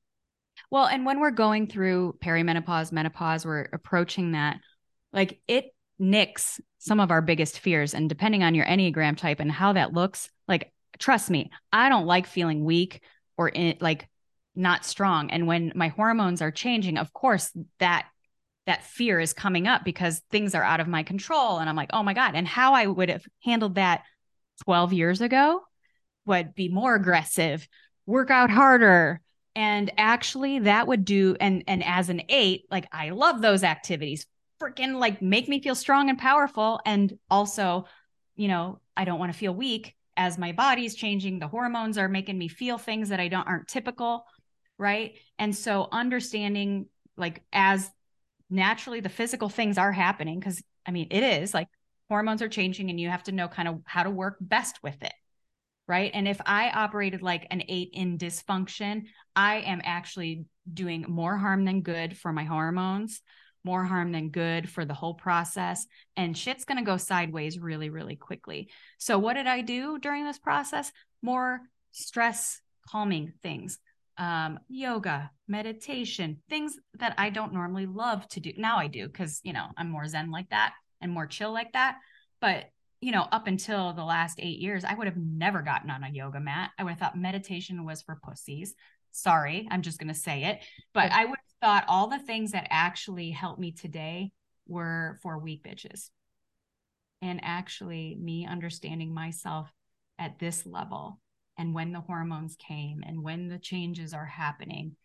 well 0.71 0.87
and 0.87 1.05
when 1.05 1.21
we're 1.21 1.31
going 1.31 1.67
through 1.67 2.17
perimenopause 2.23 2.93
menopause 2.93 3.45
we're 3.45 3.69
approaching 3.73 4.33
that 4.33 4.59
like 5.13 5.41
it 5.49 5.75
nicks 5.99 6.61
some 6.79 7.01
of 7.01 7.11
our 7.11 7.23
biggest 7.23 7.61
fears. 7.61 7.95
And 7.95 8.09
depending 8.09 8.43
on 8.43 8.55
your 8.55 8.67
Enneagram 8.67 9.17
type 9.17 9.41
and 9.41 9.51
how 9.51 9.73
that 9.73 9.93
looks, 9.93 10.31
like, 10.49 10.73
trust 10.99 11.31
me, 11.31 11.51
I 11.73 11.89
don't 11.89 12.07
like 12.07 12.27
feeling 12.27 12.65
weak 12.65 13.01
or 13.37 13.49
in, 13.49 13.77
like 13.81 14.09
not 14.55 14.85
strong. 14.85 15.31
And 15.31 15.47
when 15.47 15.73
my 15.75 15.89
hormones 15.89 16.43
are 16.43 16.51
changing, 16.51 16.99
of 16.99 17.13
course, 17.13 17.51
that 17.79 18.07
that 18.67 18.85
fear 18.85 19.21
is 19.21 19.33
coming 19.33 19.67
up 19.67 19.85
because 19.85 20.23
things 20.31 20.55
are 20.55 20.63
out 20.63 20.81
of 20.81 20.89
my 20.89 21.03
control. 21.03 21.59
And 21.59 21.69
I'm 21.69 21.77
like, 21.77 21.91
oh 21.93 22.03
my 22.03 22.15
God. 22.15 22.35
And 22.35 22.49
how 22.49 22.75
I 22.75 22.87
would 22.87 23.11
have 23.11 23.25
handled 23.43 23.75
that 23.75 24.03
12 24.65 24.93
years 24.93 25.21
ago 25.21 25.61
would 26.27 26.55
be 26.55 26.69
more 26.69 26.95
aggressive, 26.95 27.69
work 28.07 28.31
out 28.31 28.51
harder. 28.51 29.21
And 29.55 29.93
actually 29.99 30.61
that 30.61 30.89
would 30.89 31.05
do 31.05 31.37
and 31.39 31.63
and 31.69 31.85
as 31.85 32.09
an 32.09 32.23
eight, 32.29 32.65
like 32.71 32.87
I 32.91 33.11
love 33.11 33.41
those 33.41 33.63
activities 33.63 34.27
freaking 34.61 34.99
like 34.99 35.21
make 35.21 35.49
me 35.49 35.61
feel 35.61 35.75
strong 35.75 36.09
and 36.09 36.19
powerful. 36.19 36.81
And 36.87 37.19
also, 37.31 37.87
you 38.37 38.49
know, 38.49 38.81
I 38.97 39.05
don't 39.05 39.19
want 39.19 39.33
to 39.33 39.39
feel 39.39 39.55
weak 39.55 39.95
as 40.17 40.39
my 40.39 40.53
body's 40.53 40.95
changing. 40.95 41.39
The 41.39 41.49
hormones 41.49 41.99
are 41.99 42.09
making 42.09 42.39
me 42.39 42.49
feel 42.49 42.79
things 42.79 43.09
that 43.11 43.21
I 43.21 43.29
don't 43.29 43.47
aren't 43.47 43.69
typical. 43.69 44.25
Right. 44.79 45.15
And 45.39 45.55
so 45.55 45.89
understanding 45.93 46.87
like 47.17 47.43
as 47.53 47.91
naturally 48.51 49.01
the 49.01 49.09
physical 49.09 49.49
things 49.49 49.79
are 49.79 49.93
happening, 49.93 50.39
because 50.39 50.63
I 50.87 50.91
mean, 50.91 51.09
it 51.11 51.23
is 51.23 51.55
like 51.55 51.69
hormones 52.09 52.43
are 52.43 52.49
changing 52.49 52.91
and 52.91 53.01
you 53.01 53.09
have 53.09 53.25
to 53.25 53.33
know 53.33 53.49
kind 53.49 53.69
of 53.69 53.81
how 53.87 54.03
to 54.03 54.11
work 54.11 54.37
best 54.41 54.83
with 54.83 55.03
it 55.03 55.13
right? 55.87 56.13
And 56.15 56.27
if 56.27 56.41
I 56.47 56.71
operated 56.71 57.21
like 57.21 57.47
an 57.51 57.63
eight 57.69 57.91
in 57.93 58.17
dysfunction, 58.17 59.03
I 59.37 59.57
am 59.57 59.83
actually 59.85 60.47
doing 60.73 61.05
more 61.07 61.37
harm 61.37 61.67
than 61.67 61.83
good 61.83 62.17
for 62.17 62.33
my 62.33 62.45
hormones 62.45 63.21
more 63.65 63.85
harm 63.85 64.13
than 64.13 64.29
good 64.29 64.69
for 64.69 64.85
the 64.85 64.95
whole 64.95 65.15
process. 65.15 65.87
And 66.17 66.37
shit's 66.37 66.65
going 66.65 66.79
to 66.79 66.85
go 66.85 66.99
sideways 66.99 67.59
really, 67.59 67.89
really 67.89 68.17
quickly. 68.17 68.69
So, 68.99 69.19
what 69.19 69.35
did 69.35 69.47
I 69.47 69.63
do 69.63 69.99
during 69.99 70.25
this 70.25 70.39
process? 70.39 70.93
More 71.23 71.61
stress 71.93 72.61
calming 72.89 73.33
things, 73.43 73.79
um, 74.19 74.61
yoga, 74.69 75.31
meditation, 75.49 76.41
things 76.49 76.79
that 76.95 77.15
I 77.19 77.31
don't 77.31 77.53
normally 77.53 77.87
love 77.87 78.29
to 78.29 78.41
do. 78.41 78.53
Now 78.57 78.79
I 78.79 78.87
do 78.87 79.07
because, 79.07 79.41
you 79.43 79.53
know, 79.53 79.67
I'm 79.77 79.91
more 79.91 80.07
zen 80.07 80.31
like 80.31 80.51
that 80.51 80.75
and 81.01 81.13
more 81.13 81.27
chill 81.27 81.53
like 81.53 81.73
that. 81.73 81.97
But 82.41 82.67
you 83.05 83.13
know, 83.13 83.27
up 83.33 83.47
until 83.49 83.93
the 83.93 84.03
last 84.03 84.41
eight 84.41 84.61
years, 84.61 84.83
I 84.83 84.95
would 84.95 85.07
have 85.07 85.19
never 85.19 85.61
gotten 85.61 85.91
on 85.91 86.03
a 86.03 86.09
yoga 86.09 86.41
mat. 86.41 86.71
I 86.79 86.85
would 86.85 86.91
have 86.91 86.99
thought 86.99 87.19
meditation 87.19 87.85
was 87.85 88.01
for 88.01 88.19
pussies. 88.25 88.75
Sorry, 89.11 89.69
I'm 89.71 89.83
just 89.83 89.99
going 89.99 90.09
to 90.09 90.19
say 90.19 90.45
it. 90.45 90.61
But 90.95 91.13
I 91.13 91.27
would 91.27 91.37
have 91.37 91.61
thought 91.61 91.85
all 91.87 92.09
the 92.09 92.19
things 92.19 92.53
that 92.53 92.67
actually 92.71 93.31
helped 93.31 93.61
me 93.61 93.73
today 93.73 94.33
were 94.67 95.19
for 95.23 95.39
weak 95.39 95.63
bitches. 95.63 96.09
And 97.21 97.41
actually, 97.43 98.17
me 98.19 98.47
understanding 98.47 99.13
myself 99.13 99.71
at 100.19 100.39
this 100.39 100.65
level 100.65 101.21
and 101.57 101.75
when 101.75 101.93
the 101.93 102.01
hormones 102.01 102.57
came 102.57 103.03
and 103.07 103.23
when 103.23 103.49
the 103.49 103.59
changes 103.59 104.13
are 104.13 104.27
happening 104.27 104.97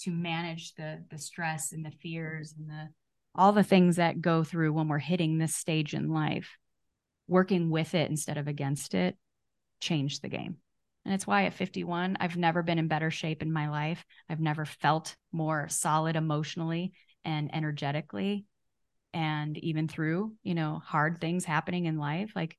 to 0.00 0.10
manage 0.10 0.74
the 0.74 1.04
the 1.10 1.18
stress 1.18 1.72
and 1.72 1.84
the 1.84 1.90
fears 1.90 2.54
and 2.58 2.68
the 2.68 2.88
all 3.34 3.52
the 3.52 3.62
things 3.62 3.96
that 3.96 4.20
go 4.20 4.42
through 4.42 4.72
when 4.72 4.88
we're 4.88 4.98
hitting 4.98 5.38
this 5.38 5.54
stage 5.54 5.94
in 5.94 6.10
life 6.10 6.56
working 7.26 7.70
with 7.70 7.94
it 7.94 8.10
instead 8.10 8.38
of 8.38 8.48
against 8.48 8.94
it 8.94 9.16
changed 9.80 10.22
the 10.22 10.28
game 10.28 10.56
and 11.08 11.14
it's 11.14 11.26
why 11.26 11.46
at 11.46 11.54
51, 11.54 12.18
I've 12.20 12.36
never 12.36 12.62
been 12.62 12.78
in 12.78 12.86
better 12.86 13.10
shape 13.10 13.40
in 13.40 13.50
my 13.50 13.70
life. 13.70 14.04
I've 14.28 14.40
never 14.40 14.66
felt 14.66 15.16
more 15.32 15.66
solid 15.70 16.16
emotionally 16.16 16.92
and 17.24 17.48
energetically. 17.54 18.44
And 19.14 19.56
even 19.56 19.88
through, 19.88 20.34
you 20.42 20.54
know, 20.54 20.82
hard 20.84 21.18
things 21.18 21.46
happening 21.46 21.86
in 21.86 21.96
life, 21.96 22.32
like 22.36 22.58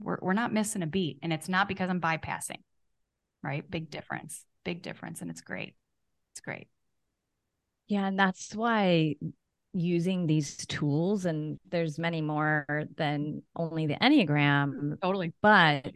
we're, 0.00 0.18
we're 0.20 0.32
not 0.32 0.52
missing 0.52 0.82
a 0.82 0.86
beat. 0.86 1.18
And 1.22 1.32
it's 1.32 1.48
not 1.48 1.68
because 1.68 1.90
I'm 1.90 2.00
bypassing, 2.00 2.62
right? 3.42 3.68
Big 3.68 3.90
difference, 3.90 4.44
big 4.64 4.82
difference. 4.82 5.20
And 5.22 5.30
it's 5.30 5.40
great. 5.40 5.74
It's 6.32 6.40
great. 6.40 6.68
Yeah. 7.88 8.06
And 8.06 8.18
that's 8.18 8.54
why 8.54 9.16
using 9.72 10.26
these 10.26 10.56
tools 10.66 11.26
and 11.26 11.58
there's 11.68 11.98
many 11.98 12.20
more 12.22 12.66
than 12.96 13.42
only 13.54 13.86
the 13.86 13.94
enneagram 13.94 14.98
totally 15.02 15.34
but 15.42 15.92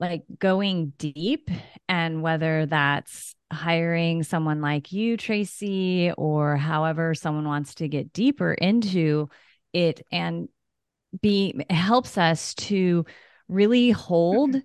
like 0.00 0.24
going 0.38 0.92
deep 0.98 1.48
and 1.88 2.22
whether 2.22 2.66
that's 2.66 3.34
hiring 3.52 4.22
someone 4.22 4.60
like 4.60 4.92
you 4.92 5.16
tracy 5.16 6.12
or 6.16 6.56
however 6.56 7.14
someone 7.14 7.46
wants 7.46 7.76
to 7.76 7.88
get 7.88 8.12
deeper 8.12 8.52
into 8.52 9.28
it 9.72 10.04
and 10.10 10.48
be 11.20 11.54
helps 11.70 12.18
us 12.18 12.54
to 12.54 13.04
really 13.48 13.90
hold 13.90 14.56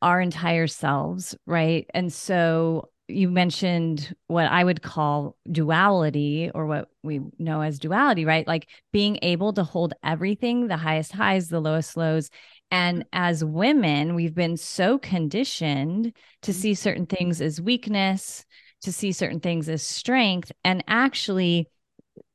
our 0.00 0.20
entire 0.20 0.66
selves 0.66 1.36
right 1.46 1.90
and 1.94 2.12
so 2.12 2.88
you 3.08 3.30
mentioned 3.30 4.14
what 4.26 4.46
I 4.46 4.62
would 4.62 4.82
call 4.82 5.34
duality 5.50 6.50
or 6.54 6.66
what 6.66 6.90
we 7.02 7.22
know 7.38 7.62
as 7.62 7.78
duality, 7.78 8.26
right? 8.26 8.46
Like 8.46 8.68
being 8.92 9.18
able 9.22 9.54
to 9.54 9.64
hold 9.64 9.94
everything, 10.04 10.68
the 10.68 10.76
highest 10.76 11.12
highs, 11.12 11.48
the 11.48 11.58
lowest 11.58 11.96
lows, 11.96 12.28
and 12.70 13.06
as 13.12 13.42
women, 13.42 14.14
we've 14.14 14.34
been 14.34 14.56
so 14.56 14.98
conditioned 14.98 16.12
to 16.42 16.50
mm-hmm. 16.50 16.60
see 16.60 16.74
certain 16.74 17.06
things 17.06 17.40
as 17.40 17.60
weakness, 17.60 18.44
to 18.82 18.92
see 18.92 19.12
certain 19.12 19.40
things 19.40 19.68
as 19.68 19.82
strength. 19.82 20.52
And 20.64 20.84
actually, 20.86 21.68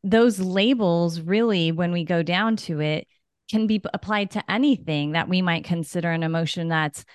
those 0.03 0.39
labels 0.39 1.22
really, 1.22 1.72
when 1.72 1.91
we 1.91 2.03
go 2.03 2.24
down 2.24 2.55
to 2.57 2.80
it, 2.82 3.07
can 3.49 3.67
be 3.67 3.81
applied 3.93 4.31
to 4.31 4.51
anything 4.51 5.11
that 5.11 5.29
we 5.29 5.41
might 5.41 5.63
consider 5.63 6.11
an 6.11 6.23
emotion 6.23 6.69
that's 6.69 7.05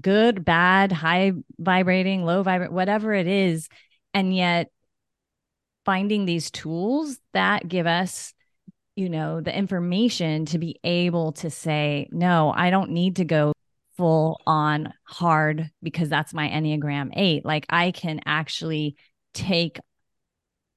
good, 0.00 0.44
bad, 0.44 0.92
high 0.92 1.32
vibrating, 1.58 2.24
low 2.24 2.42
vibrate, 2.42 2.72
whatever 2.72 3.12
it 3.12 3.26
is. 3.26 3.68
And 4.14 4.34
yet, 4.34 4.70
finding 5.84 6.24
these 6.24 6.50
tools 6.50 7.18
that 7.32 7.66
give 7.68 7.86
us 7.86 8.32
you 8.96 9.08
know, 9.08 9.40
the 9.40 9.56
information 9.56 10.44
to 10.46 10.58
be 10.58 10.78
able 10.84 11.32
to 11.32 11.50
say, 11.50 12.08
no, 12.10 12.52
I 12.54 12.70
don't 12.70 12.90
need 12.90 13.16
to 13.16 13.24
go 13.24 13.52
full 13.96 14.40
on 14.46 14.92
hard 15.04 15.70
because 15.82 16.08
that's 16.08 16.34
my 16.34 16.48
Enneagram 16.48 17.10
eight. 17.16 17.44
Like 17.44 17.66
I 17.70 17.90
can 17.90 18.20
actually 18.26 18.96
take 19.32 19.78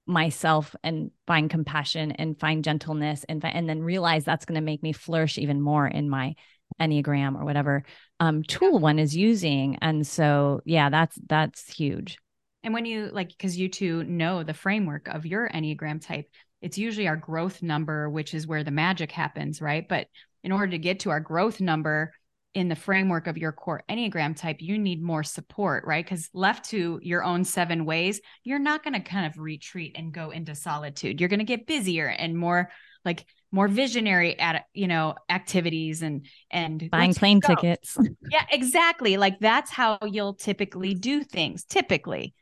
myself 0.06 0.76
and 0.84 1.12
find 1.26 1.50
compassion 1.50 2.12
and 2.12 2.40
find 2.40 2.64
gentleness 2.64 3.26
and 3.28 3.44
and 3.44 3.68
then 3.68 3.82
realize 3.82 4.24
that's 4.24 4.46
going 4.46 4.56
to 4.56 4.62
make 4.62 4.84
me 4.84 4.92
flourish 4.92 5.38
even 5.38 5.60
more 5.62 5.88
in 5.88 6.10
my 6.10 6.36
enneagram 6.80 7.40
or 7.40 7.46
whatever 7.46 7.84
um 8.20 8.44
tool 8.44 8.80
one 8.80 9.00
is 9.00 9.16
using. 9.16 9.78
And 9.82 10.06
so 10.06 10.62
yeah 10.66 10.90
that's 10.90 11.18
that's 11.28 11.72
huge. 11.72 12.18
And 12.64 12.74
when 12.74 12.86
you 12.86 13.10
like 13.12 13.30
because 13.30 13.58
you 13.58 13.70
two 13.70 14.04
know 14.04 14.44
the 14.44 14.54
framework 14.54 15.08
of 15.08 15.26
your 15.26 15.50
enneagram 15.50 16.06
type 16.06 16.30
it's 16.62 16.80
usually 16.80 17.08
our 17.08 17.16
growth 17.16 17.62
number, 17.62 18.10
which 18.10 18.34
is 18.34 18.48
where 18.48 18.64
the 18.64 18.72
magic 18.72 19.12
happens, 19.12 19.62
right? 19.62 19.88
But 19.88 20.08
in 20.44 20.52
order 20.52 20.72
to 20.72 20.80
get 20.80 21.02
to 21.02 21.12
our 21.12 21.20
growth 21.20 21.62
number 21.62 22.12
in 22.56 22.70
the 22.70 22.76
framework 22.76 23.28
of 23.28 23.38
your 23.38 23.52
core 23.52 23.84
Enneagram 23.90 24.36
type, 24.36 24.58
you 24.62 24.80
need 24.80 25.04
more 25.04 25.24
support, 25.24 25.84
right? 25.86 26.04
Because 26.04 26.30
left 26.34 26.70
to 26.70 27.00
your 27.04 27.24
own 27.24 27.44
seven 27.44 27.86
ways, 27.86 28.22
you're 28.46 28.60
not 28.60 28.82
going 28.82 28.94
to 28.94 29.02
kind 29.02 29.26
of 29.26 29.38
retreat 29.38 29.92
and 29.96 30.14
go 30.14 30.32
into 30.32 30.56
solitude. 30.56 31.20
You're 31.20 31.30
going 31.30 31.40
to 31.40 31.46
get 31.46 31.68
busier 31.68 32.08
and 32.08 32.36
more 32.38 32.72
like 33.04 33.26
more 33.52 33.68
visionary 33.68 34.38
at 34.40 34.66
you 34.74 34.88
know 34.88 35.16
activities 35.30 36.02
and 36.02 36.26
and 36.50 36.90
buying 36.92 37.14
plane 37.14 37.40
go. 37.40 37.56
tickets 37.56 37.98
yeah 38.32 38.44
exactly 38.52 39.16
like 39.16 39.40
that's 39.40 39.72
how 39.72 39.98
you'll 40.04 40.34
typically 40.34 40.94
do 40.94 41.24
things 41.24 41.64
typically 41.64 42.34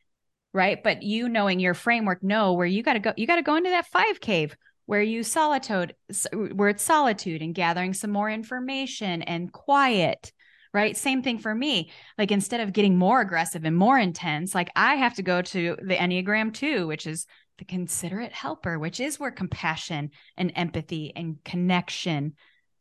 right 0.53 0.81
but 0.81 1.03
you 1.03 1.29
knowing 1.29 1.59
your 1.59 1.75
framework 1.75 2.23
know 2.23 2.53
where 2.53 2.65
you 2.65 2.81
got 2.81 2.93
to 2.93 2.99
go 2.99 3.13
you 3.15 3.27
got 3.27 3.35
to 3.35 3.43
go 3.43 3.55
into 3.55 3.69
that 3.69 3.85
five 3.87 4.19
cave 4.21 4.55
where 4.85 5.01
you 5.01 5.23
solitude 5.23 5.95
where 6.31 6.69
it's 6.69 6.83
solitude 6.83 7.41
and 7.41 7.55
gathering 7.55 7.93
some 7.93 8.11
more 8.11 8.29
information 8.29 9.21
and 9.21 9.51
quiet 9.51 10.31
right 10.73 10.97
same 10.97 11.21
thing 11.21 11.37
for 11.37 11.53
me 11.53 11.91
like 12.17 12.31
instead 12.31 12.59
of 12.59 12.73
getting 12.73 12.97
more 12.97 13.21
aggressive 13.21 13.63
and 13.65 13.75
more 13.75 13.97
intense 13.97 14.53
like 14.55 14.69
i 14.75 14.95
have 14.95 15.13
to 15.13 15.21
go 15.23 15.41
to 15.41 15.77
the 15.81 15.95
enneagram 15.95 16.53
2 16.53 16.87
which 16.87 17.07
is 17.07 17.25
the 17.57 17.65
considerate 17.65 18.33
helper, 18.33 18.79
which 18.79 18.99
is 18.99 19.19
where 19.19 19.31
compassion 19.31 20.11
and 20.37 20.51
empathy 20.55 21.13
and 21.15 21.37
connection 21.43 22.33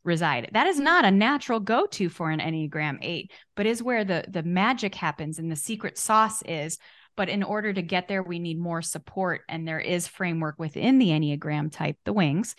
reside. 0.03 0.49
That 0.51 0.67
is 0.67 0.79
not 0.79 1.05
a 1.05 1.11
natural 1.11 1.59
go-to 1.59 2.09
for 2.09 2.29
an 2.29 2.39
Enneagram 2.39 2.97
8, 3.01 3.31
but 3.55 3.65
is 3.65 3.81
where 3.81 4.03
the 4.03 4.25
the 4.27 4.43
magic 4.43 4.95
happens 4.95 5.39
and 5.39 5.49
the 5.49 5.55
secret 5.55 5.97
sauce 5.97 6.41
is. 6.43 6.77
But 7.15 7.29
in 7.29 7.43
order 7.43 7.71
to 7.71 7.81
get 7.81 8.07
there, 8.07 8.23
we 8.23 8.39
need 8.39 8.59
more 8.59 8.81
support. 8.81 9.41
And 9.47 9.67
there 9.67 9.79
is 9.79 10.07
framework 10.07 10.55
within 10.57 10.97
the 10.97 11.09
Enneagram 11.09 11.71
type, 11.71 11.97
the 12.05 12.13
wings, 12.13 12.55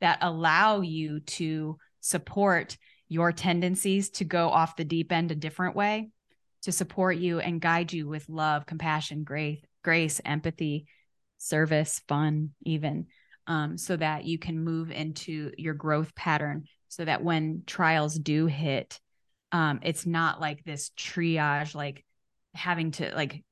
that 0.00 0.18
allow 0.20 0.80
you 0.80 1.20
to 1.20 1.78
support 2.00 2.76
your 3.08 3.32
tendencies 3.32 4.10
to 4.10 4.24
go 4.24 4.50
off 4.50 4.76
the 4.76 4.84
deep 4.84 5.12
end 5.12 5.30
a 5.30 5.34
different 5.34 5.76
way, 5.76 6.10
to 6.62 6.72
support 6.72 7.16
you 7.16 7.38
and 7.38 7.60
guide 7.60 7.92
you 7.92 8.06
with 8.06 8.28
love, 8.28 8.66
compassion, 8.66 9.24
grace, 9.24 9.60
grace, 9.82 10.20
empathy, 10.24 10.86
service, 11.38 12.00
fun, 12.08 12.50
even, 12.62 13.06
um, 13.46 13.76
so 13.76 13.96
that 13.96 14.24
you 14.24 14.38
can 14.38 14.62
move 14.62 14.90
into 14.90 15.52
your 15.58 15.74
growth 15.74 16.14
pattern 16.14 16.64
so 16.88 17.04
that 17.04 17.22
when 17.22 17.62
trials 17.66 18.14
do 18.14 18.46
hit, 18.46 19.00
um, 19.52 19.80
it's 19.82 20.06
not 20.06 20.40
like 20.40 20.64
this 20.64 20.90
triage, 20.96 21.74
like 21.74 22.04
having 22.54 22.92
to 22.92 23.14
like 23.14 23.44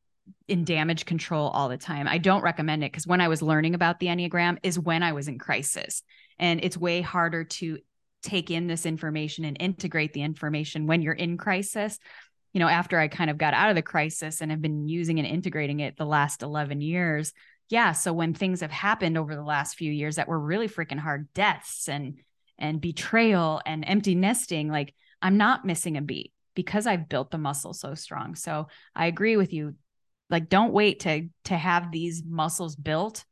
in 0.49 0.64
damage 0.64 1.05
control 1.05 1.49
all 1.49 1.68
the 1.68 1.77
time. 1.77 2.07
I 2.09 2.18
don't 2.18 2.43
recommend 2.43 2.85
it 2.85 2.93
because 2.93 3.07
when 3.07 3.20
I 3.20 3.29
was 3.29 3.43
learning 3.43 3.75
about 3.75 4.01
the 4.01 4.07
Enneagram 4.07 4.59
is 4.62 4.79
when 4.79 5.03
I 5.03 5.12
was 5.12 5.29
in 5.29 5.39
crisis. 5.39 6.03
And 6.39 6.64
it's 6.64 6.77
way 6.77 7.01
harder 7.01 7.45
to 7.45 7.79
take 8.23 8.51
in 8.51 8.66
this 8.66 8.87
information 8.87 9.45
and 9.45 9.57
integrate 9.61 10.12
the 10.12 10.23
information 10.23 10.87
when 10.87 11.03
you're 11.03 11.12
in 11.12 11.37
crisis. 11.39 11.99
You 12.53 12.61
know, 12.61 12.68
after 12.68 12.99
I 12.99 13.09
kind 13.09 13.31
of 13.31 13.39
got 13.39 13.55
out 13.55 13.70
of 13.70 13.77
the 13.77 13.83
crisis 13.83 14.41
and 14.41 14.51
have 14.51 14.62
been 14.62 14.89
using 14.89 15.18
and 15.18 15.27
integrating 15.27 15.81
it 15.81 15.97
the 15.97 16.05
last 16.05 16.43
11 16.43 16.81
years, 16.81 17.33
yeah 17.73 17.93
so 17.93 18.12
when 18.12 18.35
things 18.35 18.61
have 18.61 18.70
happened 18.70 19.16
over 19.16 19.35
the 19.35 19.43
last 19.43 19.77
few 19.77 19.91
years 19.91 20.16
that 20.16 20.29
were 20.29 20.39
really 20.39 20.68
freaking 20.68 20.99
hard 20.99 21.33
deaths 21.33 21.89
and 21.89 22.18
and 22.59 22.81
betrayal 22.81 23.62
and 23.64 23.83
empty 23.87 24.14
nesting 24.14 24.68
like 24.70 24.95
i'm 25.23 25.39
not 25.39 25.64
missing 25.64 25.97
a 25.97 26.03
beat 26.03 26.33
because 26.55 26.87
i've 26.87 27.09
built 27.09 27.31
the 27.31 27.39
muscle 27.39 27.73
so 27.73 27.95
strong 27.95 28.35
so 28.35 28.68
i 28.95 29.07
agree 29.07 29.39
with 29.39 29.55
you 29.55 29.75
like 30.33 30.49
don't 30.49 30.72
wait 30.72 31.01
to 31.01 31.28
to 31.45 31.57
have 31.57 31.93
these 31.93 32.22
muscles 32.26 32.74
built 32.74 33.24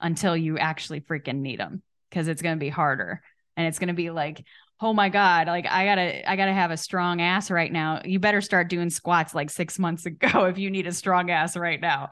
until 0.00 0.36
you 0.36 0.58
actually 0.58 1.00
freaking 1.00 1.40
need 1.40 1.60
them 1.60 1.82
because 2.10 2.26
it's 2.28 2.42
going 2.42 2.56
to 2.56 2.60
be 2.60 2.68
harder 2.68 3.22
and 3.56 3.66
it's 3.66 3.78
going 3.78 3.88
to 3.88 3.94
be 3.94 4.10
like 4.10 4.44
oh 4.80 4.92
my 4.92 5.08
god 5.08 5.46
like 5.46 5.66
i 5.66 5.86
gotta 5.86 6.28
i 6.30 6.36
gotta 6.36 6.52
have 6.52 6.70
a 6.70 6.76
strong 6.76 7.22
ass 7.22 7.50
right 7.50 7.72
now 7.72 8.02
you 8.04 8.18
better 8.18 8.40
start 8.40 8.68
doing 8.68 8.90
squats 8.90 9.34
like 9.34 9.48
six 9.48 9.78
months 9.78 10.04
ago 10.04 10.46
if 10.46 10.58
you 10.58 10.70
need 10.70 10.86
a 10.86 10.92
strong 10.92 11.30
ass 11.30 11.56
right 11.56 11.80
now 11.80 12.10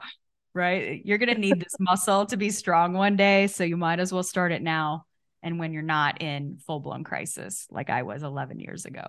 right? 0.55 1.01
You're 1.05 1.19
going 1.19 1.33
to 1.33 1.39
need 1.39 1.59
this 1.59 1.75
muscle 1.79 2.25
to 2.27 2.37
be 2.37 2.49
strong 2.49 2.93
one 2.93 3.15
day. 3.15 3.45
So 3.47 3.63
you 3.63 3.77
might 3.77 3.99
as 3.99 4.11
well 4.11 4.23
start 4.23 4.51
it 4.51 4.63
now. 4.63 5.05
And 5.43 5.59
when 5.59 5.73
you're 5.73 5.83
not 5.83 6.23
in 6.23 6.57
full 6.65 6.79
blown 6.79 7.03
crisis, 7.03 7.67
like 7.69 7.91
I 7.91 8.01
was 8.01 8.23
11 8.23 8.59
years 8.59 8.85
ago, 8.85 9.03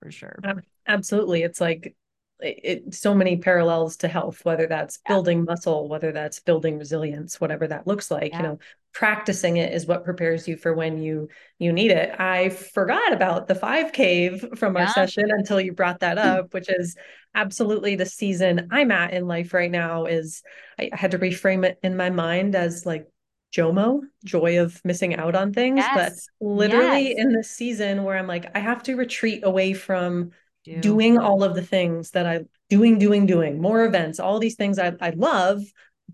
for 0.00 0.12
sure. 0.12 0.38
Absolutely. 0.86 1.42
It's 1.42 1.60
like 1.60 1.96
it, 2.40 2.94
so 2.94 3.14
many 3.14 3.36
parallels 3.36 3.96
to 3.98 4.08
health, 4.08 4.44
whether 4.44 4.66
that's 4.66 4.98
yeah. 5.06 5.14
building 5.14 5.44
muscle, 5.44 5.88
whether 5.88 6.12
that's 6.12 6.40
building 6.40 6.78
resilience, 6.78 7.40
whatever 7.40 7.66
that 7.66 7.86
looks 7.86 8.10
like, 8.10 8.32
yeah. 8.32 8.38
you 8.38 8.42
know, 8.42 8.58
practicing 8.92 9.58
it 9.58 9.72
is 9.72 9.86
what 9.86 10.04
prepares 10.04 10.48
you 10.48 10.56
for 10.56 10.74
when 10.74 10.98
you 10.98 11.28
you 11.58 11.72
need 11.72 11.90
it. 11.90 12.18
I 12.18 12.50
forgot 12.50 13.12
about 13.12 13.46
the 13.48 13.54
five 13.54 13.92
cave 13.92 14.46
from 14.56 14.74
yeah. 14.74 14.82
our 14.82 14.88
session 14.88 15.30
until 15.30 15.60
you 15.60 15.72
brought 15.72 16.00
that 16.00 16.18
mm. 16.18 16.24
up, 16.24 16.54
which 16.54 16.68
is 16.68 16.96
absolutely 17.34 17.96
the 17.96 18.06
season 18.06 18.68
I'm 18.70 18.90
at 18.90 19.12
in 19.12 19.26
life 19.26 19.52
right 19.52 19.70
now 19.70 20.06
is 20.06 20.42
I 20.78 20.90
had 20.92 21.12
to 21.12 21.18
reframe 21.18 21.64
it 21.64 21.78
in 21.82 21.96
my 21.96 22.10
mind 22.10 22.54
as 22.54 22.86
like 22.86 23.06
JOMO, 23.54 24.00
joy 24.24 24.60
of 24.60 24.82
missing 24.84 25.14
out 25.14 25.34
on 25.34 25.52
things. 25.52 25.78
Yes. 25.78 26.28
But 26.40 26.46
literally 26.46 27.08
yes. 27.10 27.16
in 27.18 27.32
this 27.32 27.50
season 27.50 28.04
where 28.04 28.16
I'm 28.16 28.26
like, 28.26 28.50
I 28.54 28.58
have 28.58 28.82
to 28.84 28.96
retreat 28.96 29.42
away 29.44 29.72
from 29.72 30.32
do. 30.66 30.80
doing 30.80 31.18
all 31.18 31.42
of 31.42 31.54
the 31.54 31.62
things 31.62 32.10
that 32.10 32.26
I 32.26 32.44
doing, 32.68 32.98
doing, 32.98 33.26
doing, 33.26 33.60
more 33.60 33.84
events, 33.84 34.18
all 34.20 34.38
these 34.38 34.56
things 34.56 34.78
I, 34.78 34.92
I 35.00 35.10
love. 35.10 35.62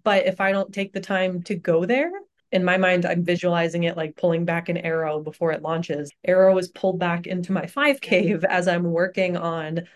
But 0.05 0.27
if 0.27 0.41
I 0.41 0.53
don't 0.53 0.73
take 0.73 0.93
the 0.93 1.01
time 1.01 1.43
to 1.45 1.55
go 1.55 1.85
there, 1.85 2.11
in 2.53 2.65
my 2.65 2.77
mind, 2.77 3.07
I'm 3.07 3.25
visualizing 3.25 3.85
it 3.85 3.97
like 3.97 4.17
pulling 4.17 4.45
back 4.45 4.69
an 4.69 4.77
arrow 4.77 5.21
before 5.21 5.53
it 5.53 5.63
launches. 5.63 6.11
Arrow 6.25 6.57
is 6.59 6.69
pulled 6.69 6.99
back 6.99 7.27
into 7.27 7.53
my 7.53 7.67
five 7.67 8.01
cave 8.01 8.45
as 8.45 8.69
I'm 8.69 8.85
working 8.85 9.37
on 9.37 9.89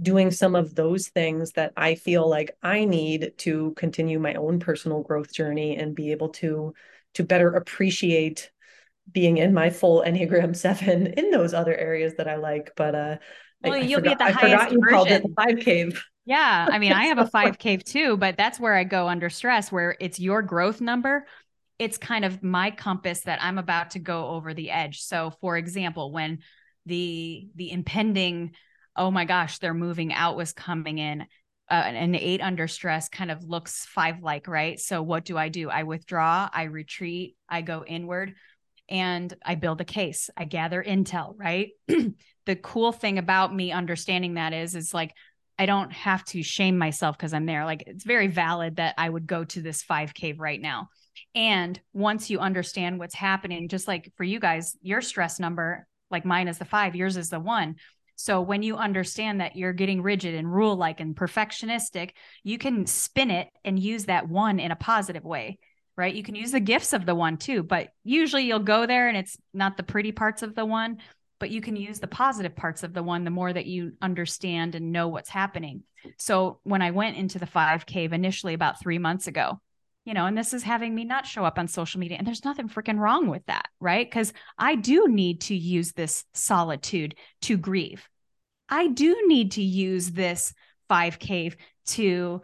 doing 0.00 0.30
some 0.30 0.54
of 0.54 0.74
those 0.74 1.08
things 1.08 1.52
that 1.52 1.72
I 1.76 1.94
feel 1.94 2.28
like 2.28 2.56
I 2.62 2.84
need 2.84 3.32
to 3.38 3.72
continue 3.76 4.18
my 4.18 4.34
own 4.34 4.58
personal 4.58 5.02
growth 5.02 5.32
journey 5.32 5.76
and 5.76 5.94
be 5.94 6.12
able 6.12 6.30
to 6.30 6.74
to 7.14 7.24
better 7.24 7.50
appreciate 7.54 8.50
being 9.10 9.36
in 9.36 9.52
my 9.52 9.70
full 9.70 10.02
Enneagram 10.02 10.56
7 10.56 11.06
in 11.18 11.30
those 11.30 11.54
other 11.54 11.76
areas 11.76 12.14
that 12.16 12.28
I 12.28 12.36
like. 12.36 12.72
But 12.76 12.94
uh 12.94 13.16
well, 13.70 13.74
I, 13.74 13.78
you'll 13.78 14.00
I 14.00 14.02
forgot, 14.02 14.02
be 14.02 14.10
at 14.10 14.18
the 14.18 14.24
I 14.24 14.30
highest 14.30 14.72
you 14.72 14.80
called 14.82 15.08
it 15.08 15.22
the 15.22 15.34
five 15.34 15.58
cave. 15.60 16.04
Yeah. 16.24 16.68
I 16.70 16.78
mean, 16.78 16.92
I 16.92 17.06
have 17.06 17.18
a 17.18 17.26
five 17.26 17.58
cave 17.58 17.84
too, 17.84 18.16
but 18.16 18.36
that's 18.36 18.60
where 18.60 18.74
I 18.74 18.84
go 18.84 19.08
under 19.08 19.30
stress, 19.30 19.72
where 19.72 19.96
it's 20.00 20.18
your 20.18 20.42
growth 20.42 20.80
number. 20.80 21.26
It's 21.78 21.98
kind 21.98 22.24
of 22.24 22.42
my 22.42 22.70
compass 22.70 23.22
that 23.22 23.42
I'm 23.42 23.58
about 23.58 23.90
to 23.90 23.98
go 23.98 24.28
over 24.28 24.54
the 24.54 24.70
edge. 24.70 25.02
So 25.02 25.32
for 25.40 25.56
example, 25.56 26.12
when 26.12 26.38
the 26.86 27.48
the 27.54 27.72
impending, 27.72 28.52
oh 28.96 29.10
my 29.10 29.24
gosh, 29.24 29.58
they're 29.58 29.74
moving 29.74 30.12
out 30.12 30.36
was 30.36 30.52
coming 30.52 30.98
in, 30.98 31.26
uh, 31.72 31.74
an 31.74 32.14
eight 32.14 32.42
under 32.42 32.68
stress 32.68 33.08
kind 33.08 33.30
of 33.30 33.44
looks 33.44 33.86
five 33.86 34.22
like, 34.22 34.46
right? 34.46 34.78
So 34.78 35.02
what 35.02 35.24
do 35.24 35.38
I 35.38 35.48
do? 35.48 35.70
I 35.70 35.84
withdraw, 35.84 36.48
I 36.52 36.64
retreat, 36.64 37.36
I 37.48 37.62
go 37.62 37.84
inward 37.84 38.34
and 38.88 39.34
I 39.44 39.54
build 39.54 39.80
a 39.80 39.84
case. 39.84 40.28
I 40.36 40.44
gather 40.44 40.82
intel, 40.82 41.34
right? 41.36 41.70
the 42.46 42.56
cool 42.56 42.92
thing 42.92 43.18
about 43.18 43.54
me 43.54 43.72
understanding 43.72 44.34
that 44.34 44.52
is 44.52 44.74
is 44.74 44.92
like 44.92 45.14
I 45.58 45.66
don't 45.66 45.92
have 45.92 46.24
to 46.26 46.42
shame 46.42 46.78
myself 46.78 47.16
because 47.16 47.34
I'm 47.34 47.46
there. 47.46 47.64
Like 47.64 47.84
it's 47.86 48.04
very 48.04 48.26
valid 48.26 48.76
that 48.76 48.94
I 48.98 49.08
would 49.08 49.26
go 49.26 49.44
to 49.44 49.60
this 49.60 49.82
five 49.82 50.14
cave 50.14 50.40
right 50.40 50.60
now. 50.60 50.88
And 51.34 51.78
once 51.92 52.30
you 52.30 52.40
understand 52.40 52.98
what's 52.98 53.14
happening, 53.14 53.68
just 53.68 53.86
like 53.86 54.12
for 54.16 54.24
you 54.24 54.40
guys, 54.40 54.76
your 54.82 55.02
stress 55.02 55.38
number, 55.38 55.86
like 56.10 56.24
mine 56.24 56.48
is 56.48 56.58
the 56.58 56.64
five, 56.64 56.96
yours 56.96 57.16
is 57.16 57.28
the 57.28 57.38
one. 57.38 57.76
So 58.16 58.40
when 58.40 58.62
you 58.62 58.76
understand 58.76 59.40
that 59.40 59.56
you're 59.56 59.72
getting 59.72 60.02
rigid 60.02 60.34
and 60.34 60.52
rule 60.52 60.76
like 60.76 61.00
and 61.00 61.14
perfectionistic, 61.14 62.10
you 62.42 62.58
can 62.58 62.86
spin 62.86 63.30
it 63.30 63.48
and 63.64 63.78
use 63.78 64.06
that 64.06 64.28
one 64.28 64.58
in 64.58 64.70
a 64.70 64.76
positive 64.76 65.24
way 65.24 65.58
right? 65.96 66.14
You 66.14 66.22
can 66.22 66.34
use 66.34 66.52
the 66.52 66.60
gifts 66.60 66.92
of 66.92 67.04
the 67.04 67.14
one 67.14 67.36
too, 67.36 67.62
but 67.62 67.90
usually 68.02 68.44
you'll 68.44 68.60
go 68.60 68.86
there 68.86 69.08
and 69.08 69.16
it's 69.16 69.36
not 69.52 69.76
the 69.76 69.82
pretty 69.82 70.12
parts 70.12 70.42
of 70.42 70.54
the 70.54 70.64
one, 70.64 70.98
but 71.42 71.50
you 71.50 71.60
can 71.60 71.74
use 71.74 71.98
the 71.98 72.06
positive 72.06 72.54
parts 72.54 72.84
of 72.84 72.94
the 72.94 73.02
one 73.02 73.24
the 73.24 73.30
more 73.30 73.52
that 73.52 73.66
you 73.66 73.94
understand 74.00 74.76
and 74.76 74.92
know 74.92 75.08
what's 75.08 75.28
happening. 75.28 75.82
So 76.16 76.60
when 76.62 76.82
I 76.82 76.92
went 76.92 77.16
into 77.16 77.40
the 77.40 77.46
five 77.46 77.84
cave 77.84 78.12
initially 78.12 78.54
about 78.54 78.78
three 78.78 79.00
months 79.00 79.26
ago, 79.26 79.60
you 80.04 80.14
know, 80.14 80.26
and 80.26 80.38
this 80.38 80.54
is 80.54 80.62
having 80.62 80.94
me 80.94 81.02
not 81.04 81.26
show 81.26 81.44
up 81.44 81.58
on 81.58 81.66
social 81.66 81.98
media. 81.98 82.16
And 82.16 82.24
there's 82.24 82.44
nothing 82.44 82.68
freaking 82.68 82.96
wrong 82.96 83.26
with 83.26 83.44
that, 83.46 83.66
right? 83.80 84.08
Because 84.08 84.32
I 84.56 84.76
do 84.76 85.08
need 85.08 85.40
to 85.40 85.56
use 85.56 85.90
this 85.90 86.24
solitude 86.32 87.16
to 87.40 87.56
grieve. 87.56 88.08
I 88.68 88.86
do 88.86 89.24
need 89.26 89.50
to 89.52 89.64
use 89.64 90.12
this 90.12 90.54
five 90.88 91.18
cave 91.18 91.56
to 91.86 92.40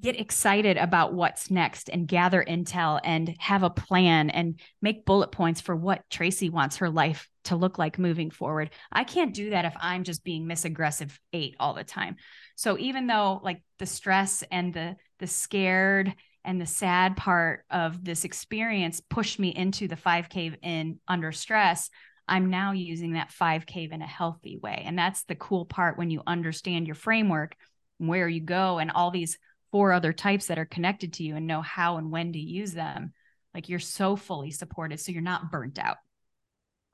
get 0.00 0.18
excited 0.18 0.76
about 0.76 1.14
what's 1.14 1.50
next 1.50 1.88
and 1.88 2.08
gather 2.08 2.44
intel 2.44 3.00
and 3.04 3.34
have 3.38 3.62
a 3.62 3.70
plan 3.70 4.28
and 4.28 4.58
make 4.82 5.04
bullet 5.04 5.30
points 5.30 5.60
for 5.60 5.76
what 5.76 6.02
Tracy 6.10 6.50
wants 6.50 6.78
her 6.78 6.90
life 6.90 7.28
to 7.44 7.56
look 7.56 7.78
like 7.78 7.98
moving 7.98 8.30
forward. 8.30 8.70
I 8.90 9.04
can't 9.04 9.34
do 9.34 9.50
that 9.50 9.64
if 9.64 9.74
I'm 9.80 10.02
just 10.02 10.24
being 10.24 10.46
miss 10.46 10.64
aggressive 10.64 11.18
8 11.32 11.56
all 11.60 11.74
the 11.74 11.84
time. 11.84 12.16
So 12.56 12.76
even 12.78 13.06
though 13.06 13.40
like 13.42 13.62
the 13.78 13.86
stress 13.86 14.42
and 14.50 14.74
the 14.74 14.96
the 15.20 15.26
scared 15.28 16.12
and 16.44 16.60
the 16.60 16.66
sad 16.66 17.16
part 17.16 17.64
of 17.70 18.04
this 18.04 18.24
experience 18.24 19.00
pushed 19.00 19.38
me 19.38 19.48
into 19.48 19.86
the 19.86 19.96
5 19.96 20.28
cave 20.28 20.56
in 20.62 20.98
under 21.06 21.30
stress, 21.30 21.88
I'm 22.26 22.50
now 22.50 22.72
using 22.72 23.12
that 23.12 23.30
5 23.30 23.64
cave 23.64 23.92
in 23.92 24.02
a 24.02 24.06
healthy 24.06 24.58
way. 24.58 24.82
And 24.84 24.98
that's 24.98 25.24
the 25.24 25.34
cool 25.34 25.66
part 25.66 25.98
when 25.98 26.10
you 26.10 26.22
understand 26.26 26.86
your 26.86 26.96
framework, 26.96 27.54
where 27.98 28.28
you 28.28 28.40
go 28.40 28.78
and 28.78 28.90
all 28.90 29.10
these 29.10 29.38
four 29.74 29.92
other 29.92 30.12
types 30.12 30.46
that 30.46 30.58
are 30.60 30.64
connected 30.64 31.14
to 31.14 31.24
you 31.24 31.34
and 31.34 31.48
know 31.48 31.60
how 31.60 31.96
and 31.96 32.12
when 32.12 32.32
to 32.32 32.38
use 32.38 32.74
them 32.74 33.12
Like 33.52 33.68
you're 33.68 33.80
so 33.80 34.14
fully 34.14 34.52
supported. 34.52 35.00
So 35.00 35.10
you're 35.10 35.20
not 35.20 35.50
burnt 35.50 35.80
out 35.80 35.96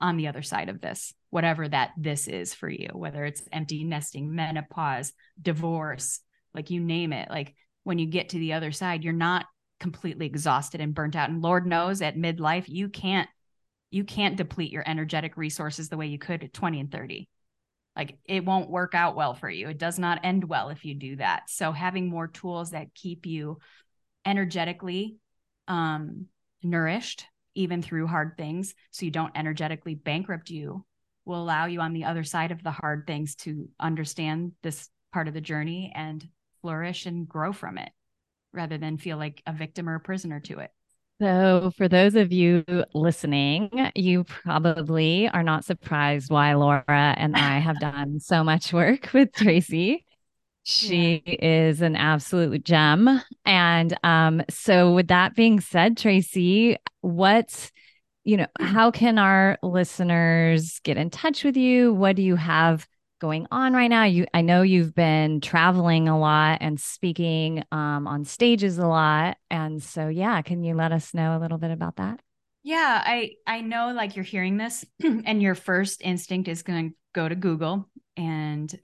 on 0.00 0.16
the 0.16 0.28
other 0.28 0.40
side 0.40 0.70
of 0.70 0.80
this, 0.80 1.12
whatever 1.28 1.68
that 1.68 1.90
this 1.98 2.26
is 2.26 2.54
for 2.54 2.70
you, 2.70 2.88
whether 2.94 3.26
it's 3.26 3.42
empty 3.52 3.84
nesting, 3.84 4.34
menopause, 4.34 5.12
divorce, 5.42 6.20
like 6.54 6.70
you 6.70 6.80
name 6.80 7.12
it. 7.12 7.28
Like 7.28 7.54
when 7.84 7.98
you 7.98 8.06
get 8.06 8.30
to 8.30 8.38
the 8.38 8.54
other 8.54 8.72
side, 8.72 9.04
you're 9.04 9.12
not 9.12 9.44
completely 9.78 10.24
exhausted 10.24 10.80
and 10.80 10.94
burnt 10.94 11.16
out. 11.16 11.28
And 11.28 11.42
Lord 11.42 11.66
knows 11.66 12.00
at 12.00 12.16
midlife, 12.16 12.64
you 12.66 12.88
can't 12.88 13.28
you 13.90 14.04
can't 14.04 14.36
deplete 14.36 14.72
your 14.72 14.84
energetic 14.86 15.36
resources 15.36 15.90
the 15.90 15.98
way 15.98 16.06
you 16.06 16.18
could 16.18 16.44
at 16.44 16.54
20 16.54 16.80
and 16.80 16.90
30. 16.90 17.28
Like 17.96 18.18
it 18.24 18.44
won't 18.44 18.70
work 18.70 18.94
out 18.94 19.16
well 19.16 19.34
for 19.34 19.50
you. 19.50 19.68
It 19.68 19.78
does 19.78 19.98
not 19.98 20.20
end 20.24 20.44
well 20.44 20.70
if 20.70 20.84
you 20.84 20.94
do 20.94 21.16
that. 21.16 21.50
So 21.50 21.72
having 21.72 22.08
more 22.08 22.28
tools 22.28 22.70
that 22.70 22.94
keep 22.94 23.26
you 23.26 23.58
energetically 24.24 25.16
um, 25.68 26.26
nourished 26.62 27.26
even 27.54 27.82
through 27.82 28.06
hard 28.06 28.36
things 28.36 28.74
so 28.90 29.04
you 29.04 29.10
don't 29.10 29.36
energetically 29.36 29.94
bankrupt 29.94 30.50
you 30.50 30.84
will 31.24 31.42
allow 31.42 31.66
you 31.66 31.80
on 31.80 31.92
the 31.92 32.04
other 32.04 32.24
side 32.24 32.52
of 32.52 32.62
the 32.62 32.70
hard 32.70 33.06
things 33.06 33.34
to 33.34 33.68
understand 33.78 34.52
this 34.62 34.88
part 35.12 35.28
of 35.28 35.34
the 35.34 35.40
journey 35.40 35.92
and 35.94 36.28
flourish 36.62 37.06
and 37.06 37.28
grow 37.28 37.52
from 37.52 37.78
it 37.78 37.90
rather 38.52 38.78
than 38.78 38.98
feel 38.98 39.16
like 39.16 39.42
a 39.46 39.52
victim 39.52 39.88
or 39.88 39.94
a 39.96 40.00
prisoner 40.00 40.40
to 40.40 40.58
it. 40.58 40.70
So, 41.20 41.70
for 41.76 41.86
those 41.86 42.14
of 42.14 42.32
you 42.32 42.64
listening, 42.94 43.90
you 43.94 44.24
probably 44.24 45.28
are 45.28 45.42
not 45.42 45.66
surprised 45.66 46.30
why 46.30 46.54
Laura 46.54 47.14
and 47.18 47.36
I 47.36 47.58
have 47.58 47.78
done 47.78 48.20
so 48.20 48.42
much 48.42 48.72
work 48.72 49.10
with 49.12 49.30
Tracy. 49.34 50.06
She 50.62 51.22
yeah. 51.26 51.34
is 51.42 51.82
an 51.82 51.94
absolute 51.94 52.64
gem. 52.64 53.20
And 53.44 53.98
um, 54.02 54.42
so, 54.48 54.94
with 54.94 55.08
that 55.08 55.34
being 55.34 55.60
said, 55.60 55.98
Tracy, 55.98 56.78
what, 57.02 57.70
you 58.24 58.38
know, 58.38 58.46
how 58.58 58.90
can 58.90 59.18
our 59.18 59.58
listeners 59.62 60.80
get 60.84 60.96
in 60.96 61.10
touch 61.10 61.44
with 61.44 61.56
you? 61.58 61.92
What 61.92 62.16
do 62.16 62.22
you 62.22 62.36
have 62.36 62.88
going 63.20 63.46
on 63.50 63.72
right 63.72 63.88
now? 63.88 64.04
You, 64.04 64.26
I 64.34 64.40
know 64.40 64.62
you've 64.62 64.94
been 64.94 65.40
traveling 65.40 66.08
a 66.08 66.18
lot 66.18 66.58
and 66.60 66.80
speaking 66.80 67.62
um, 67.70 68.06
on 68.06 68.24
stages 68.24 68.78
a 68.78 68.86
lot. 68.86 69.36
And 69.50 69.82
so, 69.82 70.08
yeah, 70.08 70.42
can 70.42 70.64
you 70.64 70.74
let 70.74 70.90
us 70.90 71.14
know 71.14 71.36
a 71.36 71.40
little 71.40 71.58
bit 71.58 71.70
about 71.70 71.96
that? 71.96 72.20
Yeah, 72.62 73.02
I 73.04 73.32
I 73.46 73.62
know 73.62 73.92
like 73.94 74.16
you're 74.16 74.24
hearing 74.24 74.56
this 74.58 74.84
and 75.02 75.40
your 75.40 75.54
first 75.54 76.02
instinct 76.02 76.48
is 76.48 76.62
going 76.62 76.90
to 76.90 76.96
go 77.14 77.28
to 77.28 77.34
Google 77.34 77.88
and 78.16 78.78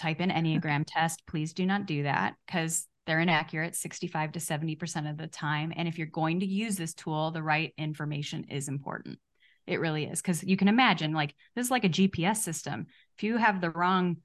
type 0.00 0.20
in 0.20 0.30
Enneagram 0.30 0.84
test, 0.86 1.22
please 1.26 1.52
do 1.52 1.64
not 1.64 1.86
do 1.86 2.02
that 2.02 2.34
because 2.46 2.86
they're 3.06 3.20
inaccurate 3.20 3.76
65 3.76 4.32
to 4.32 4.38
70% 4.40 5.10
of 5.10 5.16
the 5.16 5.26
time. 5.26 5.72
And 5.74 5.88
if 5.88 5.98
you're 5.98 6.06
going 6.06 6.40
to 6.40 6.46
use 6.46 6.76
this 6.76 6.94
tool, 6.94 7.30
the 7.30 7.42
right 7.42 7.72
information 7.78 8.46
is 8.50 8.68
important. 8.68 9.18
It 9.66 9.80
really 9.80 10.04
is. 10.04 10.20
Because 10.20 10.42
you 10.42 10.56
can 10.56 10.68
imagine, 10.68 11.12
like, 11.12 11.34
this 11.54 11.66
is 11.66 11.70
like 11.70 11.84
a 11.84 11.88
GPS 11.88 12.38
system. 12.38 12.86
If 13.16 13.24
you 13.24 13.36
have 13.36 13.60
the 13.60 13.70
wrong 13.70 14.18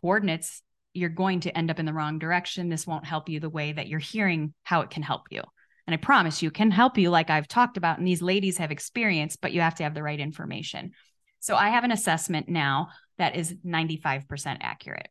coordinates, 0.00 0.62
you're 0.92 1.08
going 1.08 1.40
to 1.40 1.56
end 1.56 1.70
up 1.70 1.78
in 1.78 1.86
the 1.86 1.92
wrong 1.92 2.18
direction. 2.18 2.68
This 2.68 2.86
won't 2.86 3.04
help 3.04 3.28
you 3.28 3.40
the 3.40 3.50
way 3.50 3.72
that 3.72 3.88
you're 3.88 3.98
hearing 3.98 4.54
how 4.62 4.80
it 4.82 4.90
can 4.90 5.02
help 5.02 5.22
you. 5.30 5.42
And 5.86 5.94
I 5.94 5.98
promise 5.98 6.42
you, 6.42 6.50
can 6.50 6.70
help 6.70 6.96
you, 6.96 7.10
like 7.10 7.30
I've 7.30 7.48
talked 7.48 7.76
about, 7.76 7.98
and 7.98 8.06
these 8.06 8.22
ladies 8.22 8.58
have 8.58 8.70
experienced, 8.70 9.40
but 9.40 9.52
you 9.52 9.60
have 9.60 9.74
to 9.76 9.82
have 9.82 9.94
the 9.94 10.02
right 10.02 10.18
information. 10.18 10.92
So 11.40 11.56
I 11.56 11.68
have 11.70 11.84
an 11.84 11.92
assessment 11.92 12.48
now 12.48 12.88
that 13.18 13.36
is 13.36 13.54
95% 13.66 14.58
accurate. 14.60 15.08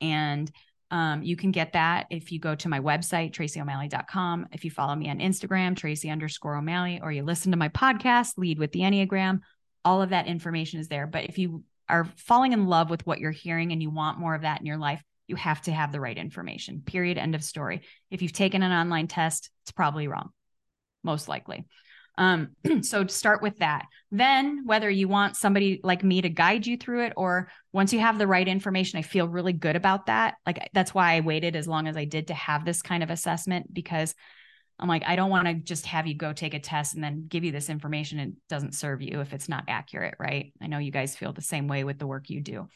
And 0.00 0.50
um, 0.90 1.22
you 1.22 1.36
can 1.36 1.52
get 1.52 1.72
that 1.72 2.06
if 2.10 2.30
you 2.30 2.38
go 2.38 2.54
to 2.54 2.68
my 2.68 2.80
website, 2.80 3.32
tracyo'malley.com. 3.32 4.48
If 4.52 4.64
you 4.64 4.70
follow 4.70 4.94
me 4.94 5.08
on 5.08 5.20
Instagram, 5.20 5.74
Tracy 5.74 6.10
underscore 6.10 6.56
O'Malley, 6.56 7.00
or 7.02 7.10
you 7.10 7.22
listen 7.22 7.52
to 7.52 7.56
my 7.56 7.70
podcast, 7.70 8.36
Lead 8.36 8.58
with 8.58 8.72
the 8.72 8.80
Enneagram, 8.80 9.40
all 9.86 10.02
of 10.02 10.10
that 10.10 10.26
information 10.26 10.80
is 10.80 10.88
there. 10.88 11.06
But 11.06 11.24
if 11.24 11.38
you 11.38 11.64
are 11.92 12.08
falling 12.16 12.52
in 12.52 12.66
love 12.66 12.90
with 12.90 13.06
what 13.06 13.20
you're 13.20 13.30
hearing 13.30 13.70
and 13.70 13.82
you 13.82 13.90
want 13.90 14.18
more 14.18 14.34
of 14.34 14.42
that 14.42 14.60
in 14.60 14.66
your 14.66 14.78
life, 14.78 15.02
you 15.26 15.36
have 15.36 15.60
to 15.62 15.72
have 15.72 15.92
the 15.92 16.00
right 16.00 16.16
information. 16.16 16.82
Period. 16.84 17.18
End 17.18 17.34
of 17.34 17.44
story. 17.44 17.82
If 18.10 18.22
you've 18.22 18.32
taken 18.32 18.62
an 18.62 18.72
online 18.72 19.06
test, 19.06 19.50
it's 19.62 19.72
probably 19.72 20.08
wrong, 20.08 20.30
most 21.04 21.28
likely. 21.28 21.66
Um, 22.18 22.56
so 22.82 23.06
start 23.06 23.42
with 23.42 23.58
that. 23.58 23.84
Then, 24.10 24.62
whether 24.64 24.90
you 24.90 25.06
want 25.08 25.36
somebody 25.36 25.80
like 25.82 26.02
me 26.02 26.22
to 26.22 26.28
guide 26.28 26.66
you 26.66 26.76
through 26.76 27.04
it, 27.04 27.12
or 27.16 27.48
once 27.72 27.92
you 27.92 28.00
have 28.00 28.18
the 28.18 28.26
right 28.26 28.46
information, 28.46 28.98
I 28.98 29.02
feel 29.02 29.28
really 29.28 29.52
good 29.52 29.76
about 29.76 30.06
that. 30.06 30.34
Like, 30.46 30.70
that's 30.72 30.94
why 30.94 31.14
I 31.14 31.20
waited 31.20 31.56
as 31.56 31.68
long 31.68 31.86
as 31.86 31.96
I 31.96 32.04
did 32.04 32.28
to 32.28 32.34
have 32.34 32.64
this 32.64 32.82
kind 32.82 33.02
of 33.02 33.10
assessment 33.10 33.72
because 33.72 34.14
I'm 34.82 34.88
like, 34.88 35.04
I 35.06 35.14
don't 35.14 35.30
want 35.30 35.46
to 35.46 35.54
just 35.54 35.86
have 35.86 36.08
you 36.08 36.14
go 36.14 36.32
take 36.32 36.54
a 36.54 36.58
test 36.58 36.94
and 36.94 37.04
then 37.04 37.26
give 37.28 37.44
you 37.44 37.52
this 37.52 37.70
information. 37.70 38.18
It 38.18 38.32
doesn't 38.48 38.74
serve 38.74 39.00
you 39.00 39.20
if 39.20 39.32
it's 39.32 39.48
not 39.48 39.64
accurate, 39.68 40.16
right? 40.18 40.52
I 40.60 40.66
know 40.66 40.78
you 40.78 40.90
guys 40.90 41.14
feel 41.14 41.32
the 41.32 41.40
same 41.40 41.68
way 41.68 41.84
with 41.84 42.00
the 42.00 42.06
work 42.06 42.28
you 42.28 42.40
do. 42.40 42.68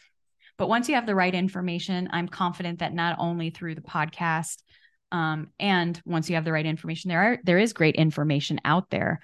But 0.56 0.68
once 0.68 0.88
you 0.88 0.94
have 0.94 1.04
the 1.04 1.16
right 1.16 1.34
information, 1.34 2.08
I'm 2.12 2.28
confident 2.28 2.78
that 2.78 2.94
not 2.94 3.16
only 3.18 3.50
through 3.50 3.74
the 3.74 3.80
podcast, 3.80 4.62
um, 5.10 5.48
and 5.58 6.00
once 6.06 6.30
you 6.30 6.36
have 6.36 6.44
the 6.44 6.52
right 6.52 6.64
information, 6.64 7.08
there 7.08 7.22
are 7.22 7.38
there 7.42 7.58
is 7.58 7.72
great 7.72 7.96
information 7.96 8.60
out 8.64 8.88
there. 8.90 9.20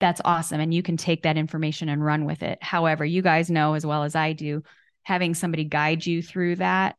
That's 0.00 0.22
awesome, 0.24 0.60
and 0.60 0.72
you 0.72 0.82
can 0.82 0.96
take 0.96 1.22
that 1.22 1.36
information 1.36 1.90
and 1.90 2.04
run 2.04 2.24
with 2.24 2.42
it. 2.42 2.58
However, 2.62 3.04
you 3.04 3.20
guys 3.20 3.50
know 3.50 3.74
as 3.74 3.84
well 3.84 4.04
as 4.04 4.16
I 4.16 4.32
do, 4.32 4.62
having 5.02 5.34
somebody 5.34 5.64
guide 5.64 6.04
you 6.04 6.22
through 6.22 6.56
that 6.56 6.96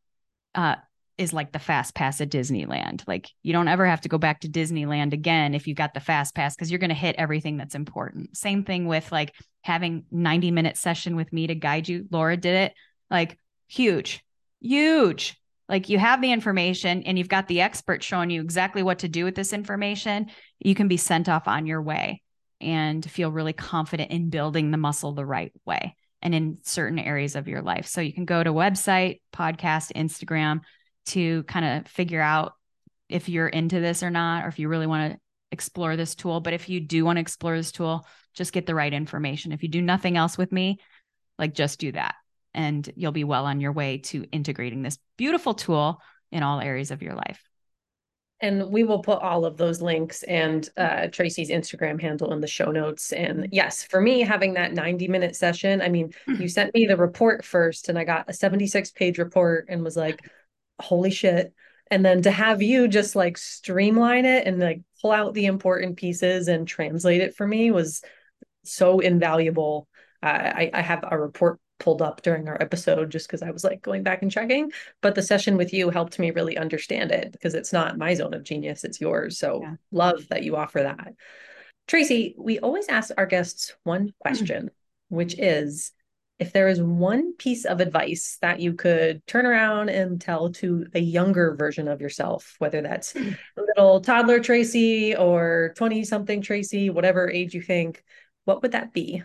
uh, 0.55 0.75
is 1.17 1.33
like 1.33 1.51
the 1.51 1.59
fast 1.59 1.95
pass 1.95 2.19
at 2.19 2.29
Disneyland. 2.29 3.03
Like 3.07 3.29
you 3.41 3.53
don't 3.53 3.67
ever 3.67 3.85
have 3.85 4.01
to 4.01 4.09
go 4.09 4.17
back 4.17 4.41
to 4.41 4.49
Disneyland 4.49 5.13
again 5.13 5.53
if 5.53 5.67
you 5.67 5.73
got 5.73 5.93
the 5.93 5.99
fast 5.99 6.35
pass 6.35 6.55
because 6.55 6.69
you're 6.69 6.79
going 6.79 6.89
to 6.89 6.95
hit 6.95 7.15
everything 7.17 7.57
that's 7.57 7.75
important. 7.75 8.35
Same 8.35 8.63
thing 8.63 8.85
with 8.85 9.11
like 9.11 9.33
having 9.61 10.03
90 10.11 10.51
minute 10.51 10.77
session 10.77 11.15
with 11.15 11.31
me 11.31 11.47
to 11.47 11.55
guide 11.55 11.87
you. 11.87 12.05
Laura 12.11 12.35
did 12.35 12.55
it 12.55 12.73
like 13.09 13.37
huge, 13.67 14.23
huge 14.59 15.39
like 15.67 15.89
you 15.89 15.97
have 15.97 16.21
the 16.21 16.31
information 16.31 17.03
and 17.03 17.17
you've 17.17 17.29
got 17.29 17.47
the 17.47 17.61
expert 17.61 18.03
showing 18.03 18.29
you 18.29 18.41
exactly 18.41 18.83
what 18.83 18.99
to 18.99 19.09
do 19.09 19.25
with 19.25 19.35
this 19.35 19.53
information, 19.53 20.27
you 20.59 20.75
can 20.75 20.87
be 20.87 20.97
sent 20.97 21.27
off 21.27 21.47
on 21.47 21.65
your 21.65 21.81
way 21.81 22.21
and 22.61 23.09
feel 23.09 23.31
really 23.31 23.53
confident 23.53 24.11
in 24.11 24.29
building 24.29 24.71
the 24.71 24.77
muscle 24.77 25.13
the 25.13 25.25
right 25.25 25.51
way 25.65 25.95
and 26.21 26.35
in 26.35 26.57
certain 26.63 26.99
areas 26.99 27.35
of 27.35 27.47
your 27.47 27.61
life. 27.61 27.87
So 27.87 28.01
you 28.01 28.13
can 28.13 28.25
go 28.25 28.43
to 28.43 28.53
website, 28.53 29.21
podcast, 29.33 29.91
Instagram 29.93 30.61
to 31.07 31.43
kind 31.43 31.65
of 31.65 31.87
figure 31.87 32.21
out 32.21 32.53
if 33.09 33.29
you're 33.29 33.47
into 33.47 33.79
this 33.79 34.03
or 34.03 34.09
not, 34.09 34.45
or 34.45 34.47
if 34.47 34.59
you 34.59 34.67
really 34.67 34.87
want 34.87 35.13
to 35.13 35.19
explore 35.51 35.95
this 35.95 36.15
tool. 36.15 36.39
But 36.39 36.53
if 36.53 36.69
you 36.69 36.79
do 36.79 37.05
want 37.05 37.17
to 37.17 37.21
explore 37.21 37.55
this 37.55 37.71
tool, 37.71 38.05
just 38.33 38.53
get 38.53 38.65
the 38.65 38.75
right 38.75 38.93
information. 38.93 39.51
If 39.51 39.63
you 39.63 39.69
do 39.69 39.81
nothing 39.81 40.17
else 40.17 40.37
with 40.37 40.51
me, 40.51 40.79
like 41.37 41.53
just 41.53 41.79
do 41.79 41.91
that 41.91 42.15
and 42.55 42.89
you'll 42.95 43.11
be 43.11 43.23
well 43.23 43.45
on 43.45 43.59
your 43.59 43.73
way 43.73 43.99
to 43.99 44.25
integrating 44.31 44.81
this 44.81 44.97
beautiful 45.17 45.53
tool 45.53 46.01
in 46.31 46.41
all 46.41 46.59
areas 46.59 46.89
of 46.89 47.03
your 47.03 47.13
life. 47.13 47.43
And 48.41 48.69
we 48.69 48.83
will 48.83 48.99
put 48.99 49.21
all 49.21 49.45
of 49.45 49.57
those 49.57 49.81
links 49.81 50.23
and 50.23 50.67
uh, 50.75 51.07
Tracy's 51.07 51.49
Instagram 51.49 52.01
handle 52.01 52.33
in 52.33 52.41
the 52.41 52.47
show 52.47 52.71
notes. 52.71 53.13
And 53.13 53.47
yes, 53.51 53.83
for 53.83 54.01
me, 54.01 54.21
having 54.21 54.53
that 54.53 54.73
90 54.73 55.07
minute 55.07 55.35
session, 55.35 55.81
I 55.81 55.89
mean, 55.89 56.09
mm-hmm. 56.27 56.41
you 56.41 56.47
sent 56.47 56.73
me 56.73 56.85
the 56.85 56.97
report 56.97 57.45
first, 57.45 57.87
and 57.87 57.97
I 57.97 58.03
got 58.03 58.29
a 58.29 58.33
76 58.33 58.91
page 58.91 59.19
report 59.19 59.67
and 59.69 59.83
was 59.83 59.95
like, 59.95 60.29
holy 60.79 61.11
shit. 61.11 61.53
And 61.91 62.03
then 62.03 62.23
to 62.23 62.31
have 62.31 62.61
you 62.61 62.87
just 62.87 63.15
like 63.15 63.37
streamline 63.37 64.25
it 64.25 64.47
and 64.47 64.59
like 64.59 64.81
pull 65.01 65.11
out 65.11 65.33
the 65.33 65.45
important 65.45 65.97
pieces 65.97 66.47
and 66.47 66.67
translate 66.67 67.21
it 67.21 67.35
for 67.35 67.47
me 67.47 67.71
was 67.71 68.01
so 68.63 68.99
invaluable. 68.99 69.87
Uh, 70.23 70.51
I, 70.55 70.71
I 70.73 70.81
have 70.81 71.03
a 71.09 71.17
report 71.17 71.59
pulled 71.79 72.01
up 72.01 72.21
during 72.21 72.47
our 72.47 72.59
episode 72.61 73.11
just 73.11 73.27
because 73.27 73.41
I 73.41 73.51
was 73.51 73.63
like 73.63 73.81
going 73.81 74.03
back 74.03 74.21
and 74.21 74.31
checking. 74.31 74.71
But 75.01 75.15
the 75.15 75.21
session 75.21 75.57
with 75.57 75.73
you 75.73 75.89
helped 75.89 76.17
me 76.17 76.31
really 76.31 76.57
understand 76.57 77.11
it 77.11 77.31
because 77.31 77.53
it's 77.53 77.73
not 77.73 77.97
my 77.97 78.13
zone 78.13 78.33
of 78.33 78.43
genius, 78.43 78.83
it's 78.83 79.01
yours. 79.01 79.37
So 79.37 79.61
yeah. 79.61 79.75
love 79.91 80.27
that 80.29 80.43
you 80.43 80.55
offer 80.55 80.83
that. 80.83 81.13
Tracy, 81.87 82.33
we 82.37 82.59
always 82.59 82.87
ask 82.87 83.11
our 83.17 83.27
guests 83.27 83.75
one 83.83 84.13
question, 84.19 84.71
which 85.09 85.37
is 85.37 85.91
if 86.37 86.51
there 86.51 86.67
is 86.67 86.81
one 86.81 87.33
piece 87.33 87.65
of 87.65 87.79
advice 87.79 88.37
that 88.41 88.59
you 88.59 88.73
could 88.73 89.25
turn 89.25 89.45
around 89.45 89.89
and 89.89 90.19
tell 90.19 90.51
to 90.51 90.85
a 90.93 90.99
younger 90.99 91.55
version 91.55 91.87
of 91.87 92.01
yourself, 92.01 92.55
whether 92.59 92.81
that's 92.81 93.13
hmm. 93.13 93.31
little 93.57 94.01
toddler 94.01 94.39
Tracy 94.39 95.15
or 95.15 95.73
20 95.77 96.03
something 96.03 96.41
Tracy, 96.41 96.89
whatever 96.89 97.29
age 97.29 97.53
you 97.53 97.61
think, 97.61 98.03
what 98.43 98.61
would 98.61 98.73
that 98.73 98.93
be? 98.93 99.23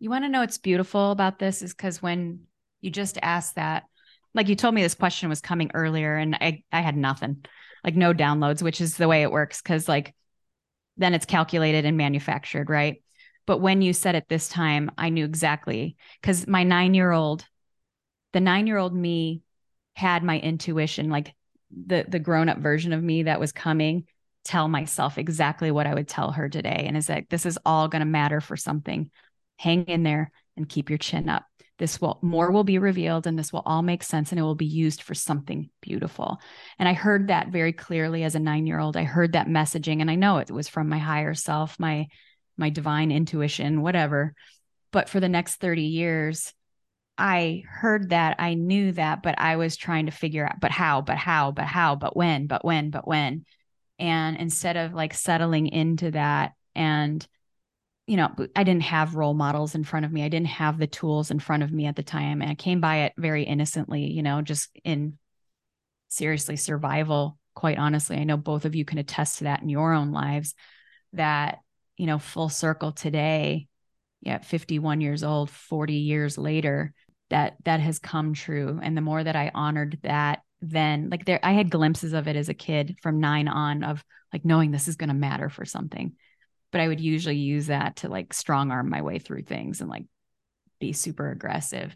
You 0.00 0.10
want 0.10 0.24
to 0.24 0.28
know 0.28 0.40
what's 0.40 0.58
beautiful 0.58 1.12
about 1.12 1.38
this 1.38 1.62
is 1.62 1.72
because 1.72 2.02
when 2.02 2.40
you 2.80 2.90
just 2.90 3.18
asked 3.22 3.54
that, 3.54 3.84
like 4.34 4.48
you 4.48 4.56
told 4.56 4.74
me 4.74 4.82
this 4.82 4.94
question 4.94 5.28
was 5.28 5.40
coming 5.40 5.70
earlier 5.74 6.16
and 6.16 6.34
I, 6.34 6.64
I 6.72 6.80
had 6.80 6.96
nothing, 6.96 7.44
like 7.84 7.94
no 7.94 8.12
downloads, 8.12 8.62
which 8.62 8.80
is 8.80 8.96
the 8.96 9.08
way 9.08 9.22
it 9.22 9.30
works. 9.30 9.60
Cause 9.60 9.88
like 9.88 10.12
then 10.96 11.14
it's 11.14 11.26
calculated 11.26 11.84
and 11.84 11.96
manufactured, 11.96 12.68
right? 12.68 13.01
But 13.46 13.58
when 13.58 13.82
you 13.82 13.92
said 13.92 14.14
it 14.14 14.28
this 14.28 14.48
time, 14.48 14.90
I 14.96 15.08
knew 15.08 15.24
exactly 15.24 15.96
because 16.20 16.46
my 16.46 16.64
nine 16.64 16.94
year 16.94 17.10
old, 17.10 17.44
the 18.32 18.40
nine 18.40 18.66
year 18.66 18.78
old 18.78 18.94
me 18.94 19.42
had 19.94 20.22
my 20.22 20.38
intuition, 20.38 21.10
like 21.10 21.34
the 21.70 22.04
the 22.06 22.18
grown 22.18 22.48
up 22.48 22.58
version 22.58 22.92
of 22.92 23.02
me 23.02 23.24
that 23.24 23.40
was 23.40 23.52
coming 23.52 24.04
tell 24.44 24.68
myself 24.68 25.18
exactly 25.18 25.70
what 25.70 25.86
I 25.86 25.94
would 25.94 26.08
tell 26.08 26.32
her 26.32 26.48
today. 26.48 26.84
And 26.86 26.96
is 26.96 27.06
that 27.06 27.30
this 27.30 27.46
is 27.46 27.58
all 27.64 27.88
going 27.88 28.00
to 28.00 28.06
matter 28.06 28.40
for 28.40 28.56
something. 28.56 29.10
Hang 29.56 29.84
in 29.84 30.02
there 30.02 30.32
and 30.56 30.68
keep 30.68 30.90
your 30.90 30.98
chin 30.98 31.28
up. 31.28 31.44
This 31.78 32.00
will 32.00 32.18
more 32.22 32.50
will 32.50 32.64
be 32.64 32.78
revealed 32.78 33.26
and 33.26 33.38
this 33.38 33.52
will 33.52 33.62
all 33.64 33.82
make 33.82 34.02
sense 34.02 34.30
and 34.30 34.38
it 34.38 34.42
will 34.42 34.54
be 34.54 34.66
used 34.66 35.02
for 35.02 35.14
something 35.14 35.70
beautiful. 35.80 36.38
And 36.78 36.88
I 36.88 36.92
heard 36.92 37.28
that 37.28 37.48
very 37.48 37.72
clearly 37.72 38.24
as 38.24 38.34
a 38.34 38.40
9-year-old. 38.40 38.96
I 38.96 39.04
heard 39.04 39.32
that 39.32 39.48
messaging 39.48 40.00
and 40.00 40.10
I 40.10 40.14
know 40.14 40.38
it 40.38 40.50
was 40.50 40.68
from 40.68 40.88
my 40.88 40.98
higher 40.98 41.34
self, 41.34 41.78
my 41.80 42.08
my 42.56 42.70
divine 42.70 43.10
intuition, 43.10 43.82
whatever. 43.82 44.34
But 44.90 45.08
for 45.08 45.20
the 45.20 45.28
next 45.28 45.56
30 45.56 45.82
years, 45.82 46.52
I 47.18 47.62
heard 47.68 48.10
that, 48.10 48.36
I 48.38 48.54
knew 48.54 48.92
that, 48.92 49.22
but 49.22 49.38
I 49.38 49.56
was 49.56 49.76
trying 49.76 50.06
to 50.06 50.12
figure 50.12 50.46
out, 50.46 50.60
but 50.60 50.70
how, 50.70 51.02
but 51.02 51.16
how, 51.16 51.50
but 51.52 51.66
how, 51.66 51.94
but 51.94 52.16
when, 52.16 52.46
but 52.46 52.64
when, 52.64 52.90
but 52.90 53.06
when. 53.06 53.44
And 53.98 54.36
instead 54.36 54.76
of 54.76 54.94
like 54.94 55.14
settling 55.14 55.68
into 55.68 56.10
that 56.12 56.52
and 56.74 57.26
you 58.06 58.16
know, 58.16 58.30
I 58.56 58.64
didn't 58.64 58.82
have 58.82 59.14
role 59.14 59.34
models 59.34 59.74
in 59.74 59.84
front 59.84 60.04
of 60.04 60.12
me. 60.12 60.24
I 60.24 60.28
didn't 60.28 60.48
have 60.48 60.76
the 60.76 60.86
tools 60.86 61.30
in 61.30 61.38
front 61.38 61.62
of 61.62 61.72
me 61.72 61.86
at 61.86 61.94
the 61.94 62.02
time. 62.02 62.42
And 62.42 62.50
I 62.50 62.54
came 62.54 62.80
by 62.80 63.04
it 63.04 63.12
very 63.16 63.44
innocently, 63.44 64.10
you 64.10 64.22
know, 64.22 64.42
just 64.42 64.70
in 64.84 65.18
seriously 66.08 66.56
survival. 66.56 67.38
Quite 67.54 67.78
honestly, 67.78 68.16
I 68.16 68.24
know 68.24 68.36
both 68.36 68.64
of 68.64 68.74
you 68.74 68.84
can 68.84 68.98
attest 68.98 69.38
to 69.38 69.44
that 69.44 69.62
in 69.62 69.68
your 69.68 69.92
own 69.92 70.10
lives 70.10 70.54
that, 71.12 71.60
you 72.02 72.08
know, 72.08 72.18
full 72.18 72.48
circle 72.48 72.90
today, 72.90 73.68
yeah, 74.20 74.38
51 74.38 75.00
years 75.00 75.22
old, 75.22 75.48
40 75.50 75.94
years 75.94 76.36
later, 76.36 76.92
that 77.30 77.54
that 77.64 77.78
has 77.78 78.00
come 78.00 78.34
true. 78.34 78.80
And 78.82 78.96
the 78.96 79.00
more 79.00 79.22
that 79.22 79.36
I 79.36 79.52
honored 79.54 80.00
that 80.02 80.40
then, 80.60 81.10
like 81.10 81.24
there, 81.24 81.38
I 81.44 81.52
had 81.52 81.70
glimpses 81.70 82.12
of 82.12 82.26
it 82.26 82.34
as 82.34 82.48
a 82.48 82.54
kid 82.54 82.96
from 83.02 83.20
nine 83.20 83.46
on 83.46 83.84
of 83.84 84.04
like 84.32 84.44
knowing 84.44 84.72
this 84.72 84.88
is 84.88 84.96
going 84.96 85.08
to 85.10 85.14
matter 85.14 85.48
for 85.48 85.64
something 85.64 86.16
but 86.72 86.80
I 86.80 86.88
would 86.88 87.00
usually 87.00 87.36
use 87.36 87.66
that 87.66 87.96
to 87.96 88.08
like 88.08 88.32
strong 88.32 88.72
arm 88.72 88.88
my 88.88 89.02
way 89.02 89.18
through 89.18 89.42
things 89.42 89.80
and 89.80 89.90
like 89.90 90.06
be 90.80 90.92
super 90.92 91.30
aggressive. 91.30 91.94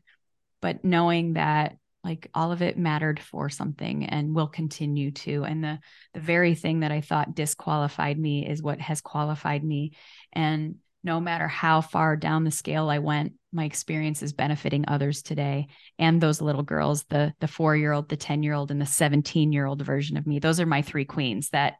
But 0.61 0.84
knowing 0.84 1.32
that 1.32 1.78
like 2.07 2.30
all 2.34 2.52
of 2.52 2.62
it 2.62 2.78
mattered 2.78 3.18
for 3.18 3.50
something 3.50 4.07
and 4.07 4.34
will 4.34 4.46
continue 4.46 5.11
to 5.11 5.44
and 5.44 5.62
the 5.62 5.78
the 6.14 6.20
very 6.20 6.54
thing 6.54 6.80
that 6.80 6.92
I 6.92 7.00
thought 7.00 7.34
disqualified 7.34 8.18
me 8.18 8.48
is 8.48 8.62
what 8.62 8.80
has 8.80 9.00
qualified 9.00 9.64
me 9.64 9.92
and 10.32 10.76
no 11.02 11.20
matter 11.20 11.46
how 11.46 11.80
far 11.80 12.16
down 12.16 12.44
the 12.44 12.50
scale 12.50 12.88
I 12.88 13.00
went 13.00 13.32
my 13.52 13.64
experience 13.64 14.22
is 14.22 14.32
benefiting 14.32 14.84
others 14.86 15.22
today 15.22 15.66
and 15.98 16.20
those 16.20 16.40
little 16.40 16.62
girls 16.62 17.04
the 17.09 17.34
the 17.40 17.48
4-year-old 17.48 18.09
the 18.09 18.16
10-year-old 18.16 18.70
and 18.70 18.80
the 18.80 18.86
17-year-old 18.86 19.82
version 19.82 20.16
of 20.16 20.26
me 20.26 20.38
those 20.38 20.61
are 20.61 20.66
my 20.66 20.82
three 20.82 21.04
queens 21.04 21.50
that 21.50 21.74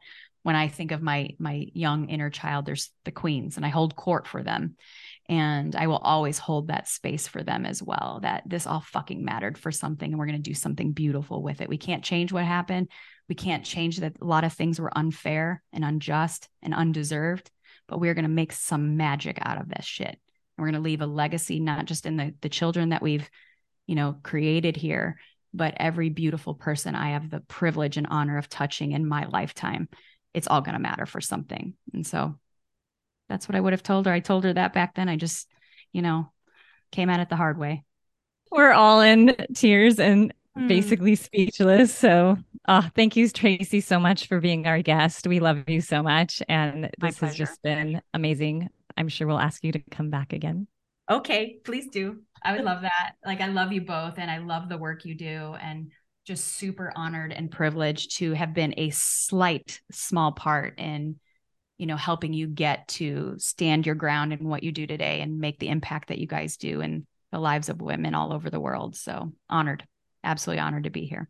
when 0.47 0.55
I 0.55 0.69
think 0.69 0.93
of 0.93 1.01
my 1.01 1.31
my 1.39 1.67
young 1.73 2.07
inner 2.07 2.29
child, 2.29 2.65
there's 2.65 2.89
the 3.03 3.11
queens, 3.11 3.57
and 3.57 3.65
I 3.65 3.69
hold 3.69 3.97
court 3.97 4.25
for 4.27 4.43
them. 4.43 4.77
And 5.29 5.75
I 5.75 5.87
will 5.87 5.97
always 5.97 6.37
hold 6.37 6.67
that 6.67 6.87
space 6.87 7.27
for 7.27 7.43
them 7.43 7.65
as 7.65 7.83
well. 7.83 8.19
That 8.21 8.43
this 8.45 8.65
all 8.65 8.79
fucking 8.79 9.23
mattered 9.23 9.57
for 9.57 9.71
something, 9.71 10.11
and 10.11 10.17
we're 10.17 10.27
going 10.27 10.41
to 10.41 10.49
do 10.49 10.53
something 10.53 10.93
beautiful 10.93 11.43
with 11.43 11.61
it. 11.61 11.69
We 11.69 11.77
can't 11.77 12.03
change 12.03 12.31
what 12.31 12.45
happened. 12.45 12.89
We 13.27 13.35
can't 13.35 13.65
change 13.65 13.97
that 13.97 14.21
a 14.21 14.25
lot 14.25 14.45
of 14.45 14.53
things 14.53 14.79
were 14.79 14.97
unfair 14.97 15.61
and 15.73 15.83
unjust 15.83 16.47
and 16.61 16.73
undeserved, 16.73 17.51
but 17.87 17.99
we're 17.99 18.13
going 18.13 18.23
to 18.23 18.29
make 18.29 18.53
some 18.53 18.95
magic 18.95 19.37
out 19.41 19.59
of 19.59 19.67
this 19.67 19.85
shit. 19.85 20.07
And 20.07 20.17
we're 20.57 20.71
going 20.71 20.81
to 20.81 20.89
leave 20.89 21.01
a 21.01 21.07
legacy, 21.07 21.59
not 21.59 21.85
just 21.85 22.05
in 22.05 22.15
the 22.15 22.33
the 22.41 22.49
children 22.49 22.89
that 22.89 23.01
we've, 23.01 23.29
you 23.85 23.95
know, 23.95 24.17
created 24.23 24.77
here, 24.77 25.19
but 25.53 25.73
every 25.77 26.09
beautiful 26.09 26.53
person 26.53 26.95
I 26.95 27.11
have 27.11 27.29
the 27.29 27.41
privilege 27.41 27.97
and 27.97 28.07
honor 28.09 28.37
of 28.37 28.47
touching 28.47 28.93
in 28.93 29.05
my 29.07 29.25
lifetime 29.25 29.89
it's 30.37 30.47
all 30.47 30.61
going 30.61 30.73
to 30.73 30.79
matter 30.79 31.07
for 31.07 31.19
something. 31.19 31.73
And 31.93 32.05
so 32.05 32.35
that's 33.29 33.47
what 33.47 33.55
I 33.55 33.59
would 33.59 33.73
have 33.73 33.83
told 33.83 34.05
her. 34.05 34.11
I 34.11 34.19
told 34.19 34.43
her 34.43 34.53
that 34.53 34.73
back 34.73 34.95
then. 34.95 35.09
I 35.09 35.15
just, 35.15 35.47
you 35.91 36.01
know, 36.01 36.31
came 36.91 37.09
at 37.09 37.19
it 37.19 37.29
the 37.29 37.35
hard 37.35 37.57
way. 37.57 37.83
We're 38.51 38.71
all 38.71 39.01
in 39.01 39.35
tears 39.53 39.99
and 39.99 40.33
mm. 40.57 40.67
basically 40.67 41.15
speechless. 41.15 41.93
So, 41.93 42.37
uh, 42.67 42.89
thank 42.95 43.15
you, 43.15 43.29
Tracy, 43.29 43.81
so 43.81 43.99
much 43.99 44.27
for 44.27 44.39
being 44.39 44.67
our 44.67 44.81
guest. 44.81 45.27
We 45.27 45.39
love 45.39 45.67
you 45.67 45.81
so 45.81 46.01
much. 46.01 46.41
And 46.47 46.89
this 46.99 47.19
has 47.19 47.35
just 47.35 47.61
been 47.61 48.01
amazing. 48.13 48.69
I'm 48.95 49.09
sure 49.09 49.27
we'll 49.27 49.39
ask 49.39 49.63
you 49.63 49.71
to 49.73 49.79
come 49.91 50.09
back 50.09 50.33
again. 50.33 50.67
Okay, 51.09 51.59
please 51.63 51.87
do. 51.87 52.21
I 52.43 52.53
would 52.53 52.65
love 52.65 52.81
that. 52.81 53.13
Like, 53.25 53.41
I 53.41 53.47
love 53.47 53.71
you 53.71 53.81
both 53.81 54.15
and 54.17 54.29
I 54.29 54.39
love 54.39 54.69
the 54.69 54.77
work 54.77 55.05
you 55.05 55.15
do. 55.15 55.55
And 55.61 55.91
just 56.25 56.45
super 56.55 56.91
honored 56.95 57.31
and 57.31 57.49
privileged 57.49 58.17
to 58.17 58.33
have 58.33 58.53
been 58.53 58.73
a 58.77 58.89
slight 58.89 59.79
small 59.91 60.33
part 60.33 60.77
in 60.77 61.15
you 61.77 61.85
know 61.85 61.95
helping 61.95 62.33
you 62.33 62.47
get 62.47 62.87
to 62.87 63.35
stand 63.37 63.85
your 63.85 63.95
ground 63.95 64.33
in 64.33 64.47
what 64.47 64.63
you 64.63 64.71
do 64.71 64.87
today 64.87 65.21
and 65.21 65.39
make 65.39 65.59
the 65.59 65.69
impact 65.69 66.09
that 66.09 66.17
you 66.17 66.27
guys 66.27 66.57
do 66.57 66.81
in 66.81 67.05
the 67.31 67.39
lives 67.39 67.69
of 67.69 67.81
women 67.81 68.15
all 68.15 68.33
over 68.33 68.49
the 68.49 68.59
world 68.59 68.95
so 68.95 69.31
honored 69.49 69.85
absolutely 70.23 70.59
honored 70.59 70.83
to 70.83 70.89
be 70.89 71.05
here 71.05 71.29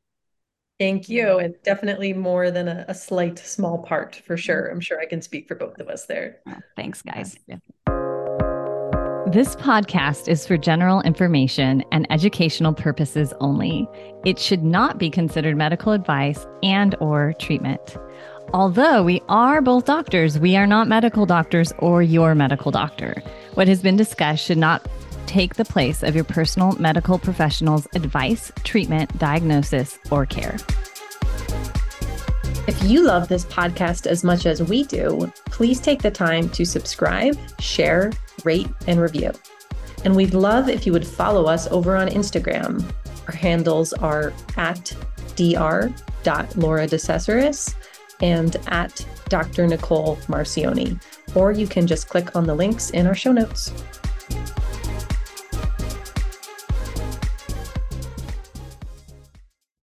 thank 0.79 1.09
you 1.09 1.39
and 1.39 1.55
definitely 1.63 2.13
more 2.13 2.51
than 2.51 2.67
a, 2.67 2.85
a 2.87 2.93
slight 2.93 3.39
small 3.39 3.79
part 3.79 4.15
for 4.25 4.37
sure 4.37 4.67
i'm 4.67 4.79
sure 4.79 4.99
i 4.99 5.05
can 5.05 5.21
speak 5.21 5.47
for 5.47 5.55
both 5.55 5.79
of 5.79 5.87
us 5.89 6.05
there 6.05 6.41
thanks 6.75 7.01
guys 7.01 7.37
yeah. 7.47 7.57
This 9.31 9.57
podcast 9.57 10.29
is 10.29 10.47
for 10.47 10.57
general 10.57 11.01
information 11.01 11.83
and 11.91 12.07
educational 12.09 12.73
purposes 12.73 13.33
only. 13.41 13.85
It 14.23 14.39
should 14.39 14.63
not 14.63 14.99
be 14.99 15.09
considered 15.09 15.57
medical 15.57 15.91
advice 15.91 16.47
and 16.63 16.95
or 17.01 17.33
treatment. 17.37 17.97
Although 18.53 19.03
we 19.03 19.21
are 19.27 19.61
both 19.61 19.83
doctors, 19.83 20.39
we 20.39 20.55
are 20.55 20.65
not 20.65 20.87
medical 20.87 21.25
doctors 21.25 21.73
or 21.79 22.01
your 22.01 22.33
medical 22.33 22.71
doctor. 22.71 23.21
What 23.55 23.67
has 23.67 23.81
been 23.81 23.97
discussed 23.97 24.45
should 24.45 24.57
not 24.57 24.87
take 25.25 25.55
the 25.55 25.65
place 25.65 26.01
of 26.01 26.15
your 26.15 26.23
personal 26.23 26.71
medical 26.79 27.19
professional's 27.19 27.87
advice, 27.93 28.51
treatment, 28.63 29.17
diagnosis, 29.19 29.99
or 30.11 30.25
care. 30.25 30.57
If 32.67 32.81
you 32.83 33.03
love 33.03 33.27
this 33.27 33.43
podcast 33.43 34.07
as 34.07 34.23
much 34.23 34.45
as 34.45 34.63
we 34.63 34.83
do, 34.83 35.29
please 35.47 35.81
take 35.81 36.01
the 36.01 36.11
time 36.11 36.49
to 36.51 36.63
subscribe, 36.63 37.37
share, 37.59 38.13
rate, 38.45 38.69
and 38.87 39.01
review. 39.01 39.33
And 40.05 40.15
we'd 40.15 40.33
love 40.33 40.69
if 40.69 40.85
you 40.85 40.93
would 40.93 41.05
follow 41.05 41.45
us 41.47 41.67
over 41.67 41.97
on 41.97 42.07
Instagram. 42.07 42.81
Our 43.27 43.35
handles 43.35 43.91
are 43.91 44.31
at 44.55 44.95
dr.laura 45.35 46.87
and 48.21 48.55
at 48.67 49.05
Dr. 49.29 49.67
Nicole 49.67 50.17
Marcioni. 50.27 50.99
Or 51.35 51.51
you 51.51 51.67
can 51.67 51.87
just 51.87 52.09
click 52.09 52.35
on 52.35 52.45
the 52.45 52.55
links 52.55 52.89
in 52.91 53.07
our 53.07 53.15
show 53.15 53.31
notes. 53.31 53.71